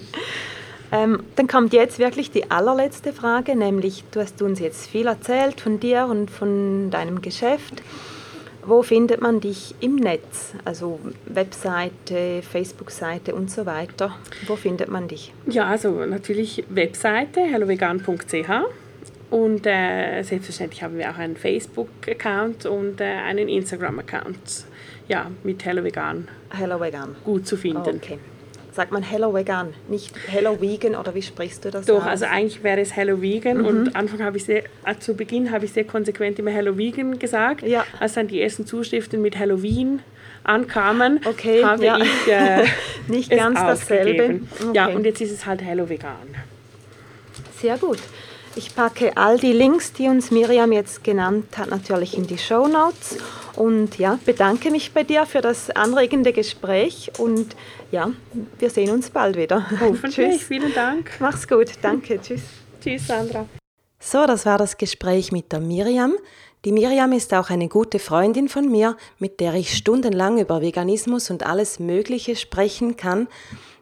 ähm, 0.91 1.23
dann 1.35 1.47
kommt 1.47 1.71
jetzt 1.71 1.99
wirklich 1.99 2.31
die 2.31 2.51
allerletzte 2.51 3.13
Frage, 3.13 3.55
nämlich 3.55 4.03
du 4.11 4.21
hast 4.21 4.41
uns 4.41 4.59
jetzt 4.59 4.87
viel 4.87 5.07
erzählt 5.07 5.61
von 5.61 5.79
dir 5.79 6.07
und 6.09 6.29
von 6.29 6.89
deinem 6.91 7.21
Geschäft. 7.21 7.81
Wo 8.65 8.81
findet 8.81 9.21
man 9.21 9.39
dich 9.39 9.75
im 9.81 9.95
Netz? 9.95 10.53
Also 10.63 10.99
Webseite, 11.25 12.41
Facebook-Seite 12.41 13.35
und 13.35 13.51
so 13.51 13.65
weiter. 13.65 14.15
Wo 14.47 14.55
findet 14.55 14.89
man 14.89 15.07
dich? 15.07 15.33
Ja, 15.47 15.65
also 15.65 16.05
natürlich 16.05 16.63
Webseite 16.69 17.41
hellovegan.ch 17.41 18.49
und 19.29 19.65
äh, 19.65 20.21
selbstverständlich 20.21 20.83
haben 20.83 20.97
wir 20.97 21.09
auch 21.09 21.17
einen 21.17 21.35
Facebook-Account 21.35 22.65
und 22.67 23.01
äh, 23.01 23.05
einen 23.05 23.49
Instagram-Account. 23.49 24.65
Ja, 25.07 25.31
mit 25.43 25.65
Hello 25.65 25.83
Vegan. 25.83 26.27
Hello 26.51 26.79
Vegan. 26.79 27.15
Gut 27.25 27.47
zu 27.47 27.57
finden. 27.57 27.97
Okay. 27.97 28.19
Sagt 28.73 28.91
man 28.91 29.03
Hello 29.03 29.31
Vegan, 29.35 29.75
nicht 29.87 30.15
Hello 30.27 30.59
Vegan 30.59 30.95
oder 30.95 31.13
wie 31.13 31.21
sprichst 31.21 31.63
du 31.63 31.69
das 31.69 31.85
Doch, 31.85 32.01
aus? 32.01 32.07
also 32.07 32.25
eigentlich 32.25 32.63
wäre 32.63 32.81
es 32.81 32.95
Hello 32.95 33.21
Vegan 33.21 33.59
mhm. 33.59 33.65
und 33.65 33.95
Anfang 33.95 34.23
habe 34.23 34.37
ich 34.37 34.45
sehr, 34.45 34.63
äh, 34.85 34.95
zu 34.99 35.13
Beginn 35.13 35.51
habe 35.51 35.65
ich 35.65 35.73
sehr 35.73 35.83
konsequent 35.83 36.39
immer 36.39 36.49
Hello 36.49 36.75
Vegan 36.75 37.19
gesagt. 37.19 37.61
Ja. 37.61 37.85
Als 37.99 38.13
dann 38.13 38.27
die 38.27 38.41
ersten 38.41 38.65
Zuschriften 38.65 39.21
mit 39.21 39.37
Halloween 39.37 40.01
ankamen, 40.43 41.21
okay, 41.25 41.63
habe 41.63 41.85
ja. 41.85 41.99
ich 41.99 42.27
äh, 42.27 42.65
nicht 43.07 43.29
ganz 43.37 43.59
dasselbe. 43.59 44.41
Okay. 44.59 44.71
Ja, 44.73 44.87
und 44.87 45.05
jetzt 45.05 45.21
ist 45.21 45.31
es 45.31 45.45
halt 45.45 45.61
Hello 45.61 45.87
Vegan. 45.87 46.35
Sehr 47.61 47.77
gut. 47.77 47.99
Ich 48.55 48.75
packe 48.75 49.17
all 49.17 49.39
die 49.39 49.53
Links, 49.53 49.93
die 49.93 50.07
uns 50.07 50.29
Miriam 50.29 50.71
jetzt 50.71 51.03
genannt 51.03 51.57
hat, 51.57 51.69
natürlich 51.71 52.15
in 52.15 52.27
die 52.27 52.37
Show 52.37 52.67
Notes. 52.67 53.17
Und 53.55 53.97
ja, 53.97 54.19
bedanke 54.25 54.69
mich 54.69 54.93
bei 54.93 55.03
dir 55.03 55.25
für 55.25 55.41
das 55.41 55.71
anregende 55.71 56.33
Gespräch 56.33 57.11
und 57.17 57.55
ja, 57.93 58.11
wir 58.57 58.69
sehen 58.71 58.89
uns 58.89 59.11
bald 59.11 59.37
wieder. 59.37 59.69
Hoffentlich, 59.79 60.15
Tschüss. 60.15 60.41
vielen 60.41 60.73
Dank. 60.73 61.11
Mach's 61.19 61.47
gut, 61.47 61.67
danke, 61.83 62.19
tschüss. 62.19 62.41
Tschüss, 62.81 63.05
Sandra. 63.05 63.45
So, 63.99 64.25
das 64.25 64.47
war 64.47 64.57
das 64.57 64.77
Gespräch 64.77 65.31
mit 65.31 65.51
der 65.51 65.59
Miriam. 65.59 66.13
Die 66.65 66.71
Miriam 66.71 67.11
ist 67.11 67.33
auch 67.35 67.51
eine 67.51 67.67
gute 67.67 67.99
Freundin 67.99 68.49
von 68.49 68.69
mir, 68.69 68.97
mit 69.19 69.39
der 69.39 69.53
ich 69.53 69.77
stundenlang 69.77 70.39
über 70.39 70.59
Veganismus 70.59 71.29
und 71.29 71.45
alles 71.45 71.79
Mögliche 71.79 72.35
sprechen 72.35 72.97
kann. 72.97 73.27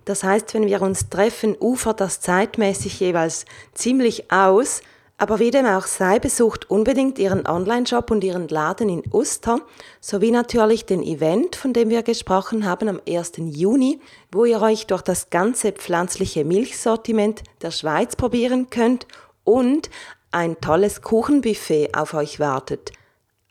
Das 0.04 0.26
heißt, 0.26 0.54
wenn 0.56 0.68
wir 0.68 0.82
uns 0.82 1.10
treffen, 1.10 1.56
ufert 1.58 2.02
das 2.02 2.20
zeitmäßig 2.20 3.00
jeweils 3.00 3.46
ziemlich 3.74 4.30
aus, 4.30 4.82
aber 5.22 5.38
wie 5.38 5.52
dem 5.52 5.68
auch 5.68 5.86
sei, 5.86 6.18
besucht 6.18 6.72
unbedingt 6.72 7.20
Ihren 7.20 7.46
Online-Shop 7.46 8.10
und 8.10 8.24
Ihren 8.24 8.48
Laden 8.48 8.90
in 8.90 9.04
Uster, 9.14 9.62
sowie 10.00 10.32
natürlich 10.32 10.88
den 10.88 11.04
Event, 11.04 11.56
von 11.56 11.74
dem 11.74 11.92
wir 11.92 12.02
gesprochen 12.02 12.66
haben, 12.66 12.90
am 12.90 13.00
1. 13.08 13.34
Juni, 13.38 14.00
wo 14.32 14.46
ihr 14.46 14.60
euch 14.64 14.88
durch 14.88 15.04
das 15.04 15.30
ganze 15.30 15.74
pflanzliche 15.74 16.44
Milchsortiment 16.44 17.44
der 17.62 17.70
Schweiz 17.70 18.16
probieren 18.16 18.72
könnt 18.72 19.06
und 19.44 19.92
ein 20.32 20.60
tolles 20.60 21.04
Kuchenbuffet 21.04 21.94
auf 21.94 22.16
euch 22.16 22.40
wartet. 22.40 22.92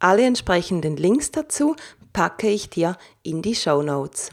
Alle 0.00 0.24
entsprechenden 0.24 0.96
Links 0.96 1.30
dazu 1.30 1.76
packe 2.12 2.48
ich 2.48 2.68
dir 2.68 2.96
in 3.22 3.42
die 3.42 3.54
Show 3.54 3.80
Notes. 3.80 4.30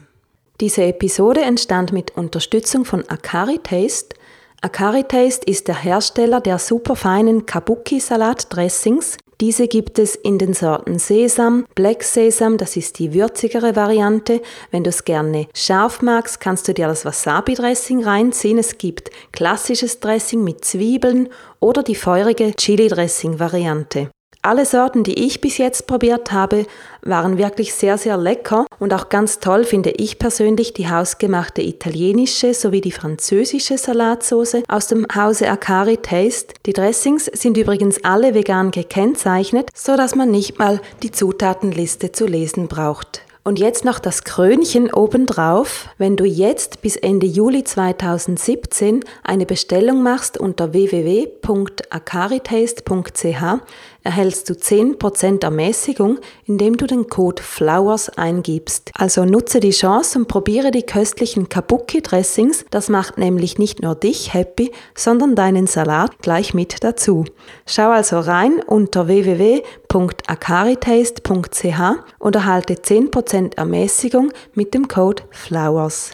Diese 0.60 0.82
Episode 0.82 1.42
entstand 1.42 1.92
mit 1.92 2.16
Unterstützung 2.16 2.84
von 2.84 3.08
Akari 3.08 3.60
Taste. 3.62 4.16
Akari 4.60 5.04
Taste 5.04 5.46
ist 5.46 5.68
der 5.68 5.76
Hersteller 5.76 6.40
der 6.40 6.58
superfeinen 6.58 7.46
Kabuki-Salat-Dressings. 7.46 9.16
Diese 9.40 9.68
gibt 9.68 10.00
es 10.00 10.16
in 10.16 10.36
den 10.38 10.52
Sorten 10.52 10.98
Sesam, 10.98 11.64
Black 11.76 12.02
Sesam, 12.02 12.56
das 12.56 12.76
ist 12.76 12.98
die 12.98 13.14
würzigere 13.14 13.76
Variante. 13.76 14.42
Wenn 14.72 14.82
du 14.82 14.90
es 14.90 15.04
gerne 15.04 15.46
scharf 15.54 16.02
magst, 16.02 16.40
kannst 16.40 16.66
du 16.66 16.74
dir 16.74 16.88
das 16.88 17.04
Wasabi-Dressing 17.04 18.02
reinziehen. 18.02 18.58
Es 18.58 18.78
gibt 18.78 19.12
klassisches 19.30 20.00
Dressing 20.00 20.42
mit 20.42 20.64
Zwiebeln 20.64 21.28
oder 21.60 21.84
die 21.84 21.94
feurige 21.94 22.52
Chili-Dressing-Variante. 22.52 24.10
Alle 24.40 24.66
Sorten, 24.66 25.02
die 25.02 25.26
ich 25.26 25.40
bis 25.40 25.58
jetzt 25.58 25.88
probiert 25.88 26.30
habe, 26.30 26.64
waren 27.02 27.38
wirklich 27.38 27.74
sehr, 27.74 27.98
sehr 27.98 28.16
lecker 28.16 28.66
und 28.78 28.94
auch 28.94 29.08
ganz 29.08 29.40
toll 29.40 29.64
finde 29.64 29.90
ich 29.90 30.20
persönlich 30.20 30.72
die 30.72 30.88
hausgemachte 30.88 31.60
italienische 31.60 32.54
sowie 32.54 32.80
die 32.80 32.92
französische 32.92 33.76
Salatsauce 33.76 34.62
aus 34.68 34.86
dem 34.86 35.06
Hause 35.12 35.50
Akari 35.50 35.96
Taste. 35.96 36.54
Die 36.66 36.72
Dressings 36.72 37.24
sind 37.26 37.56
übrigens 37.56 38.04
alle 38.04 38.32
vegan 38.32 38.70
gekennzeichnet, 38.70 39.70
so 39.74 39.96
dass 39.96 40.14
man 40.14 40.30
nicht 40.30 40.60
mal 40.60 40.80
die 41.02 41.10
Zutatenliste 41.10 42.12
zu 42.12 42.26
lesen 42.26 42.68
braucht. 42.68 43.22
Und 43.48 43.58
jetzt 43.58 43.84
noch 43.86 43.98
das 43.98 44.24
Krönchen 44.24 44.92
obendrauf. 44.92 45.88
Wenn 45.96 46.18
du 46.18 46.26
jetzt 46.26 46.82
bis 46.82 46.96
Ende 46.96 47.26
Juli 47.26 47.64
2017 47.64 49.02
eine 49.24 49.46
Bestellung 49.46 50.02
machst 50.02 50.36
unter 50.36 50.74
www.akaritaste.ch, 50.74 53.62
erhältst 54.08 54.48
du 54.48 54.54
10% 54.54 55.44
Ermäßigung, 55.44 56.18
indem 56.46 56.78
du 56.78 56.86
den 56.86 57.08
Code 57.08 57.42
FLOWERS 57.42 58.08
eingibst. 58.16 58.90
Also 58.94 59.26
nutze 59.26 59.60
die 59.60 59.72
Chance 59.72 60.18
und 60.18 60.28
probiere 60.28 60.70
die 60.70 60.84
köstlichen 60.84 61.50
Kabuki-Dressings. 61.50 62.64
Das 62.70 62.88
macht 62.88 63.18
nämlich 63.18 63.58
nicht 63.58 63.82
nur 63.82 63.94
dich 63.94 64.32
happy, 64.32 64.72
sondern 64.94 65.34
deinen 65.34 65.66
Salat 65.66 66.12
gleich 66.22 66.54
mit 66.54 66.82
dazu. 66.82 67.26
Schau 67.66 67.90
also 67.90 68.20
rein 68.20 68.62
unter 68.66 69.08
www.akaritaste.ch 69.08 71.80
und 72.18 72.34
erhalte 72.34 72.76
10% 72.76 73.58
Ermäßigung 73.58 74.32
mit 74.54 74.72
dem 74.72 74.88
Code 74.88 75.24
FLOWERS. 75.32 76.12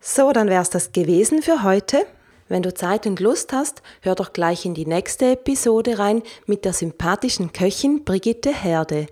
So, 0.00 0.32
dann 0.32 0.48
wär's 0.48 0.70
das 0.70 0.92
gewesen 0.92 1.42
für 1.42 1.64
heute. 1.64 2.06
Wenn 2.54 2.62
du 2.62 2.72
Zeit 2.72 3.04
und 3.08 3.18
Lust 3.18 3.52
hast, 3.52 3.82
hör 4.00 4.14
doch 4.14 4.32
gleich 4.32 4.64
in 4.64 4.74
die 4.74 4.86
nächste 4.86 5.32
Episode 5.32 5.98
rein 5.98 6.22
mit 6.46 6.64
der 6.64 6.72
sympathischen 6.72 7.52
Köchin 7.52 8.04
Brigitte 8.04 8.54
Herde. 8.54 9.08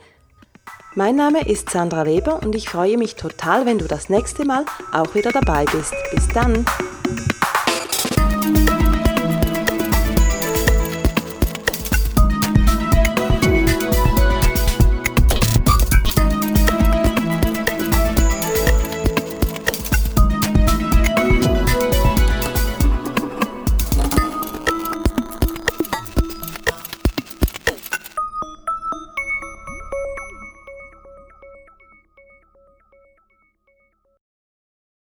Mein 0.95 1.17
Name 1.17 1.49
ist 1.49 1.69
Sandra 1.69 2.07
Weber 2.07 2.41
und 2.41 2.55
ich 2.55 2.69
freue 2.69 2.97
mich 2.97 3.17
total, 3.17 3.67
wenn 3.67 3.79
du 3.79 3.89
das 3.89 4.09
nächste 4.09 4.45
Mal 4.45 4.65
auch 4.93 5.17
wieder 5.17 5.33
dabei 5.33 5.65
bist. 5.65 5.93
Bis 6.13 6.29
dann! 6.29 6.65